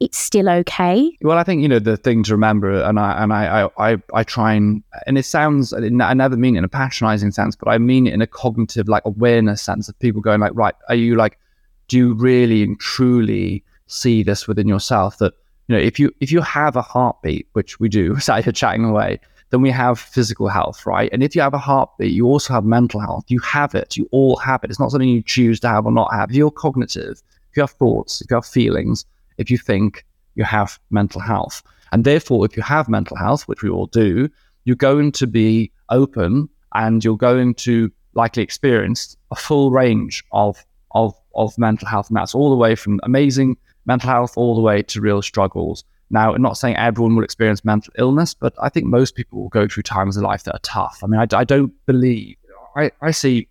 it's 0.00 0.18
still 0.18 0.48
okay. 0.48 1.16
Well, 1.22 1.38
I 1.38 1.44
think 1.44 1.62
you 1.62 1.68
know 1.68 1.78
the 1.78 1.96
thing 1.96 2.24
to 2.24 2.32
remember, 2.32 2.82
and 2.82 2.98
I 2.98 3.22
and 3.22 3.32
I 3.32 3.68
I 3.78 3.96
I 4.12 4.24
try 4.24 4.54
and 4.54 4.82
and 5.06 5.16
it 5.16 5.24
sounds 5.24 5.72
I 5.72 5.78
never 5.88 6.36
mean 6.36 6.56
it 6.56 6.58
in 6.58 6.64
a 6.64 6.68
patronizing 6.68 7.30
sense, 7.30 7.54
but 7.54 7.68
I 7.68 7.78
mean 7.78 8.08
it 8.08 8.12
in 8.12 8.20
a 8.20 8.26
cognitive 8.26 8.88
like 8.88 9.04
awareness 9.04 9.62
sense 9.62 9.88
of 9.88 9.96
people 10.00 10.20
going 10.20 10.40
like, 10.40 10.50
right, 10.54 10.74
are 10.88 10.96
you 10.96 11.14
like, 11.14 11.38
do 11.86 11.96
you 11.96 12.14
really 12.14 12.64
and 12.64 12.78
truly 12.80 13.64
see 13.86 14.24
this 14.24 14.48
within 14.48 14.66
yourself 14.66 15.18
that 15.18 15.34
you 15.68 15.76
know 15.76 15.80
if 15.80 16.00
you 16.00 16.10
if 16.20 16.32
you 16.32 16.40
have 16.40 16.74
a 16.74 16.82
heartbeat, 16.82 17.46
which 17.52 17.78
we 17.78 17.88
do, 17.88 18.18
sat 18.18 18.42
here 18.42 18.52
chatting 18.52 18.84
away, 18.84 19.20
then 19.50 19.62
we 19.62 19.70
have 19.70 19.98
physical 19.98 20.48
health, 20.48 20.84
right? 20.86 21.10
And 21.12 21.22
if 21.22 21.34
you 21.36 21.42
have 21.42 21.54
a 21.54 21.58
heartbeat, 21.58 22.12
you 22.12 22.26
also 22.26 22.54
have 22.54 22.64
mental 22.64 23.00
health. 23.00 23.24
You 23.28 23.40
have 23.40 23.74
it. 23.74 23.96
You 23.96 24.08
all 24.10 24.36
have 24.36 24.64
it. 24.64 24.70
It's 24.70 24.80
not 24.80 24.90
something 24.90 25.08
you 25.08 25.22
choose 25.22 25.60
to 25.60 25.68
have 25.68 25.86
or 25.86 25.92
not 25.92 26.12
have. 26.12 26.30
If 26.30 26.36
you're 26.36 26.50
cognitive, 26.50 27.22
if 27.50 27.56
you 27.56 27.62
have 27.62 27.70
thoughts, 27.70 28.20
if 28.20 28.30
you 28.30 28.36
have 28.36 28.46
feelings, 28.46 29.04
if 29.38 29.50
you 29.50 29.58
think, 29.58 30.04
you 30.34 30.44
have 30.44 30.78
mental 30.90 31.20
health. 31.20 31.62
And 31.92 32.04
therefore, 32.04 32.44
if 32.44 32.56
you 32.56 32.62
have 32.62 32.88
mental 32.88 33.16
health, 33.16 33.46
which 33.46 33.62
we 33.62 33.70
all 33.70 33.86
do, 33.86 34.28
you're 34.64 34.76
going 34.76 35.12
to 35.12 35.26
be 35.26 35.70
open 35.90 36.48
and 36.74 37.04
you're 37.04 37.16
going 37.16 37.54
to 37.54 37.90
likely 38.14 38.42
experience 38.42 39.16
a 39.30 39.36
full 39.36 39.70
range 39.70 40.24
of, 40.32 40.64
of, 40.92 41.14
of 41.34 41.56
mental 41.58 41.86
health. 41.86 42.08
And 42.08 42.16
that's 42.16 42.34
all 42.34 42.50
the 42.50 42.56
way 42.56 42.74
from 42.74 43.00
amazing 43.04 43.56
mental 43.86 44.10
health 44.10 44.36
all 44.36 44.54
the 44.54 44.60
way 44.60 44.82
to 44.82 45.00
real 45.00 45.22
struggles. 45.22 45.84
Now, 46.10 46.34
I'm 46.34 46.42
not 46.42 46.58
saying 46.58 46.76
everyone 46.76 47.16
will 47.16 47.24
experience 47.24 47.64
mental 47.64 47.92
illness, 47.98 48.34
but 48.34 48.54
I 48.60 48.68
think 48.68 48.86
most 48.86 49.14
people 49.14 49.40
will 49.40 49.48
go 49.48 49.66
through 49.66 49.84
times 49.84 50.16
in 50.16 50.22
life 50.22 50.44
that 50.44 50.54
are 50.54 50.60
tough. 50.62 51.00
I 51.02 51.06
mean, 51.06 51.18
I, 51.20 51.26
I 51.36 51.44
don't 51.44 51.72
believe, 51.86 52.36
I, 52.76 52.90
I 53.00 53.10
see 53.10 53.48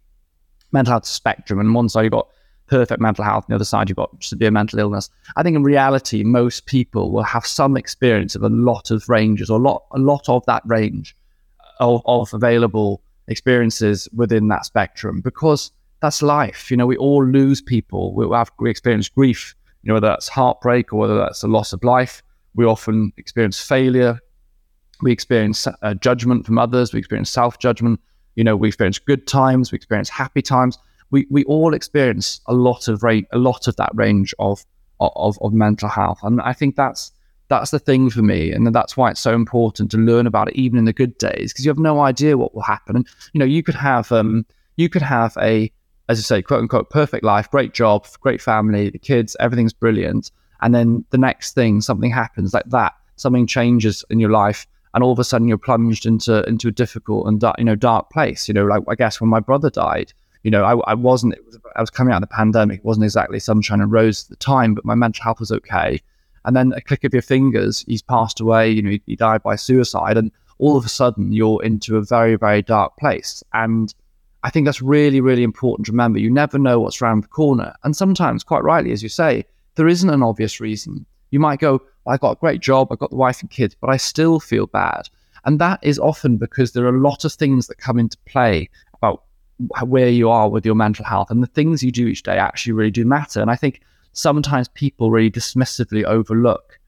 mental 0.71 0.91
health 0.91 1.05
spectrum, 1.05 1.59
and 1.59 1.67
on 1.69 1.73
one 1.73 1.89
side 1.89 2.03
you've 2.03 2.11
got 2.11 2.27
perfect 2.67 3.01
mental 3.01 3.25
health, 3.25 3.43
on 3.43 3.47
the 3.49 3.55
other 3.55 3.65
side 3.65 3.89
you've 3.89 3.97
got 3.97 4.11
severe 4.23 4.51
mental 4.51 4.79
illness. 4.79 5.09
I 5.35 5.43
think 5.43 5.55
in 5.55 5.63
reality, 5.63 6.23
most 6.23 6.65
people 6.65 7.11
will 7.11 7.23
have 7.23 7.45
some 7.45 7.75
experience 7.75 8.35
of 8.35 8.43
a 8.43 8.49
lot 8.49 8.91
of 8.91 9.09
ranges, 9.09 9.49
or 9.49 9.59
a 9.59 9.61
lot, 9.61 9.83
a 9.91 9.99
lot 9.99 10.29
of 10.29 10.45
that 10.45 10.61
range 10.65 11.15
of, 11.79 12.01
of 12.05 12.33
available 12.33 13.01
experiences 13.27 14.07
within 14.13 14.47
that 14.49 14.65
spectrum, 14.65 15.21
because 15.21 15.71
that's 16.01 16.21
life. 16.21 16.69
You 16.69 16.77
know, 16.77 16.85
we 16.85 16.97
all 16.97 17.25
lose 17.25 17.61
people. 17.61 18.13
We 18.13 18.29
have 18.35 18.51
we 18.59 18.69
experience 18.69 19.09
grief. 19.09 19.55
You 19.81 19.89
know, 19.89 19.93
whether 19.95 20.07
that's 20.07 20.29
heartbreak 20.29 20.93
or 20.93 20.99
whether 20.99 21.17
that's 21.17 21.43
a 21.43 21.47
loss 21.47 21.73
of 21.73 21.83
life 21.83 22.21
we 22.55 22.65
often 22.65 23.11
experience 23.17 23.59
failure. 23.59 24.19
We 25.01 25.11
experience 25.11 25.67
uh, 25.81 25.93
judgment 25.95 26.45
from 26.45 26.57
others. 26.57 26.93
We 26.93 26.99
experience 26.99 27.29
self 27.29 27.59
judgment. 27.59 27.99
You 28.35 28.43
know, 28.43 28.55
we 28.55 28.67
experience 28.67 28.99
good 28.99 29.27
times. 29.27 29.71
We 29.71 29.75
experience 29.75 30.09
happy 30.09 30.41
times. 30.41 30.77
We, 31.11 31.27
we 31.29 31.43
all 31.45 31.73
experience 31.73 32.41
a 32.47 32.53
lot 32.53 32.87
of 32.87 33.03
rate, 33.03 33.27
a 33.31 33.37
lot 33.37 33.67
of 33.67 33.75
that 33.75 33.91
range 33.93 34.33
of, 34.39 34.65
of, 34.99 35.37
of 35.41 35.53
mental 35.53 35.89
health. 35.89 36.19
And 36.23 36.41
I 36.41 36.53
think 36.53 36.75
that's, 36.75 37.11
that's 37.49 37.69
the 37.69 37.77
thing 37.77 38.09
for 38.09 38.23
me. 38.23 38.51
And 38.51 38.73
that's 38.73 38.97
why 38.97 39.11
it's 39.11 39.19
so 39.19 39.35
important 39.35 39.91
to 39.91 39.97
learn 39.97 40.25
about 40.25 40.47
it, 40.47 40.55
even 40.55 40.79
in 40.79 40.85
the 40.85 40.93
good 40.93 41.15
days, 41.19 41.53
because 41.53 41.65
you 41.65 41.69
have 41.69 41.77
no 41.77 42.01
idea 42.01 42.37
what 42.37 42.55
will 42.55 42.63
happen. 42.63 42.95
And, 42.95 43.07
you 43.33 43.39
know, 43.39 43.45
you 43.45 43.61
could 43.61 43.75
have, 43.75 44.11
um, 44.11 44.45
you 44.75 44.89
could 44.89 45.03
have 45.03 45.37
a, 45.39 45.71
as 46.09 46.17
I 46.17 46.21
say, 46.23 46.41
quote 46.41 46.61
unquote, 46.61 46.89
perfect 46.89 47.23
life, 47.23 47.51
great 47.51 47.75
job, 47.75 48.07
great 48.21 48.41
family, 48.41 48.89
the 48.89 48.97
kids, 48.97 49.35
everything's 49.39 49.73
brilliant 49.73 50.31
and 50.63 50.73
then 50.73 51.05
the 51.11 51.17
next 51.17 51.53
thing 51.53 51.81
something 51.81 52.09
happens 52.09 52.53
like 52.53 52.67
that 52.67 52.93
something 53.17 53.45
changes 53.45 54.03
in 54.09 54.19
your 54.19 54.31
life 54.31 54.65
and 54.93 55.03
all 55.03 55.11
of 55.11 55.19
a 55.19 55.23
sudden 55.23 55.47
you're 55.47 55.57
plunged 55.57 56.05
into 56.05 56.43
into 56.47 56.67
a 56.67 56.71
difficult 56.71 57.27
and 57.27 57.43
you 57.57 57.65
know 57.65 57.75
dark 57.75 58.09
place 58.09 58.47
you 58.47 58.53
know 58.53 58.65
like 58.65 58.81
i 58.87 58.95
guess 58.95 59.21
when 59.21 59.29
my 59.29 59.39
brother 59.39 59.69
died 59.69 60.13
you 60.43 60.51
know 60.51 60.63
i, 60.63 60.91
I 60.91 60.93
wasn't 60.93 61.35
was, 61.45 61.59
i 61.75 61.81
was 61.81 61.89
coming 61.89 62.13
out 62.13 62.23
of 62.23 62.29
the 62.29 62.35
pandemic 62.35 62.79
it 62.79 62.85
wasn't 62.85 63.03
exactly 63.03 63.39
sunshine 63.39 63.81
and 63.81 63.91
roses 63.91 64.25
at 64.25 64.29
the 64.29 64.35
time 64.37 64.73
but 64.73 64.85
my 64.85 64.95
mental 64.95 65.23
health 65.23 65.39
was 65.39 65.51
okay. 65.51 65.99
And 66.45 66.57
then 66.57 66.73
a 66.73 66.81
click 66.81 67.05
of 67.05 67.13
your 67.13 67.21
fingers 67.21 67.85
he's 67.87 68.01
passed 68.01 68.41
away 68.41 68.69
you 68.69 68.81
know 68.81 68.89
he, 68.89 69.01
he 69.05 69.15
died 69.15 69.43
by 69.43 69.55
suicide 69.55 70.17
and 70.17 70.31
all 70.59 70.75
of 70.75 70.85
a 70.85 70.89
sudden 70.89 71.31
you're 71.31 71.63
into 71.63 71.95
a 71.97 72.01
very 72.01 72.35
very 72.35 72.61
dark 72.61 72.97
place. 72.97 73.43
And 73.53 73.93
i 74.43 74.49
think 74.49 74.65
that's 74.65 74.81
really 74.81 75.21
really 75.21 75.43
important 75.43 75.85
to 75.85 75.93
remember. 75.93 76.19
You 76.19 76.29
never 76.29 76.59
know 76.59 76.81
what's 76.81 77.01
around 77.01 77.23
the 77.23 77.29
corner. 77.29 77.73
And 77.85 77.95
sometimes 77.95 78.43
quite 78.43 78.63
rightly 78.63 78.91
as 78.91 79.01
you 79.01 79.09
say 79.09 79.45
there 79.75 79.87
isn't 79.87 80.09
an 80.09 80.23
obvious 80.23 80.59
reason. 80.59 81.05
You 81.31 81.39
might 81.39 81.59
go, 81.59 81.81
I've 82.05 82.19
got 82.19 82.37
a 82.37 82.39
great 82.39 82.61
job, 82.61 82.89
I've 82.91 82.99
got 82.99 83.09
the 83.09 83.15
wife 83.15 83.41
and 83.41 83.49
kids, 83.49 83.75
but 83.79 83.89
I 83.89 83.97
still 83.97 84.39
feel 84.39 84.67
bad. 84.67 85.09
And 85.45 85.59
that 85.59 85.79
is 85.81 85.99
often 85.99 86.37
because 86.37 86.71
there 86.71 86.85
are 86.85 86.95
a 86.95 87.01
lot 87.01 87.25
of 87.25 87.33
things 87.33 87.67
that 87.67 87.77
come 87.77 87.99
into 87.99 88.17
play 88.25 88.69
about 88.93 89.23
where 89.85 90.09
you 90.09 90.29
are 90.29 90.49
with 90.49 90.65
your 90.65 90.75
mental 90.75 91.05
health. 91.05 91.29
And 91.29 91.43
the 91.43 91.47
things 91.47 91.83
you 91.83 91.91
do 91.91 92.07
each 92.07 92.23
day 92.23 92.37
actually 92.37 92.73
really 92.73 92.91
do 92.91 93.05
matter. 93.05 93.41
And 93.41 93.51
I 93.51 93.55
think 93.55 93.81
sometimes 94.13 94.67
people 94.69 95.11
really 95.11 95.31
dismissively 95.31 96.03
overlook 96.03 96.79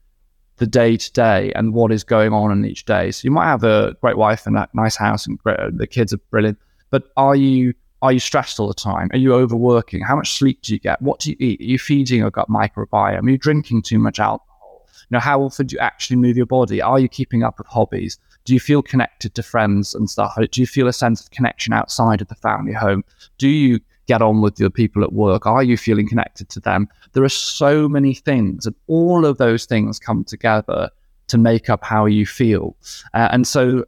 the 0.56 0.66
day 0.66 0.96
to 0.96 1.12
day 1.12 1.52
and 1.54 1.74
what 1.74 1.92
is 1.92 2.02
going 2.02 2.32
on 2.32 2.50
in 2.50 2.64
each 2.64 2.84
day. 2.86 3.10
So 3.10 3.26
you 3.26 3.30
might 3.30 3.46
have 3.46 3.64
a 3.64 3.94
great 4.00 4.16
wife 4.16 4.46
and 4.46 4.56
a 4.56 4.68
nice 4.72 4.96
house 4.96 5.26
and 5.26 5.38
great, 5.38 5.58
the 5.76 5.86
kids 5.86 6.14
are 6.14 6.20
brilliant, 6.30 6.58
but 6.90 7.10
are 7.16 7.36
you 7.36 7.74
are 8.06 8.12
you 8.12 8.20
stressed 8.20 8.60
all 8.60 8.68
the 8.68 8.74
time? 8.74 9.08
Are 9.12 9.18
you 9.18 9.34
overworking? 9.34 10.00
How 10.00 10.14
much 10.14 10.38
sleep 10.38 10.62
do 10.62 10.72
you 10.72 10.78
get? 10.78 11.02
What 11.02 11.18
do 11.18 11.30
you 11.30 11.36
eat? 11.40 11.60
Are 11.60 11.64
you 11.64 11.78
feeding 11.78 12.20
your 12.20 12.30
gut 12.30 12.48
microbiome? 12.48 13.26
Are 13.26 13.30
you 13.30 13.36
drinking 13.36 13.82
too 13.82 13.98
much 13.98 14.20
alcohol? 14.20 14.86
You 15.10 15.16
know, 15.16 15.20
how 15.20 15.42
often 15.42 15.66
do 15.66 15.74
you 15.74 15.80
actually 15.80 16.16
move 16.16 16.36
your 16.36 16.46
body? 16.46 16.80
Are 16.80 17.00
you 17.00 17.08
keeping 17.08 17.42
up 17.42 17.58
with 17.58 17.66
hobbies? 17.66 18.16
Do 18.44 18.54
you 18.54 18.60
feel 18.60 18.80
connected 18.80 19.34
to 19.34 19.42
friends 19.42 19.92
and 19.92 20.08
stuff? 20.08 20.38
Do 20.52 20.60
you 20.60 20.68
feel 20.68 20.86
a 20.86 20.92
sense 20.92 21.20
of 21.20 21.30
connection 21.30 21.72
outside 21.72 22.20
of 22.20 22.28
the 22.28 22.36
family 22.36 22.72
home? 22.72 23.02
Do 23.38 23.48
you 23.48 23.80
get 24.06 24.22
on 24.22 24.40
with 24.40 24.60
your 24.60 24.70
people 24.70 25.02
at 25.02 25.12
work? 25.12 25.44
Are 25.44 25.64
you 25.64 25.76
feeling 25.76 26.08
connected 26.08 26.48
to 26.50 26.60
them? 26.60 26.88
There 27.12 27.24
are 27.24 27.28
so 27.28 27.88
many 27.88 28.14
things, 28.14 28.66
and 28.66 28.76
all 28.86 29.26
of 29.26 29.38
those 29.38 29.64
things 29.66 29.98
come 29.98 30.22
together 30.22 30.90
to 31.26 31.38
make 31.38 31.68
up 31.68 31.82
how 31.82 32.06
you 32.06 32.24
feel. 32.24 32.76
Uh, 33.14 33.28
and 33.32 33.48
so 33.48 33.84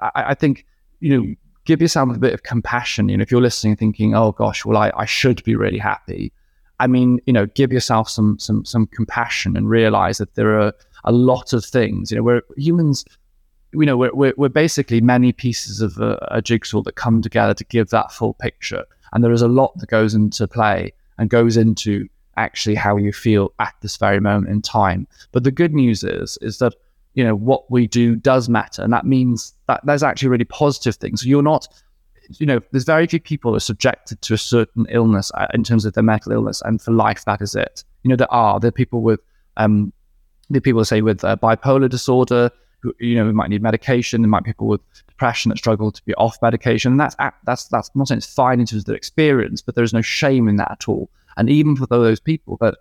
I, 0.00 0.10
I 0.28 0.34
think, 0.34 0.64
you 1.00 1.20
know, 1.20 1.34
give 1.68 1.82
yourself 1.82 2.16
a 2.16 2.18
bit 2.18 2.32
of 2.32 2.44
compassion. 2.44 3.10
You 3.10 3.18
know, 3.18 3.22
if 3.22 3.30
you're 3.30 3.42
listening 3.42 3.76
thinking, 3.76 4.14
oh 4.14 4.32
gosh, 4.32 4.64
well, 4.64 4.78
I, 4.78 4.90
I 4.96 5.04
should 5.04 5.44
be 5.44 5.54
really 5.54 5.78
happy. 5.78 6.32
I 6.80 6.86
mean, 6.86 7.20
you 7.26 7.32
know, 7.32 7.44
give 7.44 7.70
yourself 7.72 8.08
some 8.08 8.38
some 8.38 8.64
some 8.64 8.86
compassion 8.86 9.54
and 9.56 9.68
realize 9.68 10.16
that 10.16 10.34
there 10.34 10.58
are 10.58 10.72
a 11.04 11.12
lot 11.12 11.52
of 11.52 11.64
things. 11.64 12.10
You 12.10 12.16
know, 12.16 12.22
we're 12.22 12.40
humans. 12.56 13.04
You 13.74 13.84
know, 13.84 13.98
we're 13.98 14.14
we're, 14.14 14.32
we're 14.38 14.48
basically 14.48 15.02
many 15.02 15.30
pieces 15.30 15.82
of 15.82 15.98
a, 15.98 16.16
a 16.30 16.40
jigsaw 16.40 16.80
that 16.82 16.94
come 16.94 17.20
together 17.20 17.52
to 17.52 17.64
give 17.64 17.90
that 17.90 18.12
full 18.12 18.32
picture. 18.34 18.84
And 19.12 19.22
there 19.22 19.32
is 19.32 19.42
a 19.42 19.48
lot 19.48 19.76
that 19.76 19.90
goes 19.90 20.14
into 20.14 20.48
play 20.48 20.94
and 21.18 21.28
goes 21.28 21.58
into 21.58 22.08
actually 22.38 22.76
how 22.76 22.96
you 22.96 23.12
feel 23.12 23.52
at 23.58 23.74
this 23.82 23.98
very 23.98 24.20
moment 24.20 24.48
in 24.48 24.62
time. 24.62 25.06
But 25.32 25.44
the 25.44 25.50
good 25.50 25.74
news 25.74 26.02
is 26.02 26.38
is 26.40 26.58
that 26.58 26.74
you 27.18 27.24
know 27.24 27.34
what 27.34 27.68
we 27.68 27.88
do 27.88 28.14
does 28.14 28.48
matter. 28.48 28.80
And 28.80 28.92
that 28.92 29.04
means 29.04 29.52
that 29.66 29.80
there's 29.84 30.04
actually 30.04 30.28
really 30.28 30.44
positive 30.44 30.94
things. 30.94 31.26
You're 31.26 31.42
not 31.42 31.66
you 32.38 32.46
know 32.46 32.60
there's 32.70 32.84
very 32.84 33.08
few 33.08 33.18
people 33.18 33.50
who 33.50 33.56
are 33.56 33.60
subjected 33.72 34.22
to 34.22 34.34
a 34.34 34.38
certain 34.38 34.86
illness 34.88 35.32
uh, 35.34 35.48
in 35.52 35.64
terms 35.64 35.84
of 35.84 35.94
their 35.94 36.04
mental 36.04 36.30
illness 36.30 36.62
and 36.64 36.80
for 36.80 36.92
life 36.92 37.24
that 37.24 37.42
is 37.42 37.56
it. 37.56 37.82
You 38.04 38.10
know 38.10 38.14
there 38.14 38.32
are 38.32 38.60
there 38.60 38.68
are 38.68 38.78
people 38.82 39.02
with 39.02 39.18
um 39.56 39.92
are 40.54 40.60
people 40.60 40.84
say 40.84 41.02
with 41.02 41.24
uh, 41.24 41.34
bipolar 41.34 41.88
disorder 41.88 42.52
who 42.82 42.94
you 43.00 43.16
know 43.16 43.26
we 43.26 43.32
might 43.32 43.50
need 43.50 43.62
medication. 43.62 44.22
There 44.22 44.28
might 44.28 44.44
be 44.44 44.50
people 44.50 44.68
with 44.68 44.82
depression 45.08 45.48
that 45.48 45.58
struggle 45.58 45.90
to 45.90 46.04
be 46.04 46.14
off 46.14 46.38
medication. 46.40 46.92
And 46.92 47.00
that's 47.00 47.16
that's 47.46 47.64
that's 47.64 47.90
not 47.96 48.06
saying 48.06 48.18
it's 48.18 48.32
fine 48.32 48.60
in 48.60 48.66
terms 48.66 48.82
of 48.82 48.86
their 48.86 48.94
experience 48.94 49.60
but 49.60 49.74
there's 49.74 49.92
no 49.92 50.02
shame 50.02 50.46
in 50.46 50.54
that 50.58 50.70
at 50.70 50.88
all. 50.88 51.10
And 51.36 51.50
even 51.50 51.74
for 51.74 51.86
those 51.86 52.20
people 52.20 52.58
that 52.60 52.76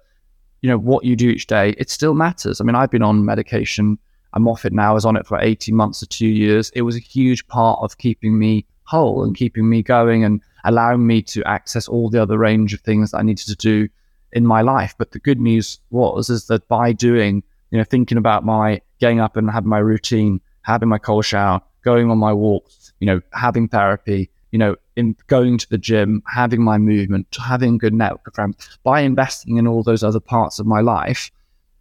you 0.61 0.69
know 0.69 0.77
what 0.77 1.05
you 1.05 1.15
do 1.15 1.29
each 1.29 1.47
day 1.47 1.73
it 1.79 1.89
still 1.89 2.13
matters. 2.13 2.61
I 2.61 2.65
mean 2.65 2.75
i've 2.75 2.91
been 2.91 3.01
on 3.01 3.25
medication 3.25 3.97
I'm 4.33 4.47
off 4.47 4.65
it 4.65 4.73
now. 4.73 4.91
I 4.91 4.93
was 4.93 5.05
on 5.05 5.15
it 5.15 5.25
for 5.25 5.39
18 5.39 5.75
months 5.75 5.99
to 5.99 6.07
two 6.07 6.27
years. 6.27 6.69
It 6.75 6.81
was 6.83 6.95
a 6.95 6.99
huge 6.99 7.47
part 7.47 7.79
of 7.81 7.97
keeping 7.97 8.37
me 8.37 8.65
whole 8.83 9.23
and 9.23 9.35
keeping 9.35 9.69
me 9.69 9.83
going 9.83 10.23
and 10.23 10.41
allowing 10.63 11.05
me 11.05 11.21
to 11.21 11.43
access 11.43 11.87
all 11.87 12.09
the 12.09 12.21
other 12.21 12.37
range 12.37 12.73
of 12.73 12.81
things 12.81 13.11
that 13.11 13.17
I 13.17 13.21
needed 13.21 13.47
to 13.47 13.55
do 13.55 13.87
in 14.33 14.45
my 14.45 14.61
life. 14.61 14.95
But 14.97 15.11
the 15.11 15.19
good 15.19 15.39
news 15.39 15.79
was 15.89 16.29
is 16.29 16.47
that 16.47 16.67
by 16.67 16.93
doing, 16.93 17.43
you 17.71 17.77
know, 17.77 17.83
thinking 17.83 18.17
about 18.17 18.45
my 18.45 18.81
getting 18.99 19.19
up 19.19 19.37
and 19.37 19.49
having 19.49 19.69
my 19.69 19.79
routine, 19.79 20.41
having 20.61 20.89
my 20.89 20.97
cold 20.97 21.25
shower, 21.25 21.61
going 21.83 22.09
on 22.09 22.17
my 22.17 22.33
walks, 22.33 22.93
you 22.99 23.07
know, 23.07 23.21
having 23.33 23.67
therapy, 23.67 24.29
you 24.51 24.59
know, 24.59 24.75
in 24.95 25.15
going 25.27 25.57
to 25.57 25.69
the 25.69 25.77
gym, 25.77 26.23
having 26.33 26.61
my 26.61 26.77
movement, 26.77 27.27
having 27.39 27.77
good 27.77 27.93
network 27.93 28.33
friends, 28.33 28.77
by 28.83 29.01
investing 29.01 29.57
in 29.57 29.67
all 29.67 29.83
those 29.83 30.03
other 30.03 30.19
parts 30.19 30.59
of 30.59 30.65
my 30.65 30.81
life, 30.81 31.31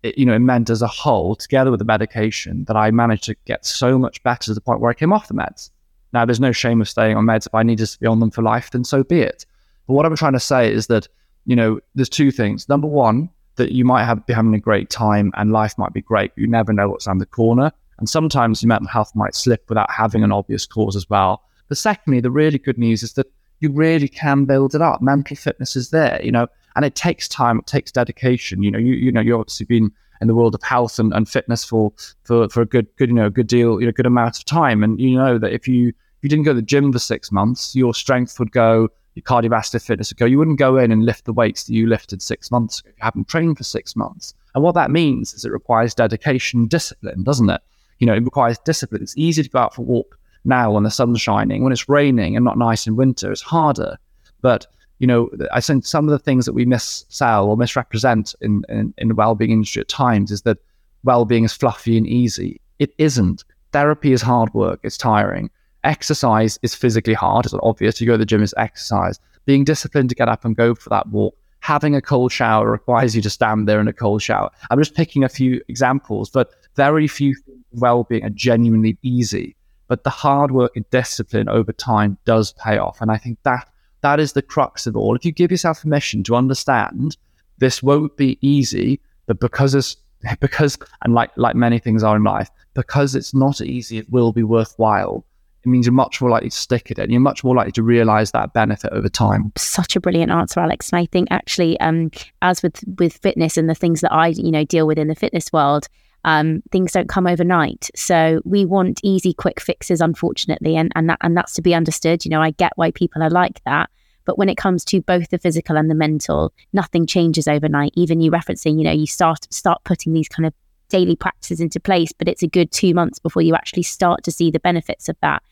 it, 0.06 0.18
you 0.18 0.26
know, 0.26 0.34
it 0.34 0.40
meant 0.40 0.70
as 0.70 0.82
a 0.82 0.86
whole, 0.86 1.34
together 1.34 1.70
with 1.70 1.78
the 1.78 1.84
medication, 1.84 2.64
that 2.64 2.76
I 2.76 2.90
managed 2.90 3.24
to 3.24 3.36
get 3.44 3.64
so 3.66 3.98
much 3.98 4.22
better 4.22 4.44
to 4.46 4.54
the 4.54 4.60
point 4.60 4.80
where 4.80 4.90
I 4.90 4.94
came 4.94 5.12
off 5.12 5.28
the 5.28 5.34
meds. 5.34 5.70
Now, 6.12 6.24
there's 6.24 6.40
no 6.40 6.52
shame 6.52 6.80
of 6.80 6.88
staying 6.88 7.16
on 7.16 7.24
meds. 7.24 7.46
If 7.46 7.54
I 7.54 7.62
needed 7.62 7.86
to 7.86 8.00
be 8.00 8.06
on 8.06 8.20
them 8.20 8.30
for 8.30 8.42
life, 8.42 8.70
then 8.70 8.84
so 8.84 9.04
be 9.04 9.20
it. 9.20 9.44
But 9.86 9.94
what 9.94 10.06
I'm 10.06 10.16
trying 10.16 10.32
to 10.32 10.40
say 10.40 10.72
is 10.72 10.86
that, 10.86 11.08
you 11.44 11.56
know, 11.56 11.80
there's 11.94 12.08
two 12.08 12.30
things. 12.30 12.68
Number 12.68 12.86
one, 12.86 13.28
that 13.56 13.72
you 13.72 13.84
might 13.84 14.04
have 14.04 14.24
be 14.26 14.32
having 14.32 14.54
a 14.54 14.60
great 14.60 14.90
time 14.90 15.32
and 15.34 15.52
life 15.52 15.76
might 15.78 15.92
be 15.92 16.02
great, 16.02 16.34
but 16.34 16.42
you 16.42 16.46
never 16.46 16.72
know 16.72 16.88
what's 16.88 17.06
around 17.06 17.18
the 17.18 17.26
corner. 17.26 17.72
And 17.98 18.08
sometimes 18.08 18.62
your 18.62 18.68
mental 18.68 18.88
health 18.88 19.12
might 19.14 19.34
slip 19.34 19.64
without 19.68 19.90
having 19.90 20.22
an 20.22 20.32
obvious 20.32 20.66
cause 20.66 20.96
as 20.96 21.08
well. 21.08 21.42
But 21.68 21.78
secondly, 21.78 22.20
the 22.20 22.30
really 22.30 22.58
good 22.58 22.78
news 22.78 23.02
is 23.02 23.14
that 23.14 23.32
you 23.60 23.70
really 23.70 24.08
can 24.08 24.44
build 24.44 24.74
it 24.74 24.82
up. 24.82 25.00
Mental 25.02 25.36
fitness 25.36 25.76
is 25.76 25.90
there, 25.90 26.20
you 26.22 26.32
know, 26.32 26.46
and 26.74 26.84
it 26.84 26.94
takes 26.94 27.26
time, 27.28 27.58
it 27.58 27.66
takes 27.66 27.90
dedication. 27.90 28.62
You 28.62 28.70
know, 28.70 28.78
you 28.78 28.94
you 28.94 29.12
know, 29.12 29.20
you've 29.20 29.40
obviously 29.40 29.66
been 29.66 29.90
in 30.20 30.28
the 30.28 30.34
world 30.34 30.54
of 30.54 30.62
health 30.62 30.98
and, 30.98 31.12
and 31.12 31.28
fitness 31.28 31.64
for, 31.64 31.92
for 32.24 32.48
for 32.48 32.62
a 32.62 32.66
good 32.66 32.86
good, 32.96 33.08
you 33.08 33.14
know, 33.14 33.26
a 33.26 33.30
good 33.30 33.46
deal, 33.46 33.80
you 33.80 33.86
know, 33.86 33.92
good 33.92 34.06
amount 34.06 34.38
of 34.38 34.44
time. 34.44 34.82
And 34.82 35.00
you 35.00 35.16
know 35.16 35.38
that 35.38 35.52
if 35.52 35.66
you 35.66 35.88
if 35.88 36.22
you 36.22 36.28
didn't 36.28 36.44
go 36.44 36.52
to 36.52 36.56
the 36.56 36.62
gym 36.62 36.92
for 36.92 36.98
six 36.98 37.30
months, 37.32 37.74
your 37.74 37.94
strength 37.94 38.38
would 38.38 38.52
go, 38.52 38.88
your 39.14 39.22
cardiovascular 39.22 39.84
fitness 39.84 40.10
would 40.10 40.18
go. 40.18 40.26
You 40.26 40.38
wouldn't 40.38 40.58
go 40.58 40.76
in 40.76 40.92
and 40.92 41.04
lift 41.04 41.24
the 41.24 41.32
weights 41.32 41.64
that 41.64 41.72
you 41.72 41.86
lifted 41.86 42.22
six 42.22 42.50
months 42.50 42.80
ago. 42.80 42.90
You 42.90 43.04
haven't 43.04 43.28
trained 43.28 43.56
for 43.58 43.64
six 43.64 43.96
months. 43.96 44.34
And 44.54 44.62
what 44.62 44.74
that 44.74 44.90
means 44.90 45.34
is 45.34 45.44
it 45.44 45.52
requires 45.52 45.94
dedication, 45.94 46.66
discipline, 46.66 47.22
doesn't 47.22 47.50
it? 47.50 47.60
You 47.98 48.06
know, 48.06 48.14
it 48.14 48.24
requires 48.24 48.58
discipline. 48.58 49.02
It's 49.02 49.16
easy 49.16 49.42
to 49.42 49.48
go 49.48 49.58
out 49.58 49.74
for 49.74 49.82
a 49.82 49.84
walk 49.84 50.18
now 50.46 50.72
when 50.72 50.84
the 50.84 50.90
sun's 50.90 51.20
shining. 51.20 51.62
When 51.62 51.72
it's 51.72 51.88
raining 51.88 52.36
and 52.36 52.44
not 52.44 52.58
nice 52.58 52.86
in 52.86 52.96
winter, 52.96 53.32
it's 53.32 53.42
harder. 53.42 53.98
But 54.40 54.66
you 54.98 55.06
know, 55.06 55.30
I 55.52 55.60
think 55.60 55.84
some 55.84 56.06
of 56.06 56.12
the 56.12 56.18
things 56.18 56.46
that 56.46 56.54
we 56.54 56.64
missell 56.64 57.46
or 57.46 57.56
misrepresent 57.56 58.34
in, 58.40 58.62
in, 58.68 58.94
in 58.96 59.08
the 59.08 59.14
well-being 59.14 59.50
industry 59.50 59.80
at 59.80 59.88
times 59.88 60.30
is 60.30 60.42
that 60.42 60.58
well-being 61.04 61.44
is 61.44 61.52
fluffy 61.52 61.98
and 61.98 62.06
easy. 62.06 62.60
It 62.78 62.94
isn't. 62.98 63.44
Therapy 63.72 64.12
is 64.12 64.22
hard 64.22 64.52
work. 64.54 64.80
It's 64.82 64.96
tiring. 64.96 65.50
Exercise 65.84 66.58
is 66.62 66.74
physically 66.74 67.14
hard. 67.14 67.44
It's 67.44 67.54
obvious. 67.62 68.00
You 68.00 68.06
go 68.06 68.14
to 68.14 68.18
the 68.18 68.26
gym, 68.26 68.42
it's 68.42 68.54
exercise. 68.56 69.20
Being 69.44 69.64
disciplined 69.64 70.08
to 70.08 70.14
get 70.14 70.28
up 70.28 70.44
and 70.44 70.56
go 70.56 70.74
for 70.74 70.88
that 70.90 71.08
walk. 71.08 71.36
Having 71.60 71.94
a 71.94 72.00
cold 72.00 72.32
shower 72.32 72.70
requires 72.70 73.14
you 73.14 73.22
to 73.22 73.30
stand 73.30 73.68
there 73.68 73.80
in 73.80 73.88
a 73.88 73.92
cold 73.92 74.22
shower. 74.22 74.50
I'm 74.70 74.78
just 74.78 74.94
picking 74.94 75.24
a 75.24 75.28
few 75.28 75.60
examples, 75.68 76.30
but 76.30 76.52
very 76.74 77.06
few 77.06 77.36
well-being 77.72 78.24
are 78.24 78.30
genuinely 78.30 78.98
easy 79.02 79.55
but 79.88 80.04
the 80.04 80.10
hard 80.10 80.50
work 80.50 80.76
and 80.76 80.88
discipline 80.90 81.48
over 81.48 81.72
time 81.72 82.18
does 82.24 82.52
pay 82.52 82.78
off. 82.78 83.00
And 83.00 83.10
I 83.10 83.16
think 83.16 83.38
that 83.44 83.68
that 84.02 84.20
is 84.20 84.32
the 84.32 84.42
crux 84.42 84.86
of 84.86 84.96
all. 84.96 85.16
If 85.16 85.24
you 85.24 85.32
give 85.32 85.50
yourself 85.50 85.82
permission 85.82 86.22
to 86.24 86.36
understand 86.36 87.16
this 87.58 87.82
won't 87.82 88.16
be 88.16 88.38
easy, 88.40 89.00
but 89.26 89.40
because 89.40 89.74
it's 89.74 89.96
because 90.40 90.78
and 91.02 91.14
like 91.14 91.30
like 91.36 91.56
many 91.56 91.78
things 91.78 92.02
are 92.02 92.16
in 92.16 92.24
life, 92.24 92.50
because 92.74 93.14
it's 93.14 93.34
not 93.34 93.60
easy, 93.60 93.98
it 93.98 94.10
will 94.10 94.32
be 94.32 94.42
worthwhile. 94.42 95.24
It 95.64 95.68
means 95.68 95.86
you're 95.86 95.92
much 95.92 96.20
more 96.20 96.30
likely 96.30 96.50
to 96.50 96.56
stick 96.56 96.92
at 96.92 96.98
it. 96.98 97.02
And 97.02 97.10
you're 97.10 97.20
much 97.20 97.42
more 97.42 97.56
likely 97.56 97.72
to 97.72 97.82
realize 97.82 98.30
that 98.30 98.52
benefit 98.52 98.92
over 98.92 99.08
time. 99.08 99.50
Such 99.56 99.96
a 99.96 100.00
brilliant 100.00 100.30
answer, 100.30 100.60
Alex. 100.60 100.90
And 100.92 101.00
I 101.00 101.06
think 101.06 101.26
actually, 101.32 101.78
um, 101.80 102.12
as 102.40 102.62
with 102.62 102.84
with 102.98 103.16
fitness 103.18 103.56
and 103.56 103.68
the 103.68 103.74
things 103.74 104.00
that 104.02 104.12
I 104.12 104.28
you 104.28 104.50
know 104.50 104.64
deal 104.64 104.86
with 104.86 104.98
in 104.98 105.08
the 105.08 105.14
fitness 105.14 105.52
world, 105.52 105.88
um, 106.26 106.60
things 106.72 106.92
don't 106.92 107.08
come 107.08 107.26
overnight. 107.26 107.88
So 107.94 108.42
we 108.44 108.64
want 108.64 109.00
easy, 109.04 109.32
quick 109.32 109.60
fixes, 109.60 110.00
unfortunately, 110.00 110.76
and 110.76 110.92
and 110.96 111.08
that 111.08 111.18
and 111.22 111.36
that's 111.36 111.54
to 111.54 111.62
be 111.62 111.72
understood. 111.72 112.24
You 112.24 112.30
know, 112.32 112.42
I 112.42 112.50
get 112.50 112.72
why 112.74 112.90
people 112.90 113.22
are 113.22 113.30
like 113.30 113.62
that. 113.64 113.88
But 114.24 114.36
when 114.36 114.48
it 114.48 114.56
comes 114.56 114.84
to 114.86 115.00
both 115.00 115.30
the 115.30 115.38
physical 115.38 115.76
and 115.76 115.88
the 115.88 115.94
mental, 115.94 116.52
nothing 116.72 117.06
changes 117.06 117.46
overnight. 117.46 117.92
Even 117.94 118.20
you 118.20 118.32
referencing, 118.32 118.76
you 118.76 118.84
know, 118.84 118.92
you 118.92 119.06
start 119.06 119.46
start 119.54 119.84
putting 119.84 120.12
these 120.12 120.28
kind 120.28 120.46
of 120.46 120.52
daily 120.88 121.14
practices 121.14 121.60
into 121.60 121.78
place, 121.78 122.12
but 122.12 122.28
it's 122.28 122.42
a 122.42 122.48
good 122.48 122.72
two 122.72 122.92
months 122.92 123.20
before 123.20 123.42
you 123.42 123.54
actually 123.54 123.84
start 123.84 124.24
to 124.24 124.32
see 124.32 124.50
the 124.50 124.60
benefits 124.60 125.08
of 125.08 125.16
that. 125.22 125.42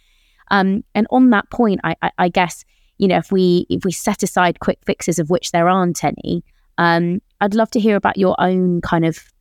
Um, 0.50 0.82
and 0.94 1.06
on 1.10 1.30
that 1.30 1.48
point, 1.50 1.80
I, 1.84 1.94
I, 2.02 2.10
I, 2.18 2.28
guess 2.28 2.64
you 2.98 3.08
know 3.08 3.16
if 3.16 3.32
we 3.32 3.66
if 3.70 3.84
we 3.84 3.92
set 3.92 4.22
aside 4.22 4.60
quick 4.60 4.78
fixes 4.84 5.18
of 5.20 5.30
which 5.30 5.52
there 5.52 5.68
aren't 5.68 6.02
any, 6.02 6.44
um, 6.78 7.22
I'd 7.40 7.54
love 7.54 7.70
to 7.70 7.80
hear 7.80 7.94
about 7.94 8.18
your 8.18 8.34
own 8.40 8.80
kind 8.80 9.04
of 9.04 9.32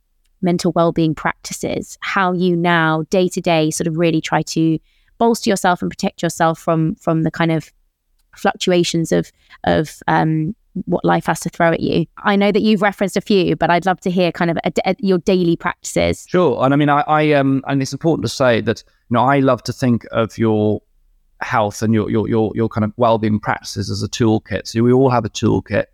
mental 0.44 0.70
well-being 0.72 1.14
practices 1.14 1.98
how 2.00 2.32
you 2.32 2.54
now 2.54 3.04
day 3.10 3.28
to 3.28 3.40
day 3.40 3.70
sort 3.70 3.86
of 3.86 3.96
really 3.96 4.20
try 4.20 4.42
to 4.42 4.78
bolster 5.18 5.50
yourself 5.50 5.82
and 5.82 5.90
protect 5.90 6.22
yourself 6.22 6.58
from 6.58 6.94
from 6.96 7.22
the 7.22 7.30
kind 7.30 7.50
of 7.50 7.72
fluctuations 8.36 9.12
of 9.12 9.30
of 9.64 10.02
um, 10.06 10.54
what 10.86 11.04
life 11.04 11.26
has 11.26 11.40
to 11.40 11.48
throw 11.48 11.70
at 11.72 11.80
you. 11.80 12.06
I 12.18 12.36
know 12.36 12.50
that 12.50 12.62
you've 12.62 12.82
referenced 12.82 13.16
a 13.16 13.20
few, 13.20 13.54
but 13.56 13.70
I'd 13.70 13.86
love 13.86 14.00
to 14.00 14.10
hear 14.10 14.32
kind 14.32 14.50
of 14.50 14.58
a, 14.64 14.72
a, 14.84 14.96
your 14.98 15.18
daily 15.18 15.56
practices. 15.56 16.26
Sure, 16.28 16.64
and 16.64 16.74
I 16.74 16.76
mean, 16.76 16.88
I, 16.88 17.00
I 17.06 17.32
um, 17.32 17.62
and 17.66 17.80
it's 17.80 17.92
important 17.92 18.24
to 18.24 18.34
say 18.34 18.60
that 18.62 18.82
you 19.08 19.14
know 19.14 19.22
I 19.24 19.40
love 19.40 19.62
to 19.64 19.72
think 19.72 20.04
of 20.10 20.36
your 20.36 20.82
health 21.40 21.82
and 21.82 21.94
your 21.94 22.10
your 22.10 22.28
your, 22.28 22.52
your 22.54 22.68
kind 22.68 22.84
of 22.84 22.92
well-being 22.96 23.40
practices 23.40 23.90
as 23.90 24.02
a 24.02 24.08
toolkit. 24.08 24.66
So 24.66 24.82
we 24.82 24.92
all 24.92 25.10
have 25.10 25.24
a 25.24 25.30
toolkit. 25.30 25.86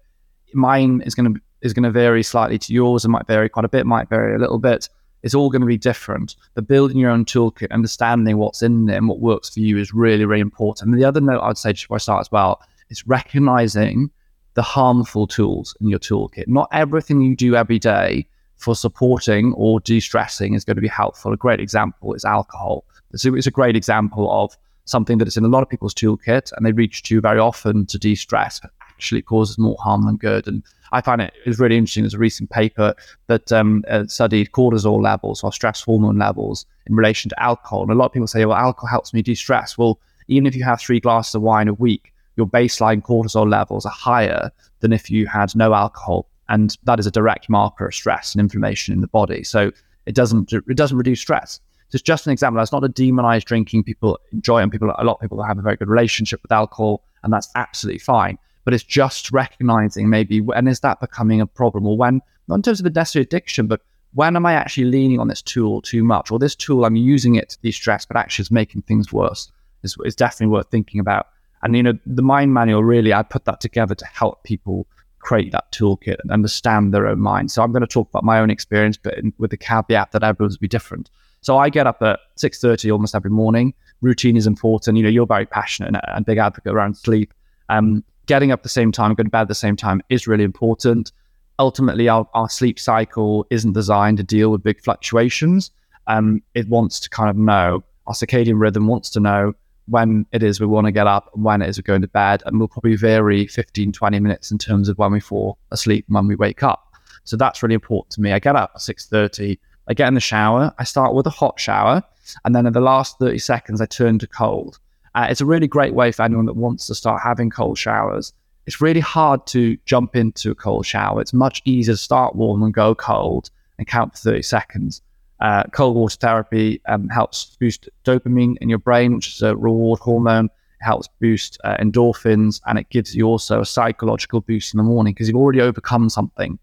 Mine 0.52 1.02
is 1.02 1.14
going 1.14 1.34
to 1.34 1.40
is 1.62 1.72
going 1.72 1.82
to 1.84 1.90
vary 1.90 2.22
slightly 2.22 2.58
to 2.58 2.72
yours. 2.72 3.04
It 3.04 3.08
might 3.08 3.26
vary 3.26 3.48
quite 3.48 3.64
a 3.64 3.68
bit, 3.68 3.86
might 3.86 4.08
vary 4.08 4.34
a 4.34 4.38
little 4.38 4.58
bit. 4.58 4.88
It's 5.22 5.34
all 5.34 5.50
going 5.50 5.60
to 5.60 5.66
be 5.66 5.76
different. 5.76 6.36
But 6.54 6.66
building 6.66 6.96
your 6.96 7.10
own 7.10 7.24
toolkit, 7.24 7.70
understanding 7.70 8.38
what's 8.38 8.62
in 8.62 8.86
there 8.86 8.96
and 8.96 9.08
what 9.08 9.20
works 9.20 9.50
for 9.50 9.60
you 9.60 9.78
is 9.78 9.92
really, 9.92 10.24
really 10.24 10.40
important. 10.40 10.90
And 10.90 10.98
the 10.98 11.04
other 11.04 11.20
note 11.20 11.40
I 11.40 11.48
would 11.48 11.58
say 11.58 11.72
just 11.72 11.84
before 11.84 11.96
I 11.96 11.98
start 11.98 12.20
as 12.20 12.32
well 12.32 12.60
is 12.88 13.06
recognizing 13.06 14.10
the 14.54 14.62
harmful 14.62 15.26
tools 15.26 15.76
in 15.80 15.88
your 15.88 15.98
toolkit. 15.98 16.48
Not 16.48 16.68
everything 16.72 17.20
you 17.20 17.36
do 17.36 17.54
every 17.54 17.78
day 17.78 18.26
for 18.56 18.74
supporting 18.74 19.52
or 19.54 19.80
de-stressing 19.80 20.54
is 20.54 20.64
going 20.64 20.76
to 20.76 20.82
be 20.82 20.88
helpful. 20.88 21.32
A 21.32 21.36
great 21.36 21.60
example 21.60 22.14
is 22.14 22.24
alcohol. 22.24 22.84
So 23.14 23.34
it's 23.34 23.46
a 23.46 23.50
great 23.50 23.76
example 23.76 24.30
of 24.30 24.56
something 24.84 25.18
that 25.18 25.28
is 25.28 25.36
in 25.36 25.44
a 25.44 25.48
lot 25.48 25.62
of 25.62 25.68
people's 25.68 25.94
toolkit 25.94 26.52
and 26.56 26.66
they 26.66 26.72
reach 26.72 27.02
to 27.04 27.20
very 27.20 27.38
often 27.38 27.86
to 27.86 27.98
de-stress, 27.98 28.60
but 28.60 28.70
actually 28.90 29.22
causes 29.22 29.56
more 29.56 29.76
harm 29.80 30.04
than 30.04 30.16
good. 30.16 30.46
And 30.46 30.62
I 30.92 31.00
find 31.00 31.20
it 31.20 31.32
is 31.46 31.58
really 31.58 31.76
interesting. 31.76 32.02
There's 32.02 32.14
a 32.14 32.18
recent 32.18 32.50
paper 32.50 32.94
that 33.28 33.52
um, 33.52 33.84
uh, 33.88 34.06
studied 34.06 34.52
cortisol 34.52 35.00
levels 35.00 35.42
or 35.44 35.52
stress 35.52 35.82
hormone 35.82 36.18
levels 36.18 36.66
in 36.86 36.94
relation 36.94 37.28
to 37.28 37.42
alcohol. 37.42 37.82
And 37.82 37.90
a 37.90 37.94
lot 37.94 38.06
of 38.06 38.12
people 38.12 38.26
say, 38.26 38.44
well, 38.44 38.56
alcohol 38.56 38.88
helps 38.88 39.14
me 39.14 39.22
de-stress. 39.22 39.78
Well, 39.78 40.00
even 40.28 40.46
if 40.46 40.56
you 40.56 40.64
have 40.64 40.80
three 40.80 41.00
glasses 41.00 41.34
of 41.34 41.42
wine 41.42 41.68
a 41.68 41.74
week, 41.74 42.12
your 42.36 42.46
baseline 42.46 43.02
cortisol 43.02 43.48
levels 43.48 43.84
are 43.86 43.92
higher 43.92 44.50
than 44.80 44.92
if 44.92 45.10
you 45.10 45.26
had 45.26 45.54
no 45.54 45.74
alcohol. 45.74 46.28
And 46.48 46.76
that 46.84 46.98
is 46.98 47.06
a 47.06 47.10
direct 47.10 47.48
marker 47.48 47.86
of 47.86 47.94
stress 47.94 48.34
and 48.34 48.40
inflammation 48.40 48.94
in 48.94 49.00
the 49.00 49.08
body. 49.08 49.44
So 49.44 49.70
it 50.06 50.14
doesn't 50.14 50.52
it 50.52 50.76
doesn't 50.76 50.96
reduce 50.96 51.20
stress. 51.20 51.60
So 51.90 51.96
it's 51.96 52.02
just 52.02 52.26
an 52.26 52.32
example. 52.32 52.60
That's 52.60 52.72
not 52.72 52.84
a 52.84 52.88
demonized 52.88 53.46
drinking. 53.46 53.84
People 53.84 54.18
enjoy 54.32 54.60
it, 54.60 54.62
and 54.64 54.72
people 54.72 54.92
a 54.96 55.04
lot 55.04 55.14
of 55.14 55.20
people 55.20 55.42
have 55.42 55.58
a 55.58 55.62
very 55.62 55.76
good 55.76 55.88
relationship 55.88 56.40
with 56.42 56.50
alcohol, 56.50 57.04
and 57.22 57.32
that's 57.32 57.48
absolutely 57.54 57.98
fine 57.98 58.38
but 58.64 58.74
it's 58.74 58.84
just 58.84 59.32
recognizing 59.32 60.08
maybe 60.08 60.40
when 60.40 60.68
is 60.68 60.80
that 60.80 61.00
becoming 61.00 61.40
a 61.40 61.46
problem? 61.46 61.86
Or 61.86 61.96
when 61.96 62.20
not 62.48 62.56
in 62.56 62.62
terms 62.62 62.80
of 62.80 62.84
the 62.84 62.90
necessary 62.90 63.22
addiction 63.22 63.66
but 63.66 63.80
when 64.12 64.34
am 64.34 64.44
i 64.44 64.52
actually 64.52 64.84
leaning 64.84 65.20
on 65.20 65.28
this 65.28 65.42
tool 65.42 65.80
too 65.82 66.04
much? 66.04 66.30
Or 66.30 66.38
this 66.38 66.54
tool 66.54 66.84
i'm 66.84 66.96
using 66.96 67.36
it 67.36 67.50
to 67.50 67.58
de-stress 67.60 68.04
but 68.04 68.16
actually 68.16 68.44
is 68.44 68.50
making 68.50 68.82
things 68.82 69.12
worse. 69.12 69.50
Is, 69.82 69.96
is 70.04 70.14
definitely 70.14 70.52
worth 70.52 70.70
thinking 70.70 71.00
about. 71.00 71.28
And 71.62 71.76
you 71.76 71.82
know 71.82 71.98
the 72.06 72.22
mind 72.22 72.52
manual 72.52 72.84
really 72.84 73.14
i 73.14 73.22
put 73.22 73.44
that 73.46 73.60
together 73.60 73.94
to 73.94 74.06
help 74.06 74.44
people 74.44 74.86
create 75.20 75.52
that 75.52 75.70
toolkit 75.72 76.16
and 76.22 76.30
understand 76.30 76.94
their 76.94 77.06
own 77.06 77.20
mind. 77.20 77.50
So 77.50 77.62
i'm 77.62 77.72
going 77.72 77.82
to 77.82 77.86
talk 77.86 78.08
about 78.08 78.24
my 78.24 78.40
own 78.40 78.50
experience 78.50 78.96
but 78.96 79.18
in, 79.18 79.32
with 79.38 79.50
the 79.50 79.56
caveat 79.56 80.12
that 80.12 80.22
everyone's 80.22 80.58
be 80.58 80.68
different. 80.68 81.10
So 81.40 81.56
i 81.56 81.70
get 81.70 81.86
up 81.86 82.02
at 82.02 82.20
6.30 82.36 82.92
almost 82.92 83.14
every 83.14 83.30
morning. 83.30 83.74
Routine 84.02 84.36
is 84.36 84.46
important. 84.46 84.96
You 84.96 85.02
know 85.04 85.08
you're 85.08 85.26
very 85.26 85.46
passionate 85.46 85.88
and 85.94 85.96
a 86.04 86.20
big 86.22 86.38
advocate 86.38 86.72
around 86.72 86.96
sleep. 86.96 87.32
Um, 87.68 88.02
getting 88.26 88.52
up 88.52 88.62
the 88.62 88.68
same 88.68 88.92
time, 88.92 89.14
going 89.14 89.26
to 89.26 89.30
bed 89.30 89.42
at 89.42 89.48
the 89.48 89.54
same 89.54 89.76
time 89.76 90.02
is 90.08 90.26
really 90.26 90.44
important. 90.44 91.12
Ultimately, 91.58 92.08
our, 92.08 92.28
our 92.34 92.48
sleep 92.48 92.78
cycle 92.78 93.46
isn't 93.50 93.72
designed 93.72 94.18
to 94.18 94.24
deal 94.24 94.50
with 94.50 94.62
big 94.62 94.80
fluctuations. 94.80 95.70
Um, 96.06 96.42
it 96.54 96.68
wants 96.68 97.00
to 97.00 97.10
kind 97.10 97.30
of 97.30 97.36
know, 97.36 97.84
our 98.06 98.14
circadian 98.14 98.60
rhythm 98.60 98.86
wants 98.86 99.10
to 99.10 99.20
know 99.20 99.54
when 99.86 100.24
it 100.32 100.42
is 100.42 100.60
we 100.60 100.66
want 100.66 100.86
to 100.86 100.92
get 100.92 101.06
up 101.06 101.30
and 101.34 101.44
when 101.44 101.62
it 101.62 101.68
is 101.68 101.78
we're 101.78 101.82
going 101.82 102.02
to 102.02 102.08
bed. 102.08 102.42
And 102.46 102.58
we'll 102.58 102.68
probably 102.68 102.96
vary 102.96 103.46
15, 103.46 103.92
20 103.92 104.20
minutes 104.20 104.50
in 104.50 104.58
terms 104.58 104.88
of 104.88 104.98
when 104.98 105.12
we 105.12 105.20
fall 105.20 105.58
asleep 105.70 106.06
and 106.08 106.14
when 106.14 106.26
we 106.26 106.36
wake 106.36 106.62
up. 106.62 106.94
So 107.24 107.36
that's 107.36 107.62
really 107.62 107.74
important 107.74 108.12
to 108.12 108.20
me. 108.20 108.32
I 108.32 108.38
get 108.38 108.56
up 108.56 108.72
at 108.74 108.80
6.30, 108.80 109.58
I 109.88 109.94
get 109.94 110.08
in 110.08 110.14
the 110.14 110.20
shower, 110.20 110.72
I 110.78 110.84
start 110.84 111.14
with 111.14 111.26
a 111.26 111.30
hot 111.30 111.58
shower, 111.58 112.02
and 112.44 112.54
then 112.54 112.66
in 112.66 112.72
the 112.72 112.80
last 112.80 113.18
30 113.18 113.38
seconds, 113.38 113.80
I 113.80 113.86
turn 113.86 114.18
to 114.20 114.26
cold. 114.26 114.78
Uh, 115.14 115.26
it's 115.28 115.40
a 115.40 115.46
really 115.46 115.66
great 115.66 115.94
way 115.94 116.12
for 116.12 116.22
anyone 116.22 116.46
that 116.46 116.56
wants 116.56 116.86
to 116.86 116.94
start 116.94 117.22
having 117.22 117.50
cold 117.50 117.78
showers. 117.78 118.32
It's 118.66 118.80
really 118.80 119.00
hard 119.00 119.46
to 119.48 119.76
jump 119.84 120.14
into 120.14 120.50
a 120.50 120.54
cold 120.54 120.86
shower. 120.86 121.20
It's 121.20 121.32
much 121.32 121.62
easier 121.64 121.94
to 121.94 121.98
start 121.98 122.36
warm 122.36 122.62
and 122.62 122.72
go 122.72 122.94
cold 122.94 123.50
and 123.78 123.86
count 123.86 124.12
for 124.12 124.18
30 124.18 124.42
seconds. 124.42 125.02
Uh, 125.40 125.64
cold 125.72 125.96
water 125.96 126.16
therapy 126.20 126.80
um, 126.86 127.08
helps 127.08 127.56
boost 127.58 127.88
dopamine 128.04 128.56
in 128.60 128.68
your 128.68 128.78
brain, 128.78 129.14
which 129.14 129.28
is 129.28 129.42
a 129.42 129.56
reward 129.56 129.98
hormone. 130.00 130.46
It 130.46 130.84
helps 130.84 131.08
boost 131.20 131.58
uh, 131.64 131.76
endorphins 131.78 132.60
and 132.66 132.78
it 132.78 132.88
gives 132.90 133.16
you 133.16 133.26
also 133.26 133.60
a 133.60 133.66
psychological 133.66 134.42
boost 134.42 134.74
in 134.74 134.78
the 134.78 134.84
morning 134.84 135.14
because 135.14 135.28
you've 135.28 135.36
already 135.36 135.60
overcome 135.60 136.08
something 136.08 136.58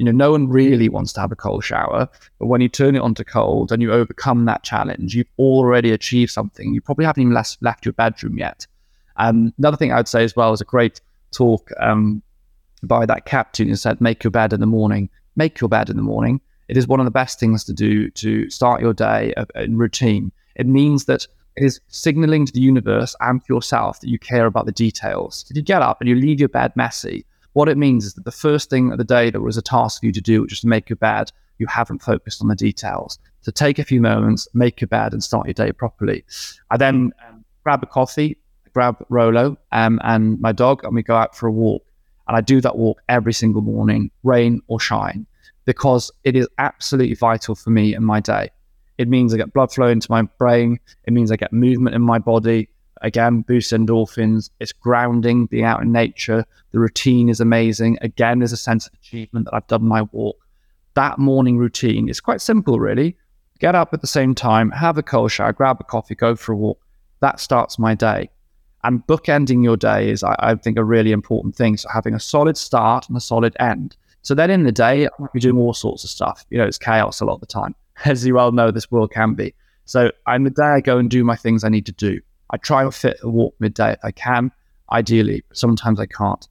You 0.00 0.06
know, 0.06 0.12
no 0.12 0.30
one 0.30 0.48
really 0.48 0.88
wants 0.88 1.12
to 1.12 1.20
have 1.20 1.30
a 1.30 1.36
cold 1.36 1.62
shower, 1.62 2.08
but 2.38 2.46
when 2.46 2.62
you 2.62 2.70
turn 2.70 2.96
it 2.96 3.02
onto 3.02 3.22
cold 3.22 3.70
and 3.70 3.82
you 3.82 3.92
overcome 3.92 4.46
that 4.46 4.62
challenge, 4.62 5.14
you've 5.14 5.28
already 5.38 5.90
achieved 5.90 6.32
something. 6.32 6.72
You 6.72 6.80
probably 6.80 7.04
haven't 7.04 7.20
even 7.20 7.34
left, 7.34 7.58
left 7.60 7.84
your 7.84 7.92
bedroom 7.92 8.38
yet. 8.38 8.66
Um, 9.16 9.52
another 9.58 9.76
thing 9.76 9.92
I'd 9.92 10.08
say 10.08 10.24
as 10.24 10.34
well 10.34 10.54
is 10.54 10.62
a 10.62 10.64
great 10.64 11.02
talk 11.32 11.70
um, 11.80 12.22
by 12.82 13.04
that 13.04 13.26
captain 13.26 13.68
who 13.68 13.76
said, 13.76 14.00
"Make 14.00 14.24
your 14.24 14.30
bed 14.30 14.54
in 14.54 14.60
the 14.60 14.66
morning. 14.66 15.10
Make 15.36 15.60
your 15.60 15.68
bed 15.68 15.90
in 15.90 15.96
the 15.96 16.02
morning." 16.02 16.40
It 16.68 16.78
is 16.78 16.88
one 16.88 17.00
of 17.00 17.04
the 17.04 17.10
best 17.10 17.38
things 17.38 17.62
to 17.64 17.74
do 17.74 18.08
to 18.08 18.48
start 18.48 18.80
your 18.80 18.94
day 18.94 19.34
in 19.54 19.76
routine. 19.76 20.32
It 20.56 20.66
means 20.66 21.04
that 21.04 21.26
it 21.56 21.64
is 21.64 21.78
signaling 21.88 22.46
to 22.46 22.52
the 22.54 22.60
universe 22.60 23.14
and 23.20 23.44
to 23.44 23.54
yourself 23.54 24.00
that 24.00 24.08
you 24.08 24.18
care 24.18 24.46
about 24.46 24.64
the 24.64 24.72
details. 24.72 25.44
If 25.50 25.58
you 25.58 25.62
get 25.62 25.82
up 25.82 26.00
and 26.00 26.08
you 26.08 26.14
leave 26.14 26.40
your 26.40 26.48
bed 26.48 26.72
messy, 26.74 27.26
what 27.52 27.68
it 27.68 27.76
means 27.76 28.04
is 28.04 28.14
that 28.14 28.24
the 28.24 28.32
first 28.32 28.70
thing 28.70 28.92
of 28.92 28.98
the 28.98 29.04
day 29.04 29.30
that 29.30 29.40
was 29.40 29.56
a 29.56 29.62
task 29.62 30.00
for 30.00 30.06
you 30.06 30.12
to 30.12 30.20
do, 30.20 30.42
which 30.42 30.52
is 30.52 30.60
to 30.60 30.68
make 30.68 30.88
your 30.88 30.96
bed, 30.96 31.32
you 31.58 31.66
haven't 31.66 32.02
focused 32.02 32.40
on 32.40 32.48
the 32.48 32.54
details. 32.54 33.18
So 33.42 33.50
take 33.52 33.78
a 33.78 33.84
few 33.84 34.00
moments, 34.00 34.48
make 34.54 34.80
your 34.80 34.88
bed, 34.88 35.12
and 35.12 35.22
start 35.22 35.46
your 35.46 35.54
day 35.54 35.72
properly. 35.72 36.24
I 36.70 36.76
then 36.76 37.12
um, 37.28 37.44
grab 37.64 37.82
a 37.82 37.86
coffee, 37.86 38.36
grab 38.72 39.04
Rolo 39.08 39.56
um, 39.72 40.00
and 40.02 40.40
my 40.40 40.52
dog, 40.52 40.84
and 40.84 40.94
we 40.94 41.02
go 41.02 41.16
out 41.16 41.36
for 41.36 41.46
a 41.46 41.52
walk. 41.52 41.84
And 42.28 42.36
I 42.36 42.40
do 42.40 42.60
that 42.60 42.78
walk 42.78 43.02
every 43.08 43.32
single 43.32 43.62
morning, 43.62 44.10
rain 44.22 44.62
or 44.68 44.78
shine, 44.78 45.26
because 45.64 46.12
it 46.22 46.36
is 46.36 46.48
absolutely 46.58 47.16
vital 47.16 47.56
for 47.56 47.70
me 47.70 47.94
in 47.94 48.04
my 48.04 48.20
day. 48.20 48.50
It 48.98 49.08
means 49.08 49.34
I 49.34 49.38
get 49.38 49.52
blood 49.52 49.72
flow 49.72 49.88
into 49.88 50.06
my 50.10 50.22
brain. 50.22 50.78
It 51.04 51.12
means 51.12 51.32
I 51.32 51.36
get 51.36 51.52
movement 51.52 51.96
in 51.96 52.02
my 52.02 52.18
body 52.18 52.68
again, 53.00 53.42
boosts 53.42 53.72
endorphins. 53.72 54.50
It's 54.60 54.72
grounding, 54.72 55.46
being 55.46 55.64
out 55.64 55.82
in 55.82 55.92
nature. 55.92 56.44
The 56.72 56.78
routine 56.78 57.28
is 57.28 57.40
amazing. 57.40 57.98
Again, 58.00 58.40
there's 58.40 58.52
a 58.52 58.56
sense 58.56 58.86
of 58.86 58.94
achievement 58.94 59.46
that 59.46 59.54
I've 59.54 59.66
done 59.66 59.86
my 59.86 60.02
walk. 60.02 60.36
That 60.94 61.18
morning 61.18 61.56
routine 61.58 62.08
is 62.08 62.20
quite 62.20 62.40
simple, 62.40 62.78
really. 62.78 63.16
Get 63.58 63.74
up 63.74 63.92
at 63.92 64.00
the 64.00 64.06
same 64.06 64.34
time, 64.34 64.70
have 64.70 64.96
a 64.96 65.02
cold 65.02 65.30
shower, 65.30 65.52
grab 65.52 65.78
a 65.80 65.84
coffee, 65.84 66.14
go 66.14 66.34
for 66.34 66.52
a 66.52 66.56
walk. 66.56 66.80
That 67.20 67.40
starts 67.40 67.78
my 67.78 67.94
day. 67.94 68.30
And 68.82 69.06
bookending 69.06 69.62
your 69.62 69.76
day 69.76 70.10
is, 70.10 70.22
I, 70.24 70.34
I 70.38 70.54
think, 70.54 70.78
a 70.78 70.84
really 70.84 71.12
important 71.12 71.54
thing. 71.54 71.76
So 71.76 71.88
having 71.92 72.14
a 72.14 72.20
solid 72.20 72.56
start 72.56 73.06
and 73.08 73.16
a 73.16 73.20
solid 73.20 73.54
end. 73.60 73.96
So 74.22 74.34
then 74.34 74.50
in 74.50 74.64
the 74.64 74.72
day, 74.72 75.06
I 75.06 75.10
might 75.18 75.32
be 75.32 75.40
doing 75.40 75.58
all 75.58 75.74
sorts 75.74 76.04
of 76.04 76.10
stuff. 76.10 76.46
You 76.50 76.58
know, 76.58 76.64
it's 76.64 76.78
chaos 76.78 77.20
a 77.20 77.26
lot 77.26 77.34
of 77.34 77.40
the 77.40 77.46
time. 77.46 77.74
As 78.04 78.24
you 78.24 78.34
well 78.34 78.52
know, 78.52 78.70
this 78.70 78.90
world 78.90 79.12
can 79.12 79.34
be. 79.34 79.54
So 79.84 80.10
in 80.28 80.44
the 80.44 80.50
day, 80.50 80.62
I 80.62 80.80
go 80.80 80.98
and 80.98 81.10
do 81.10 81.24
my 81.24 81.36
things 81.36 81.64
I 81.64 81.68
need 81.68 81.86
to 81.86 81.92
do. 81.92 82.20
I 82.50 82.56
try 82.56 82.82
and 82.82 82.94
fit 82.94 83.18
a 83.22 83.28
walk 83.28 83.54
midday 83.60 83.92
if 83.92 83.98
I 84.02 84.10
can, 84.10 84.50
ideally, 84.90 85.44
but 85.48 85.56
sometimes 85.56 86.00
I 86.00 86.06
can't. 86.06 86.46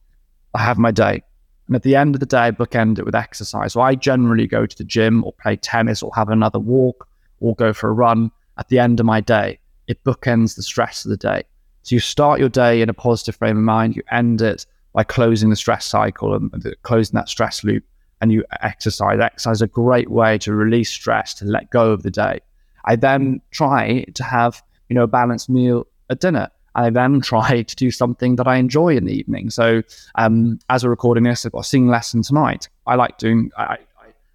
I 0.54 0.62
have 0.62 0.78
my 0.78 0.90
day. 0.90 1.22
And 1.66 1.76
at 1.76 1.82
the 1.82 1.94
end 1.94 2.16
of 2.16 2.20
the 2.20 2.26
day, 2.26 2.38
I 2.38 2.50
bookend 2.50 2.98
it 2.98 3.04
with 3.04 3.14
exercise. 3.14 3.74
So 3.74 3.80
I 3.80 3.94
generally 3.94 4.46
go 4.46 4.66
to 4.66 4.76
the 4.76 4.84
gym 4.84 5.22
or 5.24 5.32
play 5.34 5.56
tennis 5.56 6.02
or 6.02 6.10
have 6.14 6.28
another 6.28 6.58
walk 6.58 7.06
or 7.38 7.54
go 7.54 7.72
for 7.72 7.88
a 7.88 7.92
run 7.92 8.30
at 8.58 8.68
the 8.68 8.78
end 8.78 8.98
of 8.98 9.06
my 9.06 9.20
day. 9.20 9.58
It 9.86 10.02
bookends 10.02 10.56
the 10.56 10.62
stress 10.62 11.04
of 11.04 11.10
the 11.10 11.16
day. 11.16 11.44
So 11.82 11.94
you 11.94 12.00
start 12.00 12.40
your 12.40 12.48
day 12.48 12.82
in 12.82 12.88
a 12.88 12.94
positive 12.94 13.36
frame 13.36 13.56
of 13.56 13.62
mind, 13.62 13.96
you 13.96 14.02
end 14.10 14.42
it 14.42 14.66
by 14.92 15.04
closing 15.04 15.50
the 15.50 15.56
stress 15.56 15.84
cycle 15.84 16.34
and 16.34 16.76
closing 16.82 17.14
that 17.16 17.28
stress 17.28 17.62
loop, 17.62 17.84
and 18.20 18.32
you 18.32 18.44
exercise. 18.62 19.20
Exercise 19.20 19.58
is 19.58 19.62
a 19.62 19.66
great 19.66 20.10
way 20.10 20.36
to 20.38 20.52
release 20.52 20.90
stress, 20.90 21.32
to 21.34 21.44
let 21.44 21.70
go 21.70 21.92
of 21.92 22.02
the 22.02 22.10
day. 22.10 22.40
I 22.84 22.96
then 22.96 23.40
try 23.52 24.04
to 24.14 24.24
have 24.24 24.62
you 24.90 24.94
know, 24.94 25.04
a 25.04 25.06
balanced 25.06 25.48
meal 25.48 25.86
at 26.10 26.20
dinner. 26.20 26.50
I 26.74 26.90
then 26.90 27.20
try 27.22 27.62
to 27.62 27.76
do 27.76 27.90
something 27.90 28.36
that 28.36 28.46
I 28.46 28.56
enjoy 28.56 28.96
in 28.96 29.04
the 29.04 29.12
evening. 29.12 29.50
So, 29.50 29.82
um, 30.16 30.58
as 30.68 30.84
we're 30.84 30.90
recording 30.90 31.24
this, 31.24 31.46
I've 31.46 31.52
got 31.52 31.60
a 31.60 31.64
singing 31.64 31.88
lesson 31.88 32.22
tonight. 32.22 32.68
I 32.86 32.96
like 32.96 33.18
doing. 33.18 33.50
I, 33.56 33.62
I, 33.62 33.78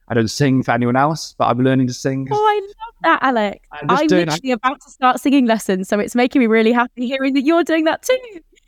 I 0.08 0.14
don't 0.14 0.28
sing 0.28 0.62
for 0.62 0.72
anyone 0.72 0.96
else, 0.96 1.34
but 1.38 1.46
I'm 1.46 1.60
learning 1.60 1.88
to 1.88 1.94
sing. 1.94 2.28
Oh, 2.32 2.36
I 2.36 2.62
love 2.62 2.96
that, 3.04 3.20
Alex. 3.24 3.68
I'm, 3.72 3.90
I'm 3.90 4.08
doing, 4.08 4.28
literally 4.28 4.52
I, 4.52 4.56
about 4.56 4.82
to 4.82 4.90
start 4.90 5.20
singing 5.20 5.46
lessons, 5.46 5.88
so 5.88 6.00
it's 6.00 6.16
making 6.16 6.42
me 6.42 6.48
really 6.48 6.72
happy 6.72 7.08
hearing 7.08 7.34
that 7.34 7.42
you're 7.42 7.64
doing 7.64 7.86
that 7.86 8.04
too. 8.04 8.20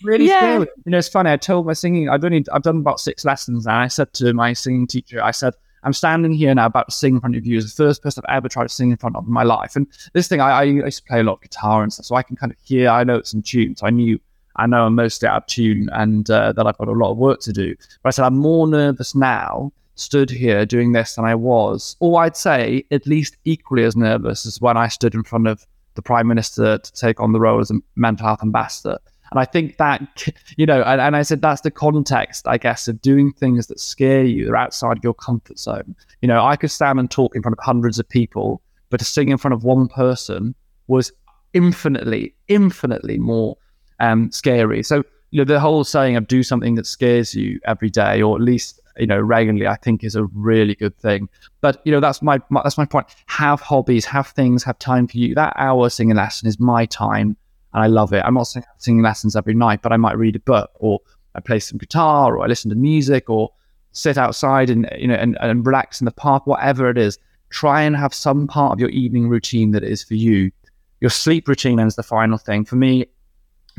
Really 0.03 0.27
yeah. 0.27 0.39
scary. 0.39 0.67
You 0.85 0.91
know, 0.91 0.97
it's 0.97 1.07
funny. 1.07 1.31
I 1.31 1.37
told 1.37 1.65
my 1.65 1.73
singing. 1.73 2.09
I've 2.09 2.23
only 2.23 2.45
I've 2.51 2.63
done 2.63 2.77
about 2.77 2.99
six 2.99 3.25
lessons, 3.25 3.65
and 3.65 3.75
I 3.75 3.87
said 3.87 4.13
to 4.13 4.33
my 4.33 4.53
singing 4.53 4.87
teacher, 4.87 5.21
I 5.21 5.31
said, 5.31 5.53
I'm 5.83 5.93
standing 5.93 6.33
here 6.33 6.53
now 6.53 6.65
about 6.65 6.89
to 6.89 6.95
sing 6.95 7.15
in 7.15 7.19
front 7.21 7.35
of 7.35 7.45
you 7.45 7.57
as 7.57 7.65
the 7.65 7.83
first 7.83 8.03
person 8.03 8.23
I've 8.27 8.37
ever 8.37 8.49
tried 8.49 8.67
to 8.67 8.73
sing 8.73 8.91
in 8.91 8.97
front 8.97 9.15
of 9.15 9.25
in 9.25 9.33
my 9.33 9.43
life. 9.43 9.75
And 9.75 9.87
this 10.13 10.27
thing, 10.27 10.41
I, 10.41 10.49
I 10.51 10.63
used 10.63 10.97
to 10.99 11.03
play 11.03 11.19
a 11.19 11.23
lot 11.23 11.33
of 11.33 11.41
guitar 11.41 11.83
and 11.83 11.93
stuff, 11.93 12.05
so 12.05 12.15
I 12.15 12.23
can 12.23 12.35
kind 12.35 12.51
of 12.51 12.57
hear, 12.63 12.89
I 12.89 13.03
know 13.03 13.15
it's 13.15 13.33
in 13.33 13.41
tune. 13.41 13.75
So 13.75 13.85
I 13.85 13.89
knew, 13.89 14.19
I 14.55 14.65
know 14.67 14.85
I'm 14.85 14.95
mostly 14.95 15.27
out 15.27 15.43
of 15.43 15.45
tune 15.47 15.89
and 15.93 16.29
uh, 16.29 16.53
that 16.53 16.65
I've 16.65 16.77
got 16.77 16.87
a 16.87 16.91
lot 16.91 17.11
of 17.11 17.17
work 17.17 17.39
to 17.41 17.53
do. 17.53 17.75
But 18.01 18.09
I 18.09 18.11
said, 18.11 18.25
I'm 18.25 18.37
more 18.37 18.67
nervous 18.67 19.15
now 19.15 19.71
stood 19.95 20.29
here 20.29 20.65
doing 20.65 20.91
this 20.91 21.15
than 21.15 21.25
I 21.25 21.35
was, 21.35 21.95
or 21.99 22.21
I'd 22.21 22.37
say 22.37 22.85
at 22.91 23.07
least 23.07 23.35
equally 23.45 23.83
as 23.83 23.95
nervous 23.95 24.45
as 24.45 24.61
when 24.61 24.77
I 24.77 24.87
stood 24.87 25.15
in 25.15 25.23
front 25.23 25.47
of 25.47 25.65
the 25.95 26.01
Prime 26.01 26.27
Minister 26.27 26.77
to 26.77 26.93
take 26.93 27.19
on 27.19 27.33
the 27.33 27.39
role 27.39 27.59
as 27.59 27.71
a 27.71 27.79
mental 27.95 28.27
health 28.27 28.43
ambassador. 28.43 28.99
And 29.31 29.39
I 29.39 29.45
think 29.45 29.77
that, 29.77 30.27
you 30.57 30.65
know, 30.65 30.81
and, 30.83 31.01
and, 31.01 31.15
I 31.15 31.21
said 31.21 31.41
that's 31.41 31.61
the 31.61 31.71
context, 31.71 32.47
I 32.47 32.57
guess, 32.57 32.87
of 32.87 33.01
doing 33.01 33.33
things 33.33 33.67
that 33.67 33.79
scare 33.79 34.23
you, 34.23 34.45
they're 34.45 34.55
outside 34.55 35.03
your 35.03 35.13
comfort 35.13 35.59
zone. 35.59 35.95
You 36.21 36.27
know, 36.27 36.43
I 36.43 36.55
could 36.55 36.71
stand 36.71 36.99
and 36.99 37.09
talk 37.09 37.35
in 37.35 37.41
front 37.41 37.57
of 37.57 37.63
hundreds 37.63 37.99
of 37.99 38.07
people, 38.07 38.61
but 38.89 38.99
to 38.99 39.05
sing 39.05 39.29
in 39.29 39.37
front 39.37 39.53
of 39.53 39.63
one 39.63 39.87
person 39.87 40.55
was 40.87 41.11
infinitely, 41.53 42.35
infinitely 42.47 43.17
more 43.17 43.57
um, 43.99 44.31
scary. 44.31 44.83
So, 44.83 45.03
you 45.31 45.39
know, 45.39 45.45
the 45.45 45.59
whole 45.59 45.83
saying 45.83 46.15
of 46.15 46.27
do 46.27 46.43
something 46.43 46.75
that 46.75 46.85
scares 46.85 47.35
you 47.35 47.59
every 47.65 47.89
day, 47.89 48.21
or 48.21 48.35
at 48.35 48.41
least 48.41 48.79
you 48.97 49.05
know 49.05 49.19
regularly, 49.19 49.67
I 49.67 49.75
think 49.75 50.03
is 50.03 50.15
a 50.15 50.23
really 50.25 50.75
good 50.75 50.97
thing. 50.97 51.29
But 51.61 51.81
you 51.85 51.91
know, 51.91 51.99
that's 51.99 52.21
my, 52.21 52.39
my 52.49 52.61
that's 52.63 52.77
my 52.77 52.85
point. 52.85 53.07
Have 53.27 53.61
hobbies, 53.61 54.05
have 54.05 54.27
things, 54.27 54.63
have 54.63 54.79
time 54.79 55.07
for 55.07 55.17
you. 55.17 55.35
That 55.35 55.53
hour 55.57 55.89
singing 55.89 56.15
lesson 56.15 56.47
is 56.47 56.59
my 56.59 56.85
time 56.85 57.35
and 57.73 57.83
I 57.83 57.87
love 57.87 58.13
it. 58.13 58.23
I'm 58.25 58.33
not 58.33 58.47
singing 58.77 59.01
lessons 59.01 59.35
every 59.35 59.53
night, 59.53 59.81
but 59.81 59.91
I 59.91 59.97
might 59.97 60.17
read 60.17 60.35
a 60.35 60.39
book 60.39 60.71
or 60.75 60.99
I 61.35 61.39
play 61.39 61.59
some 61.59 61.77
guitar 61.77 62.35
or 62.35 62.43
I 62.43 62.47
listen 62.47 62.69
to 62.69 62.75
music 62.75 63.29
or 63.29 63.51
sit 63.91 64.17
outside 64.17 64.69
and 64.69 64.89
you 64.97 65.07
know 65.07 65.15
and, 65.15 65.37
and 65.41 65.65
relax 65.65 66.01
in 66.01 66.05
the 66.05 66.11
park, 66.11 66.47
whatever 66.47 66.89
it 66.89 66.97
is. 66.97 67.17
Try 67.49 67.83
and 67.83 67.95
have 67.95 68.13
some 68.13 68.47
part 68.47 68.73
of 68.73 68.79
your 68.79 68.89
evening 68.89 69.29
routine 69.29 69.71
that 69.71 69.83
is 69.83 70.03
for 70.03 70.15
you. 70.15 70.51
Your 70.99 71.09
sleep 71.09 71.47
routine 71.47 71.79
is 71.79 71.95
the 71.95 72.03
final 72.03 72.37
thing. 72.37 72.65
For 72.65 72.75
me, 72.75 73.05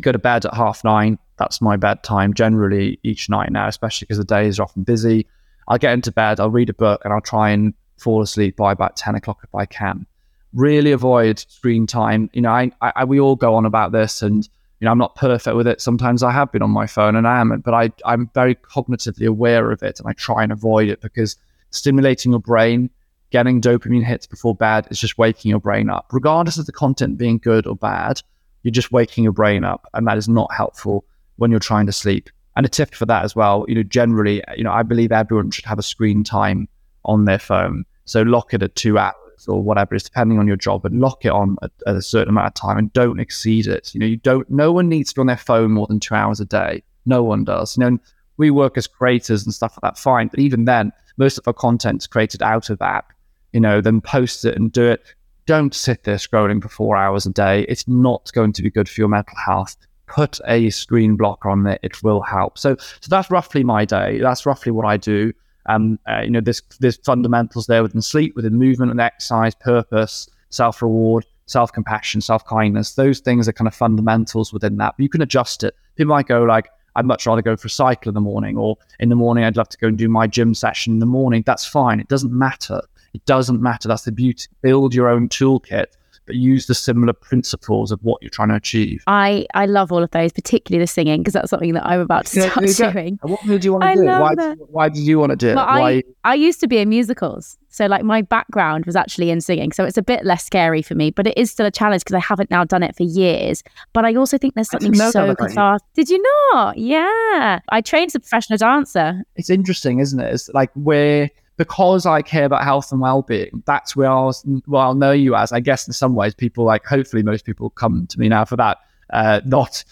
go 0.01 0.13
to 0.13 0.19
bed 0.19 0.47
at 0.47 0.55
half 0.55 0.85
nine. 0.85 1.19
That's 1.39 1.61
my 1.61 1.77
bedtime 1.77 2.35
generally 2.35 2.99
each 3.03 3.29
night 3.29 3.53
now, 3.53 3.69
especially 3.69 4.07
because 4.07 4.19
the 4.19 4.25
days 4.25 4.59
are 4.59 4.63
often 4.63 4.85
busy. 4.85 5.27
I'll 5.67 5.79
get 5.79 5.93
into 5.93 6.11
bed, 6.11 6.41
I'll 6.41 6.51
read 6.51 6.71
a 6.71 6.75
book, 6.75 7.03
and 7.05 7.13
I'll 7.13 7.21
try 7.21 7.51
and 7.51 7.75
fall 7.99 8.23
asleep 8.23 8.57
by 8.57 8.73
about 8.73 8.97
10 8.97 9.17
o'clock 9.17 9.41
if 9.45 9.55
I 9.55 9.67
can 9.67 10.07
really 10.53 10.93
avoid 10.93 11.39
screen 11.39 11.87
time. 11.87 12.31
You 12.33 12.43
know, 12.43 12.51
I, 12.51 12.73
I, 12.81 13.05
we 13.05 13.21
all 13.21 13.37
go 13.37 13.55
on 13.55 13.67
about 13.67 13.93
this, 13.93 14.23
and 14.23 14.49
you 14.81 14.85
know, 14.85 14.91
I'm 14.91 14.99
not 14.99 15.17
perfect 15.17 15.57
with 15.57 15.67
it. 15.67 15.81
Sometimes 15.81 16.23
I 16.23 16.31
have 16.31 16.53
been 16.53 16.63
on 16.63 16.71
my 16.71 16.87
phone, 16.87 17.17
and 17.17 17.27
I 17.27 17.41
am, 17.41 17.61
but 17.61 17.75
I, 17.75 17.91
I'm 18.05 18.31
very 18.35 18.55
cognitively 18.55 19.27
aware 19.27 19.71
of 19.71 19.83
it, 19.83 19.99
and 19.99 20.09
I 20.09 20.13
try 20.13 20.43
and 20.43 20.53
avoid 20.53 20.89
it 20.89 21.01
because 21.01 21.37
stimulating 21.71 22.33
your 22.33 22.41
brain, 22.41 22.91
getting 23.31 23.61
dopamine 23.61 24.05
hits 24.05 24.27
before 24.27 24.55
bed 24.55 24.87
is 24.91 25.01
just 25.01 25.19
waking 25.19 25.51
your 25.51 25.61
brain 25.61 25.91
up, 25.91 26.07
regardless 26.13 26.59
of 26.59 26.67
the 26.67 26.73
content 26.73 27.19
being 27.19 27.39
good 27.39 27.67
or 27.67 27.77
bad. 27.77 28.23
You're 28.63 28.73
just 28.73 28.93
waking 28.93 29.25
your 29.25 29.33
brain 29.33 29.65
up, 29.65 29.89
and 29.95 30.07
that 30.07 30.19
is 30.19 30.29
not 30.29 30.53
helpful 30.53 31.05
when 31.37 31.51
you're 31.51 31.61
trying 31.61 31.87
to 31.87 31.93
sleep. 31.93 32.31
And 32.57 32.67
a 32.67 32.69
tip 32.69 32.93
for 32.93 33.07
that 33.07 33.23
as 33.23 33.37
well, 33.37 33.65
you 33.69 33.77
know, 33.77 33.85
generally, 33.85 34.43
you 34.57 34.65
know, 34.65 34.73
I 34.73 34.83
believe 34.83 35.13
everyone 35.13 35.53
should 35.53 35.65
have 35.67 35.79
a 35.79 35.83
screen 35.83 36.25
time 36.25 36.69
on 37.05 37.25
their 37.25 37.39
phone. 37.39 37.85
So 38.05 38.23
lock 38.23 38.53
it 38.53 38.65
at 38.65 38.75
two 38.75 38.99
hours 38.99 39.15
or 39.47 39.63
whatever 39.63 39.95
it 39.95 39.97
is, 39.97 40.03
depending 40.05 40.39
on 40.39 40.47
your 40.47 40.57
job, 40.57 40.85
and 40.85 41.01
lock 41.01 41.25
it 41.25 41.31
on 41.31 41.57
at, 41.63 41.71
at, 41.87 41.97
a 41.97 42.03
certain 42.03 42.31
amount 42.31 42.49
of 42.49 42.55
time 42.55 42.79
and 42.79 42.93
don't 42.93 43.21
exceed 43.21 43.67
it. 43.67 43.95
You 43.95 44.01
know, 44.01 44.07
you 44.07 44.17
don't. 44.17 44.49
No 44.51 44.73
one 44.73 44.89
needs 44.89 45.11
to 45.11 45.17
be 45.17 45.21
on 45.21 45.27
their 45.27 45.37
phone 45.37 45.73
more 45.73 45.87
than 45.87 46.01
two 46.01 46.15
hours 46.15 46.41
a 46.41 46.45
day. 46.45 46.83
No 47.07 47.23
one 47.23 47.45
does. 47.45 47.77
You 47.77 47.85
know, 47.85 47.99
we 48.37 48.51
work 48.51 48.77
as 48.77 48.87
creators 48.87 49.45
and 49.45 49.55
stuff 49.55 49.79
like 49.81 49.95
that. 49.95 50.01
Fine, 50.01 50.29
but 50.29 50.41
even 50.41 50.65
then, 50.65 50.93
most 51.17 51.39
of 51.39 51.47
our 51.47 51.53
content 51.53 52.03
is 52.03 52.07
created 52.07 52.43
out 52.43 52.71
of 52.71 52.81
app. 52.81 53.13
You 53.53 53.61
know, 53.61 53.81
then 53.81 54.01
post 54.01 54.45
it 54.45 54.57
and 54.57 54.73
do 54.73 54.85
it. 54.85 55.03
Don't 55.47 55.75
sit 55.75 56.05
there 56.05 56.17
scrolling 56.17 56.63
for 56.63 56.69
four 56.69 56.97
hours 56.97 57.25
a 57.25 57.31
day. 57.31 57.63
It's 57.69 57.89
not 57.89 58.31
going 58.35 58.53
to 58.53 58.63
be 58.63 58.71
good 58.71 58.89
for 58.89 59.01
your 59.01 59.09
mental 59.09 59.37
health 59.37 59.77
put 60.09 60.41
a 60.47 60.71
screen 60.71 61.17
blocker 61.17 61.49
on 61.49 61.63
there. 61.63 61.79
It 61.83 62.03
will 62.03 62.23
help. 62.23 62.59
So, 62.59 62.77
so 62.79 63.09
that's 63.09 63.31
roughly 63.31 63.63
my 63.63 63.85
day. 63.85 64.19
That's 64.19 64.47
roughly 64.47 64.73
what 64.73 64.87
I 64.87 64.97
do. 64.97 65.33
Um, 65.69 65.99
uh, 66.09 66.23
you 66.23 66.31
know, 66.31 66.41
there's 66.41 66.63
there's 66.81 66.97
fundamentals 66.97 67.67
there 67.67 67.83
within 67.83 68.03
sleep, 68.03 68.35
within 68.35 68.55
movement 68.55 68.91
and 68.91 69.01
exercise, 69.01 69.55
purpose, 69.55 70.29
self 70.51 70.83
reward, 70.83 71.27
self 71.47 71.73
compassion, 71.73 72.21
self 72.21 72.45
kindness. 72.45 72.95
Those 72.95 73.21
things 73.21 73.49
are 73.49 73.53
kind 73.53 73.69
of 73.69 73.75
fundamentals 73.75 74.53
within 74.53 74.77
that. 74.79 74.95
But 74.97 75.03
you 75.03 75.09
can 75.09 75.23
adjust 75.23 75.63
it. 75.65 75.75
People 75.97 76.15
might 76.15 76.27
go 76.27 76.43
like, 76.43 76.69
I'd 76.97 77.07
much 77.07 77.27
rather 77.27 77.43
go 77.43 77.57
for 77.57 77.67
a 77.67 77.71
cycle 77.71 78.11
in 78.11 78.15
the 78.15 78.21
morning, 78.21 78.57
or 78.57 78.77
in 78.99 79.09
the 79.09 79.17
morning 79.17 79.45
I'd 79.45 79.57
love 79.57 79.69
to 79.69 79.79
go 79.79 79.89
and 79.89 79.99
do 79.99 80.09
my 80.09 80.27
gym 80.27 80.55
session 80.55 80.95
in 80.95 80.99
the 80.99 81.07
morning. 81.07 81.43
That's 81.47 81.67
fine. 81.67 82.01
It 82.01 82.09
doesn't 82.09 82.33
matter. 82.33 82.81
It 83.15 83.25
doesn't 83.25 83.61
matter. 83.61 83.89
That's 83.89 84.05
the 84.05 84.13
beauty. 84.13 84.49
Build 84.63 84.95
your 84.95 85.09
own 85.09 85.29
toolkit 85.29 85.87
but 86.29 86.37
use 86.37 86.67
the 86.67 86.75
similar 86.75 87.15
principles 87.15 87.91
of 87.91 87.99
what 88.03 88.23
you're 88.23 88.29
trying 88.29 88.51
to 88.51 88.55
achieve. 88.55 89.03
I, 89.07 89.47
I 89.55 89.65
love 89.65 89.91
all 89.91 90.03
of 90.03 90.11
those, 90.11 90.31
particularly 90.31 90.83
the 90.85 90.87
singing, 90.87 91.23
because 91.23 91.33
that's 91.33 91.49
something 91.49 91.73
that 91.73 91.87
I'm 91.87 92.01
about 92.01 92.27
to 92.27 92.43
start 92.43 92.69
Yeah, 92.79 92.93
doing. 92.93 93.19
What 93.23 93.41
did 93.47 93.65
you 93.65 93.73
want 93.73 93.83
to 93.85 93.89
I 93.89 93.95
do? 93.95 94.05
Why, 94.05 94.35
that. 94.35 94.59
why 94.69 94.89
did 94.91 94.99
you 95.01 95.19
want 95.19 95.31
to 95.31 95.37
do 95.37 95.49
it? 95.49 95.57
Why? 95.57 95.91
I, 95.91 96.03
I 96.25 96.35
used 96.35 96.61
to 96.61 96.69
be 96.69 96.77
in 96.77 96.91
musicals. 96.91 97.57
So, 97.71 97.87
like, 97.87 98.05
my 98.05 98.21
background 98.21 98.85
was 98.85 98.95
actually 98.95 99.31
in 99.31 99.41
singing. 99.41 99.73
So, 99.73 99.85
it's 99.85 99.97
a 99.97 100.03
bit 100.03 100.27
less 100.27 100.45
scary 100.45 100.83
for 100.83 100.95
me, 100.95 101.11
but 101.11 101.27
it 101.27 101.39
is 101.39 101.51
still 101.51 101.65
a 101.65 101.71
challenge 101.71 102.03
because 102.05 102.15
I 102.17 102.21
haven't 102.21 102.51
now 102.51 102.65
done 102.65 102.83
it 102.83 102.95
for 102.95 103.05
years. 103.05 103.63
But 103.95 104.05
I 104.05 104.15
also 104.15 104.37
think 104.37 104.55
there's 104.55 104.69
something 104.71 104.95
so 104.95 105.35
cathartic. 105.35 105.87
Did 105.95 106.11
you 106.11 106.23
not? 106.53 106.77
Yeah. 106.77 107.61
I 107.71 107.81
trained 107.81 108.11
as 108.11 108.17
a 108.17 108.21
professional 108.21 108.59
dancer. 108.59 109.23
it's 109.37 109.49
interesting, 109.49 110.01
isn't 110.01 110.21
it? 110.21 110.33
It's 110.35 110.51
like 110.51 110.71
where 110.75 111.31
because 111.59 112.07
I 112.07 112.23
care 112.23 112.45
about 112.45 112.63
health 112.63 112.91
and 112.93 113.01
well-being, 113.01 113.63
that's 113.67 113.95
where 113.95 114.09
I'll 114.09 114.35
well 114.67 114.83
I'll 114.83 114.95
know 114.95 115.13
you 115.13 115.35
as. 115.35 115.53
I 115.53 115.61
guess 115.61 115.87
in 115.87 115.93
some 115.93 116.15
ways, 116.15 116.35
people 116.35 116.65
like 116.65 116.87
hopefully 116.87 117.23
most 117.23 117.45
people 117.45 117.69
come 117.71 118.07
to 118.07 118.19
me 118.19 118.29
now 118.29 118.47
for 118.47 118.57
that, 118.57 118.79
uh, 119.11 119.41
not 119.45 119.85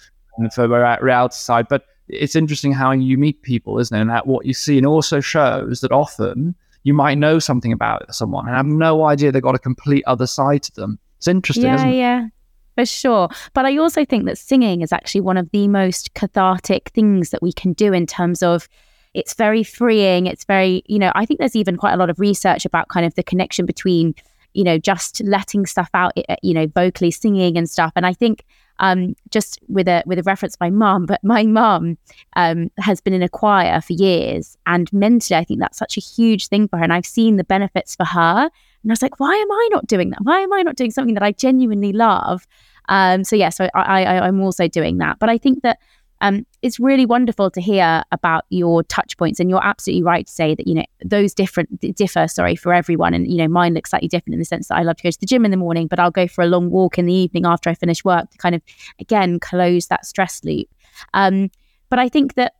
for 0.54 0.66
the 0.66 0.98
reality 1.02 1.34
side. 1.34 1.66
But 1.68 1.84
it's 2.08 2.36
interesting 2.36 2.72
how 2.72 2.92
you 2.92 3.18
meet 3.18 3.42
people, 3.42 3.78
isn't 3.78 3.94
it? 3.94 4.00
And 4.00 4.08
that 4.08 4.26
what 4.26 4.46
you 4.46 4.54
see, 4.54 4.78
and 4.78 4.86
also 4.86 5.20
shows 5.20 5.80
that 5.80 5.92
often 5.92 6.54
you 6.84 6.94
might 6.94 7.18
know 7.18 7.40
something 7.40 7.72
about 7.72 8.14
someone 8.14 8.46
and 8.46 8.56
have 8.56 8.64
no 8.64 9.04
idea 9.04 9.32
they've 9.32 9.42
got 9.42 9.56
a 9.56 9.58
complete 9.58 10.04
other 10.06 10.26
side 10.26 10.62
to 10.62 10.74
them. 10.74 11.00
It's 11.18 11.26
interesting, 11.26 11.64
yeah, 11.64 11.74
isn't 11.74 11.88
it? 11.88 11.96
yeah. 11.96 12.28
For 12.76 12.86
sure. 12.86 13.28
But 13.54 13.64
I 13.64 13.78
also 13.78 14.04
think 14.04 14.26
that 14.26 14.38
singing 14.38 14.82
is 14.82 14.92
actually 14.92 15.22
one 15.22 15.38
of 15.38 15.50
the 15.50 15.66
most 15.66 16.14
cathartic 16.14 16.90
things 16.90 17.30
that 17.30 17.42
we 17.42 17.52
can 17.52 17.72
do 17.72 17.92
in 17.92 18.06
terms 18.06 18.42
of 18.42 18.68
it's 19.16 19.32
very 19.32 19.64
freeing. 19.64 20.26
It's 20.26 20.44
very, 20.44 20.82
you 20.86 20.98
know, 20.98 21.10
I 21.14 21.24
think 21.24 21.40
there's 21.40 21.56
even 21.56 21.76
quite 21.78 21.94
a 21.94 21.96
lot 21.96 22.10
of 22.10 22.20
research 22.20 22.66
about 22.66 22.88
kind 22.88 23.06
of 23.06 23.14
the 23.14 23.22
connection 23.22 23.64
between, 23.64 24.14
you 24.52 24.62
know, 24.62 24.76
just 24.76 25.22
letting 25.24 25.64
stuff 25.64 25.88
out, 25.94 26.12
eh, 26.28 26.36
you 26.42 26.52
know, 26.52 26.66
vocally 26.66 27.10
singing 27.10 27.56
and 27.56 27.68
stuff. 27.68 27.92
And 27.96 28.04
I 28.04 28.12
think 28.12 28.44
um, 28.78 29.16
just 29.30 29.58
with 29.68 29.88
a 29.88 30.02
with 30.04 30.18
a 30.18 30.22
reference 30.24 30.58
my 30.60 30.68
mum, 30.68 31.06
but 31.06 31.24
my 31.24 31.44
mum 31.44 31.96
um, 32.36 32.70
has 32.78 33.00
been 33.00 33.14
in 33.14 33.22
a 33.22 33.28
choir 33.28 33.80
for 33.80 33.94
years, 33.94 34.58
and 34.66 34.92
mentally, 34.92 35.38
I 35.38 35.44
think 35.44 35.60
that's 35.60 35.78
such 35.78 35.96
a 35.96 36.00
huge 36.00 36.48
thing 36.48 36.68
for 36.68 36.76
her. 36.76 36.84
And 36.84 36.92
I've 36.92 37.06
seen 37.06 37.36
the 37.36 37.44
benefits 37.44 37.96
for 37.96 38.04
her. 38.04 38.50
And 38.82 38.92
I 38.92 38.92
was 38.92 39.00
like, 39.00 39.18
why 39.18 39.34
am 39.34 39.50
I 39.50 39.68
not 39.72 39.86
doing 39.86 40.10
that? 40.10 40.20
Why 40.22 40.40
am 40.40 40.52
I 40.52 40.60
not 40.60 40.76
doing 40.76 40.90
something 40.90 41.14
that 41.14 41.22
I 41.22 41.32
genuinely 41.32 41.92
love? 41.92 42.46
Um, 42.90 43.24
so 43.24 43.34
yeah, 43.34 43.48
so 43.48 43.68
I, 43.74 44.04
I, 44.04 44.26
I'm 44.26 44.42
also 44.42 44.68
doing 44.68 44.98
that. 44.98 45.18
But 45.18 45.30
I 45.30 45.38
think 45.38 45.62
that 45.62 45.78
um, 46.20 46.46
it's 46.62 46.80
really 46.80 47.04
wonderful 47.04 47.50
to 47.50 47.60
hear 47.60 48.02
about 48.10 48.44
your 48.48 48.82
touch 48.84 49.16
points, 49.18 49.38
and 49.38 49.50
you're 49.50 49.64
absolutely 49.64 50.02
right 50.02 50.26
to 50.26 50.32
say 50.32 50.54
that 50.54 50.66
you 50.66 50.74
know 50.74 50.84
those 51.04 51.34
different 51.34 51.80
differ. 51.96 52.26
Sorry 52.28 52.56
for 52.56 52.72
everyone, 52.72 53.12
and 53.14 53.30
you 53.30 53.36
know 53.36 53.48
mine 53.48 53.74
looks 53.74 53.90
slightly 53.90 54.08
different 54.08 54.34
in 54.34 54.38
the 54.38 54.44
sense 54.44 54.68
that 54.68 54.76
I 54.76 54.82
love 54.82 54.96
to 54.96 55.02
go 55.02 55.10
to 55.10 55.20
the 55.20 55.26
gym 55.26 55.44
in 55.44 55.50
the 55.50 55.56
morning, 55.56 55.86
but 55.86 56.00
I'll 56.00 56.10
go 56.10 56.26
for 56.26 56.42
a 56.42 56.46
long 56.46 56.70
walk 56.70 56.98
in 56.98 57.06
the 57.06 57.14
evening 57.14 57.44
after 57.44 57.68
I 57.68 57.74
finish 57.74 58.04
work 58.04 58.30
to 58.30 58.38
kind 58.38 58.54
of 58.54 58.62
again 58.98 59.38
close 59.40 59.88
that 59.88 60.06
stress 60.06 60.42
loop. 60.42 60.68
Um, 61.12 61.50
but 61.90 61.98
I 61.98 62.08
think 62.08 62.34
that 62.34 62.54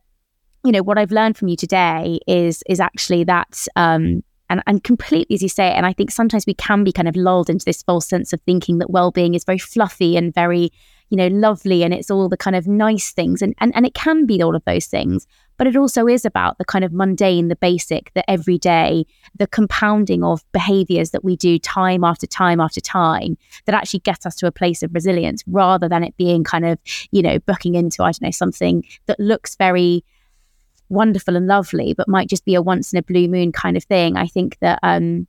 you 0.63 0.71
know 0.71 0.83
what 0.83 0.97
I've 0.97 1.11
learned 1.11 1.37
from 1.37 1.47
you 1.47 1.55
today 1.55 2.19
is 2.27 2.63
is 2.67 2.79
actually 2.79 3.23
that 3.23 3.67
um, 3.75 4.23
and 4.49 4.61
and 4.67 4.83
completely 4.83 5.33
as 5.33 5.41
you 5.41 5.49
say 5.49 5.71
and 5.71 5.85
I 5.85 5.93
think 5.93 6.11
sometimes 6.11 6.45
we 6.45 6.53
can 6.53 6.83
be 6.83 6.91
kind 6.91 7.07
of 7.07 7.15
lulled 7.15 7.49
into 7.49 7.65
this 7.65 7.81
false 7.81 8.07
sense 8.07 8.33
of 8.33 8.41
thinking 8.41 8.77
that 8.77 8.89
well-being 8.89 9.33
is 9.33 9.43
very 9.43 9.57
fluffy 9.57 10.15
and 10.15 10.33
very 10.33 10.71
you 11.09 11.17
know 11.17 11.27
lovely 11.27 11.83
and 11.83 11.93
it's 11.93 12.11
all 12.11 12.27
the 12.29 12.37
kind 12.37 12.55
of 12.55 12.67
nice 12.67 13.11
things 13.11 13.41
and 13.41 13.53
and, 13.59 13.73
and 13.75 13.85
it 13.85 13.93
can 13.93 14.25
be 14.25 14.41
all 14.41 14.55
of 14.55 14.63
those 14.65 14.85
things 14.85 15.25
but 15.57 15.65
it 15.65 15.75
also 15.75 16.07
is 16.07 16.25
about 16.25 16.57
the 16.57 16.65
kind 16.65 16.83
of 16.83 16.93
mundane 16.93 17.47
the 17.47 17.55
basic 17.55 18.13
the 18.13 18.29
everyday 18.29 19.05
the 19.37 19.47
compounding 19.47 20.23
of 20.23 20.43
behaviors 20.51 21.11
that 21.11 21.23
we 21.23 21.35
do 21.35 21.57
time 21.59 22.03
after 22.03 22.27
time 22.27 22.59
after 22.59 22.81
time 22.81 23.37
that 23.65 23.75
actually 23.75 23.99
get 23.99 24.25
us 24.25 24.35
to 24.35 24.47
a 24.47 24.51
place 24.51 24.83
of 24.83 24.93
resilience 24.93 25.43
rather 25.47 25.87
than 25.87 26.03
it 26.03 26.15
being 26.17 26.43
kind 26.43 26.65
of 26.65 26.77
you 27.11 27.21
know 27.21 27.39
booking 27.39 27.75
into 27.75 28.03
i 28.03 28.07
don't 28.07 28.21
know 28.21 28.31
something 28.31 28.83
that 29.05 29.19
looks 29.19 29.55
very 29.55 30.03
wonderful 30.89 31.35
and 31.35 31.47
lovely, 31.47 31.93
but 31.93 32.07
might 32.07 32.29
just 32.29 32.45
be 32.45 32.55
a 32.55 32.61
once 32.61 32.93
in 32.93 32.99
a 32.99 33.03
blue 33.03 33.27
moon 33.27 33.51
kind 33.51 33.77
of 33.77 33.83
thing. 33.83 34.17
I 34.17 34.27
think 34.27 34.57
that 34.59 34.79
um, 34.83 35.27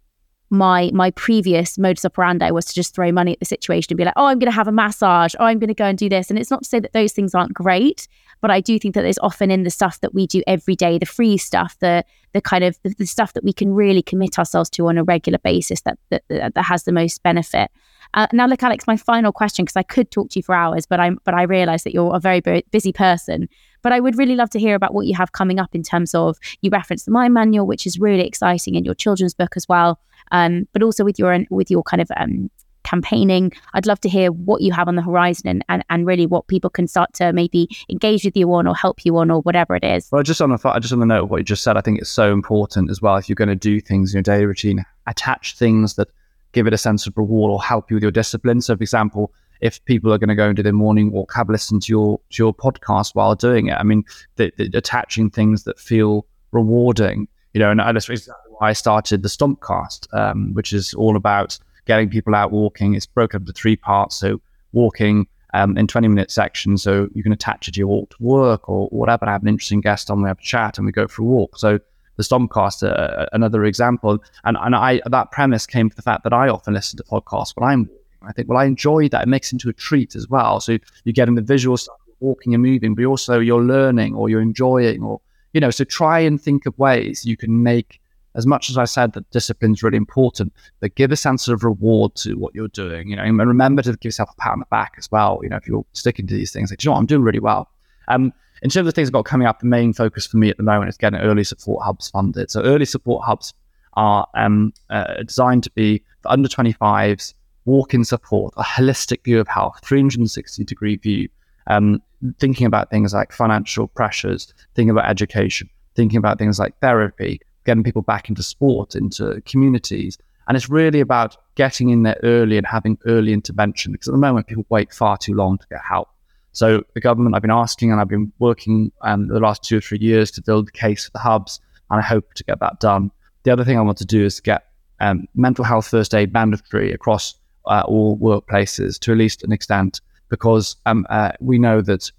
my 0.51 0.91
my 0.95 1.11
previous 1.11 1.77
modus 1.77 2.05
operandi 2.05 2.51
was 2.51 2.65
to 2.67 2.75
just 2.75 2.95
throw 2.95 3.13
money 3.13 3.33
at 3.33 3.39
the 3.39 3.45
situation 3.45 3.93
and 3.93 3.99
be 3.99 4.05
like, 4.05 4.15
oh, 4.17 4.27
I'm 4.27 4.39
going 4.39 4.51
to 4.51 4.55
have 4.55 4.69
a 4.69 4.73
massage, 4.73 5.35
oh, 5.39 5.45
I'm 5.45 5.59
going 5.59 5.69
to 5.69 5.75
go 5.75 5.85
and 5.85 5.99
do 5.99 6.09
this. 6.09 6.31
And 6.31 6.39
it's 6.39 6.51
not 6.51 6.63
to 6.63 6.69
say 6.69 6.81
that 6.81 6.93
those 6.93 7.13
things 7.13 7.35
aren't 7.35 7.53
great, 7.53 8.09
but 8.41 8.51
I 8.51 8.61
do 8.61 8.79
think 8.79 8.95
that 8.95 9.03
there's 9.03 9.19
often 9.19 9.51
in 9.51 9.65
the 9.65 9.71
stuff 9.71 10.01
that 10.01 10.15
we 10.15 10.27
do 10.27 10.43
every 10.47 10.75
day, 10.75 10.99
the 10.99 11.07
free 11.07 11.37
stuff, 11.37 11.77
the 11.81 12.05
the 12.33 12.41
kind 12.41 12.65
of 12.65 12.79
the, 12.83 12.95
the 12.99 13.07
stuff 13.07 13.33
that 13.35 13.45
we 13.45 13.53
can 13.53 13.75
really 13.75 14.03
commit 14.03 14.39
ourselves 14.39 14.71
to 14.71 14.87
on 14.89 14.99
a 14.99 15.05
regular 15.05 15.39
basis 15.39 15.83
that 15.83 15.99
that, 16.11 16.23
that, 16.29 16.57
has 16.57 16.85
the 16.85 16.93
most 16.93 17.23
benefit. 17.23 17.71
Uh, 18.15 18.27
now, 18.33 18.47
look, 18.47 18.63
Alex, 18.63 18.87
my 18.87 18.97
final 18.97 19.33
question, 19.33 19.65
because 19.65 19.77
I 19.77 19.83
could 19.83 20.11
talk 20.11 20.31
to 20.31 20.39
you 20.39 20.43
for 20.43 20.55
hours, 20.55 20.87
but 20.87 20.99
I'm 21.01 21.19
but 21.25 21.35
I 21.35 21.43
realise 21.43 21.85
that 21.85 21.93
you're 21.93 22.15
a 22.15 22.21
very, 22.21 22.41
very 22.41 22.65
busy 22.71 22.93
person. 22.93 23.49
But 23.83 23.93
I 23.93 24.01
would 24.01 24.17
really 24.17 24.35
love 24.35 24.51
to 24.51 24.59
hear 24.59 24.75
about 24.75 24.93
what 24.95 25.07
you 25.07 25.15
have 25.15 25.33
coming 25.33 25.61
up 25.61 25.75
in 25.75 25.83
terms 25.83 26.15
of 26.15 26.39
you 26.63 26.71
referenced 26.71 27.05
the 27.05 27.13
Mind 27.13 27.35
Manual, 27.35 27.67
which 27.67 27.87
is 27.87 27.99
really 27.99 28.27
exciting, 28.27 28.77
and 28.77 28.85
your 28.85 28.95
children's 28.95 29.35
book 29.35 29.57
as 29.57 29.69
well. 29.69 30.01
Um, 30.33 30.69
but 30.73 30.83
also 30.83 31.05
with 31.05 31.19
your 31.19 31.39
with 31.51 31.71
your 31.71 31.83
kind 31.83 32.01
of 32.01 32.11
um, 32.17 32.51
campaigning, 32.85 33.53
I'd 33.75 33.87
love 33.87 34.01
to 34.01 34.09
hear 34.09 34.31
what 34.33 34.63
you 34.63 34.73
have 34.73 34.89
on 34.89 34.97
the 34.97 35.03
horizon 35.03 35.49
and, 35.49 35.65
and 35.69 35.85
and 35.91 36.07
really 36.07 36.27
what 36.27 36.49
people 36.49 36.71
can 36.71 36.87
start 36.87 37.13
to 37.15 37.33
maybe 37.33 37.69
engage 37.91 38.25
with 38.25 38.37
you 38.37 38.53
on 38.55 38.67
or 38.67 38.75
help 38.75 39.05
you 39.05 39.17
on 39.19 39.31
or 39.31 39.41
whatever 39.43 39.77
it 39.77 39.85
is. 39.85 40.09
Well, 40.11 40.23
just 40.23 40.41
on 40.41 40.51
the 40.51 40.79
just 40.81 40.93
on 40.93 41.01
the 41.01 41.07
note 41.07 41.25
of 41.25 41.31
what 41.31 41.39
you 41.39 41.45
just 41.45 41.63
said, 41.63 41.77
I 41.77 41.81
think 41.81 41.99
it's 41.99 42.11
so 42.11 42.33
important 42.33 42.91
as 42.91 43.03
well. 43.03 43.17
If 43.17 43.29
you're 43.29 43.37
going 43.37 43.49
to 43.49 43.57
do 43.57 43.81
things 43.81 44.13
in 44.13 44.19
your 44.19 44.23
daily 44.23 44.47
routine, 44.47 44.85
attach 45.07 45.57
things 45.57 45.95
that 45.97 46.09
give 46.53 46.67
it 46.67 46.73
a 46.73 46.79
sense 46.79 47.07
of 47.07 47.17
reward 47.17 47.53
or 47.53 47.63
help 47.63 47.91
you 47.91 47.97
with 47.97 48.03
your 48.03 48.13
discipline. 48.13 48.61
So, 48.61 48.77
for 48.77 48.83
example, 48.83 49.33
if 49.61 49.85
people 49.85 50.13
are 50.13 50.19
going 50.19 50.29
to 50.29 50.35
go 50.35 50.53
do 50.53 50.63
their 50.63 50.73
morning 50.73 51.11
walk, 51.11 51.33
have 51.35 51.49
listened 51.49 51.83
to 51.83 51.93
your 51.93 52.21
to 52.31 52.43
your 52.43 52.55
podcast 52.55 53.15
while 53.15 53.35
doing 53.35 53.67
it. 53.67 53.75
I 53.75 53.83
mean, 53.83 54.05
the, 54.37 54.53
the, 54.57 54.71
attaching 54.77 55.31
things 55.31 55.65
that 55.65 55.79
feel 55.79 56.27
rewarding, 56.53 57.29
you 57.53 57.61
know, 57.61 57.71
and 57.71 57.81
that's 57.81 58.09
exactly 58.09 58.48
I 58.61 58.73
started 58.73 59.23
the 59.23 59.29
Stompcast, 59.29 60.13
um, 60.15 60.55
which 60.55 60.73
is 60.73 60.95
all 60.95 61.17
about 61.17 61.59
getting 61.87 62.09
people 62.09 62.35
out 62.35 62.53
walking. 62.53 62.95
It's 62.95 63.07
broken 63.07 63.39
up 63.39 63.43
into 63.43 63.53
three 63.53 63.77
parts. 63.77 64.17
So, 64.17 64.41
walking 64.73 65.27
um, 65.55 65.79
in 65.79 65.87
20 65.87 66.09
minute 66.09 66.31
sections. 66.31 66.83
So, 66.83 67.09
you 67.15 67.23
can 67.23 67.33
attach 67.33 67.69
it 67.69 67.75
to 67.75 67.79
your 67.79 67.89
walk 67.89 68.11
to 68.11 68.17
work 68.21 68.69
or 68.69 68.89
whatever. 68.89 69.27
I 69.27 69.33
have 69.33 69.43
an 69.43 69.49
interesting 69.49 69.81
guest 69.81 70.11
on, 70.11 70.23
we 70.23 70.29
have 70.29 70.39
a 70.39 70.43
chat 70.43 70.79
and 70.79 70.87
we 70.87 70.93
go 70.93 71.09
for 71.09 71.23
a 71.23 71.27
walk. 71.27 71.59
So, 71.59 71.79
the 72.17 72.25
Stompcast, 72.25 72.83
uh, 72.83 73.27
another 73.33 73.65
example. 73.65 74.19
And, 74.45 74.59
and 74.61 74.75
I 74.75 75.01
that 75.07 75.31
premise 75.31 75.67
came 75.67 75.89
from 75.89 75.97
the 75.97 76.03
fact 76.03 76.25
that 76.25 76.33
I 76.33 76.49
often 76.49 76.75
listen 76.75 76.97
to 76.99 77.05
podcasts 77.05 77.57
when 77.57 77.69
I'm 77.69 77.85
walking. 77.85 77.99
I 78.23 78.33
think, 78.33 78.49
well, 78.49 78.59
I 78.59 78.65
enjoy 78.65 79.09
that. 79.09 79.23
It 79.23 79.29
makes 79.29 79.49
it 79.49 79.55
into 79.55 79.69
a 79.69 79.73
treat 79.73 80.17
as 80.17 80.29
well. 80.29 80.61
So 80.61 80.79
you're 81.05 81.13
getting 81.13 81.37
the 81.37 81.43
visual 81.43 81.77
stuff, 81.77 81.97
walking 82.21 82.53
and 82.53 82.63
moving, 82.63 82.95
but 82.95 83.05
also 83.05 83.39
you're 83.39 83.63
learning 83.63 84.15
or 84.15 84.29
you're 84.29 84.41
enjoying 84.41 85.03
or, 85.03 85.21
you 85.53 85.61
know, 85.61 85.71
so 85.71 85.85
try 85.85 86.19
and 86.19 86.41
think 86.41 86.67
of 86.67 86.77
ways 86.79 87.25
you 87.25 87.37
can 87.37 87.63
make, 87.63 88.01
as 88.39 88.47
much 88.47 88.71
as 88.71 88.79
I 88.79 88.85
said 88.85 89.13
that 89.15 89.29
discipline 89.31 89.73
is 89.73 89.83
really 89.83 89.97
important, 89.97 90.53
but 90.79 90.95
give 90.95 91.11
a 91.11 91.17
sense 91.17 91.49
of 91.49 91.65
reward 91.65 92.15
to 92.17 92.35
what 92.35 92.55
you're 92.55 92.69
doing, 92.69 93.09
you 93.09 93.17
know, 93.17 93.25
and 93.25 93.37
remember 93.37 93.83
to 93.83 93.91
give 93.91 94.05
yourself 94.05 94.31
a 94.31 94.41
pat 94.41 94.53
on 94.53 94.61
the 94.61 94.67
back 94.71 94.95
as 94.97 95.11
well. 95.11 95.41
You 95.43 95.49
know, 95.49 95.57
if 95.57 95.67
you're 95.67 95.85
sticking 95.93 96.29
to 96.29 96.35
these 96.35 96.53
things, 96.53 96.71
like, 96.71 96.83
you 96.83 96.89
know 96.89 96.93
what, 96.93 97.01
I'm 97.01 97.07
doing 97.07 97.23
really 97.23 97.41
well. 97.41 97.69
Um, 98.07 98.33
in 98.63 98.71
terms 98.71 98.87
of 98.87 98.95
things 98.95 99.09
I've 99.09 99.13
got 99.13 99.25
coming 99.25 99.49
up, 99.49 99.59
the 99.59 99.67
main 99.67 99.93
focus 99.93 100.25
for 100.25 100.37
me 100.37 100.51
at 100.51 100.57
the 100.57 100.63
moment 100.63 100.89
is 100.89 100.97
getting 100.97 101.19
early 101.19 101.43
support 101.43 101.85
hubs 101.85 102.11
funded. 102.11 102.49
So 102.49 102.63
early 102.63 102.85
support 102.85 103.25
hubs 103.25 103.55
are 103.95 104.29
um, 104.35 104.73
uh, 104.89 105.23
designed 105.25 105.65
to 105.65 105.71
be 105.73 106.05
for 106.23 106.31
under 106.31 106.49
25s, 106.49 107.35
walk-in 107.65 108.05
support, 108.05 108.55
a 108.57 108.63
holistic 108.63 109.25
view 109.25 109.41
of 109.41 109.49
health, 109.49 109.81
360 109.83 110.63
degree 110.65 110.97
view, 110.97 111.29
um, 111.67 112.01
thinking 112.39 112.69
about 112.69 112.89
things 112.89 113.13
like 113.13 113.33
financial 113.33 113.89
pressures, 113.89 114.55
thinking 114.77 114.91
about 114.91 115.11
education, 115.11 115.69
thinking 115.97 116.19
about 116.19 116.39
things 116.39 116.61
like 116.61 116.79
therapy, 116.81 117.41
getting 117.69 117.85
people 117.85 118.01
back 118.01 118.31
into 118.31 118.43
sport, 118.43 118.95
into 118.95 119.43
communities. 119.43 120.17
And 120.47 120.57
it's 120.57 120.71
really 120.71 121.01
about 121.01 121.37
getting 121.55 121.91
in 121.91 122.03
there 122.03 122.19
early 122.23 122.57
and 122.57 122.67
having 122.67 122.97
early 123.05 123.35
intervention 123.35 123.93
because 123.93 124.09
at 124.09 124.13
the 124.13 124.19
moment 124.19 124.47
people 124.47 124.65
wait 124.71 124.91
far 124.95 125.19
too 125.19 125.35
long 125.35 125.59
to 125.59 125.67
get 125.69 125.83
help. 125.87 126.09
So 126.53 126.83
the 126.95 127.01
government, 127.03 127.37
I've 127.37 127.43
been 127.43 127.51
asking 127.51 127.93
and 127.93 128.01
I've 128.01 128.09
been 128.09 128.33
working 128.39 128.91
um, 129.03 129.29
the 129.29 129.39
last 129.39 129.63
two 129.63 129.77
or 129.77 129.81
three 129.83 129.99
years 129.99 130.31
to 130.31 130.41
build 130.41 130.69
the 130.69 130.73
case 130.73 131.05
for 131.05 131.11
the 131.11 131.19
hubs, 131.19 131.61
and 131.91 132.01
I 132.01 132.03
hope 132.03 132.33
to 132.35 132.45
get 132.45 132.59
that 132.61 132.81
done. 132.81 133.11
The 133.43 133.51
other 133.51 133.65
thing 133.65 133.77
I 133.77 133.83
want 133.83 133.99
to 133.99 134.07
do 134.07 134.25
is 134.25 134.41
get 134.41 134.65
um, 135.01 135.27
mental 135.35 135.65
health 135.65 135.89
first 135.89 136.15
aid 136.15 136.33
mandatory 136.33 136.91
across 136.93 137.35
uh, 137.67 137.83
all 137.87 138.17
workplaces 138.17 138.99
to 139.01 139.13
at 139.13 139.19
least 139.19 139.45
an 139.45 139.53
extent, 139.53 140.01
because 140.31 140.77
um, 140.87 141.07
uh, 141.11 141.33
we 141.41 141.59
know 141.59 141.83
that 141.83 142.11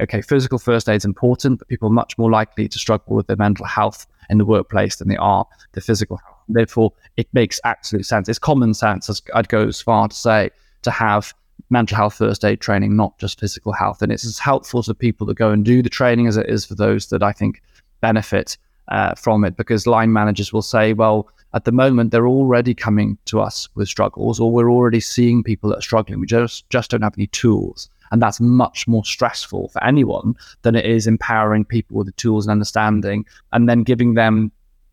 okay, 0.00 0.22
physical 0.22 0.58
first 0.58 0.88
aid 0.88 0.96
is 0.96 1.04
important, 1.04 1.58
but 1.58 1.68
people 1.68 1.88
are 1.88 1.92
much 1.92 2.16
more 2.18 2.30
likely 2.30 2.68
to 2.68 2.78
struggle 2.78 3.16
with 3.16 3.26
their 3.26 3.36
mental 3.36 3.66
health 3.66 4.06
in 4.30 4.38
the 4.38 4.44
workplace 4.44 4.96
than 4.96 5.08
they 5.08 5.16
are 5.16 5.46
the 5.72 5.80
physical 5.80 6.18
health. 6.18 6.36
Therefore, 6.48 6.92
it 7.16 7.28
makes 7.32 7.60
absolute 7.64 8.06
sense. 8.06 8.28
It's 8.28 8.38
common 8.38 8.74
sense, 8.74 9.08
as 9.08 9.22
I'd 9.34 9.48
go 9.48 9.66
as 9.66 9.80
far 9.80 10.08
to 10.08 10.16
say, 10.16 10.50
to 10.82 10.90
have 10.90 11.34
mental 11.70 11.96
health 11.96 12.14
first 12.14 12.44
aid 12.44 12.60
training, 12.60 12.96
not 12.96 13.18
just 13.18 13.40
physical 13.40 13.72
health. 13.72 14.02
And 14.02 14.12
it's 14.12 14.24
as 14.24 14.38
helpful 14.38 14.82
to 14.84 14.94
people 14.94 15.26
that 15.26 15.36
go 15.36 15.50
and 15.50 15.64
do 15.64 15.82
the 15.82 15.90
training 15.90 16.26
as 16.26 16.36
it 16.36 16.48
is 16.48 16.64
for 16.64 16.74
those 16.74 17.08
that 17.08 17.22
I 17.22 17.32
think 17.32 17.62
benefit 18.00 18.56
uh, 18.88 19.14
from 19.14 19.44
it 19.44 19.56
because 19.56 19.86
line 19.86 20.12
managers 20.12 20.52
will 20.52 20.62
say, 20.62 20.92
well, 20.92 21.28
at 21.54 21.64
the 21.64 21.72
moment 21.72 22.10
they're 22.10 22.26
already 22.26 22.74
coming 22.74 23.18
to 23.26 23.40
us 23.40 23.68
with 23.74 23.88
struggles, 23.88 24.38
or 24.40 24.50
we're 24.52 24.70
already 24.70 25.00
seeing 25.00 25.42
people 25.42 25.70
that 25.70 25.78
are 25.78 25.82
struggling. 25.82 26.20
We 26.20 26.26
just 26.26 26.68
just 26.70 26.90
don't 26.90 27.02
have 27.02 27.14
any 27.16 27.26
tools. 27.28 27.88
And 28.10 28.22
that's 28.22 28.40
much 28.40 28.88
more 28.88 29.04
stressful 29.04 29.68
for 29.68 29.84
anyone 29.84 30.34
than 30.62 30.74
it 30.74 30.86
is 30.86 31.06
empowering 31.06 31.64
people 31.64 31.96
with 31.98 32.06
the 32.06 32.12
tools 32.12 32.46
and 32.46 32.52
understanding 32.52 33.24
and 33.52 33.68
then 33.68 33.82
giving 33.82 34.14
them, 34.14 34.50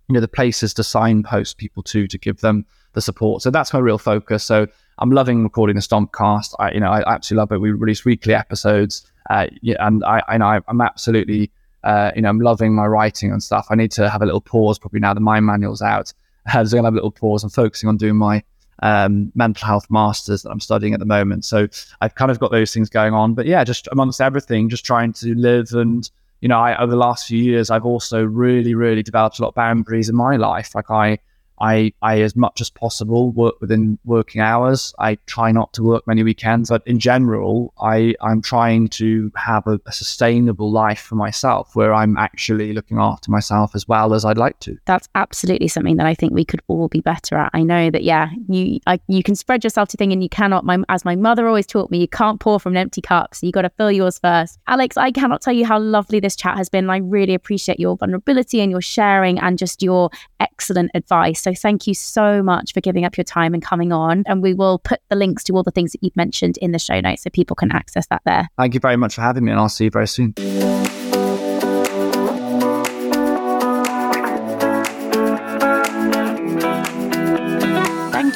you 0.07 0.13
know, 0.13 0.20
the 0.20 0.28
places 0.28 0.74
to 0.76 0.84
signpost 0.84 1.57
people 1.57 1.84
to 1.84 2.07
to 2.07 2.18
give 2.18 2.41
them 2.41 2.66
the 2.93 3.01
support. 3.01 3.41
So 3.41 3.51
that's 3.51 3.74
my 3.74 3.80
real 3.80 3.97
focus. 3.97 4.43
So 4.43 4.68
I'm 4.97 5.11
loving 5.11 5.43
recording 5.43 5.76
the 5.76 5.82
Stompcast. 5.82 6.55
I, 6.59 6.72
you 6.72 6.80
know, 6.80 6.91
I 6.91 7.03
absolutely 7.13 7.41
love 7.41 7.51
it. 7.51 7.61
We 7.61 7.72
release 7.72 8.05
weekly 8.05 8.34
episodes, 8.34 9.05
uh, 9.30 9.47
yeah, 9.61 9.76
and 9.80 10.03
I, 10.05 10.22
I, 10.28 10.61
I'm 10.68 10.82
absolutely, 10.82 11.51
uh, 11.84 12.11
you 12.16 12.22
know, 12.22 12.30
I'm 12.30 12.39
loving 12.39 12.74
my 12.74 12.86
writing 12.86 13.32
and 13.32 13.43
stuff. 13.43 13.68
I 13.70 13.76
need 13.76 13.91
to 13.91 14.09
have 14.09 14.22
a 14.22 14.26
little 14.26 14.41
pause 14.41 14.80
probably 14.80 14.99
now 14.99 15.13
the 15.13 15.20
mind 15.20 15.45
manual's 15.45 15.82
out. 15.82 16.13
I'm 16.47 16.66
gonna 16.68 16.84
have 16.84 16.93
a 16.93 16.97
little 16.97 17.11
pause. 17.11 17.43
I'm 17.43 17.49
focusing 17.49 17.89
on 17.89 17.97
doing 17.97 18.16
my 18.16 18.43
um, 18.82 19.32
mental 19.36 19.65
health 19.65 19.86
masters 19.89 20.43
that 20.43 20.49
I'm 20.49 20.59
studying 20.59 20.93
at 20.93 20.99
the 20.99 21.05
moment. 21.05 21.45
So 21.45 21.67
I've 22.01 22.15
kind 22.15 22.32
of 22.32 22.39
got 22.39 22.51
those 22.51 22.73
things 22.73 22.89
going 22.89 23.13
on. 23.13 23.34
But 23.34 23.45
yeah, 23.45 23.63
just 23.63 23.88
amongst 23.91 24.21
everything, 24.21 24.69
just 24.69 24.86
trying 24.86 25.13
to 25.13 25.36
live 25.36 25.71
and 25.73 26.09
you 26.41 26.49
know, 26.49 26.59
I, 26.59 26.80
over 26.80 26.91
the 26.91 26.97
last 26.97 27.28
few 27.28 27.41
years, 27.41 27.71
I've 27.71 27.86
also 27.86 28.23
really, 28.23 28.76
really 28.76 29.01
developed 29.01 29.39
a 29.39 29.41
lot 29.41 29.49
of 29.49 29.55
boundaries 29.55 30.09
in 30.09 30.15
my 30.15 30.36
life. 30.36 30.76
Like 30.76 30.91
I, 30.91 31.17
I, 31.60 31.93
I, 32.01 32.22
as 32.22 32.36
much 32.36 32.62
as 32.62 32.70
possible, 32.70 33.32
work 33.32 33.56
within 33.62 33.97
working 34.06 34.41
hours. 34.41 34.93
I 34.99 35.16
try 35.26 35.51
not 35.51 35.74
to 35.74 35.84
work 35.84 36.06
many 36.08 36.24
weekends, 36.24 36.70
but 36.70 36.84
in 36.86 36.99
general, 36.99 37.74
I, 37.80 38.16
I'm 38.22 38.41
trying 38.41 38.89
to 38.89 39.32
have 39.36 39.66
a, 39.68 39.80
a, 39.86 39.91
sustainable 39.91 40.72
life 40.72 40.99
for 40.99 41.16
myself 41.16 41.76
where 41.76 41.93
I'm 41.93 42.18
actually 42.18 42.74
looking 42.74 42.99
after 42.99 43.32
myself 43.32 43.76
as 43.76 43.88
well 43.88 44.14
as 44.14 44.26
I'd 44.26 44.38
like 44.38 44.60
to. 44.62 44.78
That's 44.86 45.08
absolutely 45.16 45.68
something 45.70 45.95
that 45.97 46.06
I 46.06 46.14
think 46.14 46.34
we 46.34 46.45
could 46.45 46.62
all 46.68 46.88
be 46.88 47.01
better 47.01 47.38
at. 47.38 47.51
I 47.53 47.64
know 47.64 47.89
that, 47.89 48.03
yeah, 48.03 48.30
you, 48.49 48.80
I, 48.88 48.99
you 49.08 49.24
can 49.24 49.36
spread 49.36 49.64
yourself 49.64 49.89
to 49.89 49.97
thing 49.97 50.12
and 50.12 50.22
you 50.22 50.30
cannot, 50.30 50.66
my, 50.66 50.80
as 50.89 51.06
my 51.06 51.16
mother 51.16 51.47
always 51.47 51.66
taught 51.66 51.91
me, 51.91 51.99
you 51.99 52.08
can't 52.08 52.39
pour 52.39 52.60
from 52.60 52.74
an 52.74 52.78
empty 52.78 53.01
cup. 53.01 53.34
So 53.36 53.45
you 53.45 53.51
got 53.51 53.62
to 53.62 53.70
fill 53.70 53.91
yours 53.91 54.20
first. 54.20 54.60
Alex, 54.68 54.97
I 54.97 55.12
cannot 55.12 55.41
tell 55.41 55.53
you 55.53 55.66
how 55.66 55.80
lovely 55.80 56.20
this 56.20 56.36
chat 56.36 56.58
has 56.58 56.70
been. 56.70 56.89
I 56.89 56.97
really 56.97 57.34
appreciate 57.34 57.80
your 57.80 57.95
vulnerability 57.95 58.60
and 58.60 58.72
your 58.72 58.82
sharing 58.82 59.39
and 59.39 59.58
just 59.58 59.82
your 59.82 60.10
excellent 60.39 60.91
advice. 60.93 61.45
So 61.46 61.54
thank 61.54 61.86
you 61.86 61.93
so 61.93 62.41
much 62.41 62.74
for 62.74 62.82
giving 62.82 63.06
up 63.06 63.18
your 63.18 63.24
time 63.24 63.54
and 63.54 63.62
coming 63.62 63.91
on. 63.91 64.24
And 64.26 64.41
we 64.41 64.56
will 64.56 64.80
put 64.80 65.00
the 65.10 65.16
links 65.16 65.43
to 65.43 65.54
all 65.54 65.62
the 65.62 65.70
things 65.70 65.91
that 65.91 66.02
you've 66.02 66.16
mentioned 66.16 66.58
in 66.58 66.72
the 66.72 66.80
show 66.80 67.00
notes 67.00 67.22
so 67.22 67.30
people 67.30 67.56
can 67.56 67.72
access 67.72 68.08
that 68.08 68.24
there. 68.26 68.50
Thank 68.58 68.74
you 68.74 68.80
very 68.80 68.98
much 68.98 69.14
for 69.14 69.22
having 69.22 69.46
me, 69.46 69.52
and 69.52 69.60
I'll 69.60 69.70
see 69.70 69.84
you 69.84 69.91
very 69.91 70.08
soon. 70.08 70.34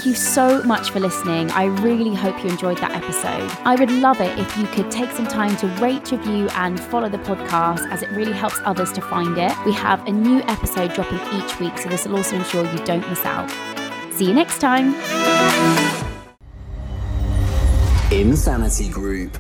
You 0.10 0.16
so 0.16 0.64
much 0.64 0.90
for 0.90 1.00
listening. 1.00 1.52
I 1.52 1.66
really 1.66 2.16
hope 2.16 2.44
you 2.44 2.50
enjoyed 2.50 2.80
that 2.80 2.92
episode. 2.92 3.48
I 3.64 3.76
would 3.76 3.92
love 3.92 4.20
it 4.20 4.38
if 4.40 4.58
you 4.58 4.66
could 4.68 4.90
take 4.90 5.12
some 5.12 5.28
time 5.28 5.56
to 5.58 5.68
rate, 5.82 6.12
review, 6.12 6.50
and 6.56 6.80
follow 6.80 7.10
the 7.10 7.20
podcast 7.20 7.88
as 7.92 8.02
it 8.02 8.10
really 8.12 8.34
helps 8.34 8.60
others 8.66 8.92
to 8.94 9.02
find 9.02 9.38
it. 9.38 9.54
We 9.66 9.74
have 9.74 10.06
a 10.08 10.12
new 10.12 10.42
episode 10.48 10.94
dropping 10.94 11.20
each 11.40 11.60
week, 11.60 11.78
so 11.78 11.90
this 11.90 12.08
will 12.08 12.18
also 12.18 12.38
ensure 12.38 12.66
you 12.72 12.84
don't 12.86 13.08
miss 13.08 13.24
out. 13.24 13.52
See 14.12 14.26
you 14.26 14.34
next 14.34 14.60
time. 14.60 14.96
Insanity 18.12 18.90
Group. 18.90 19.38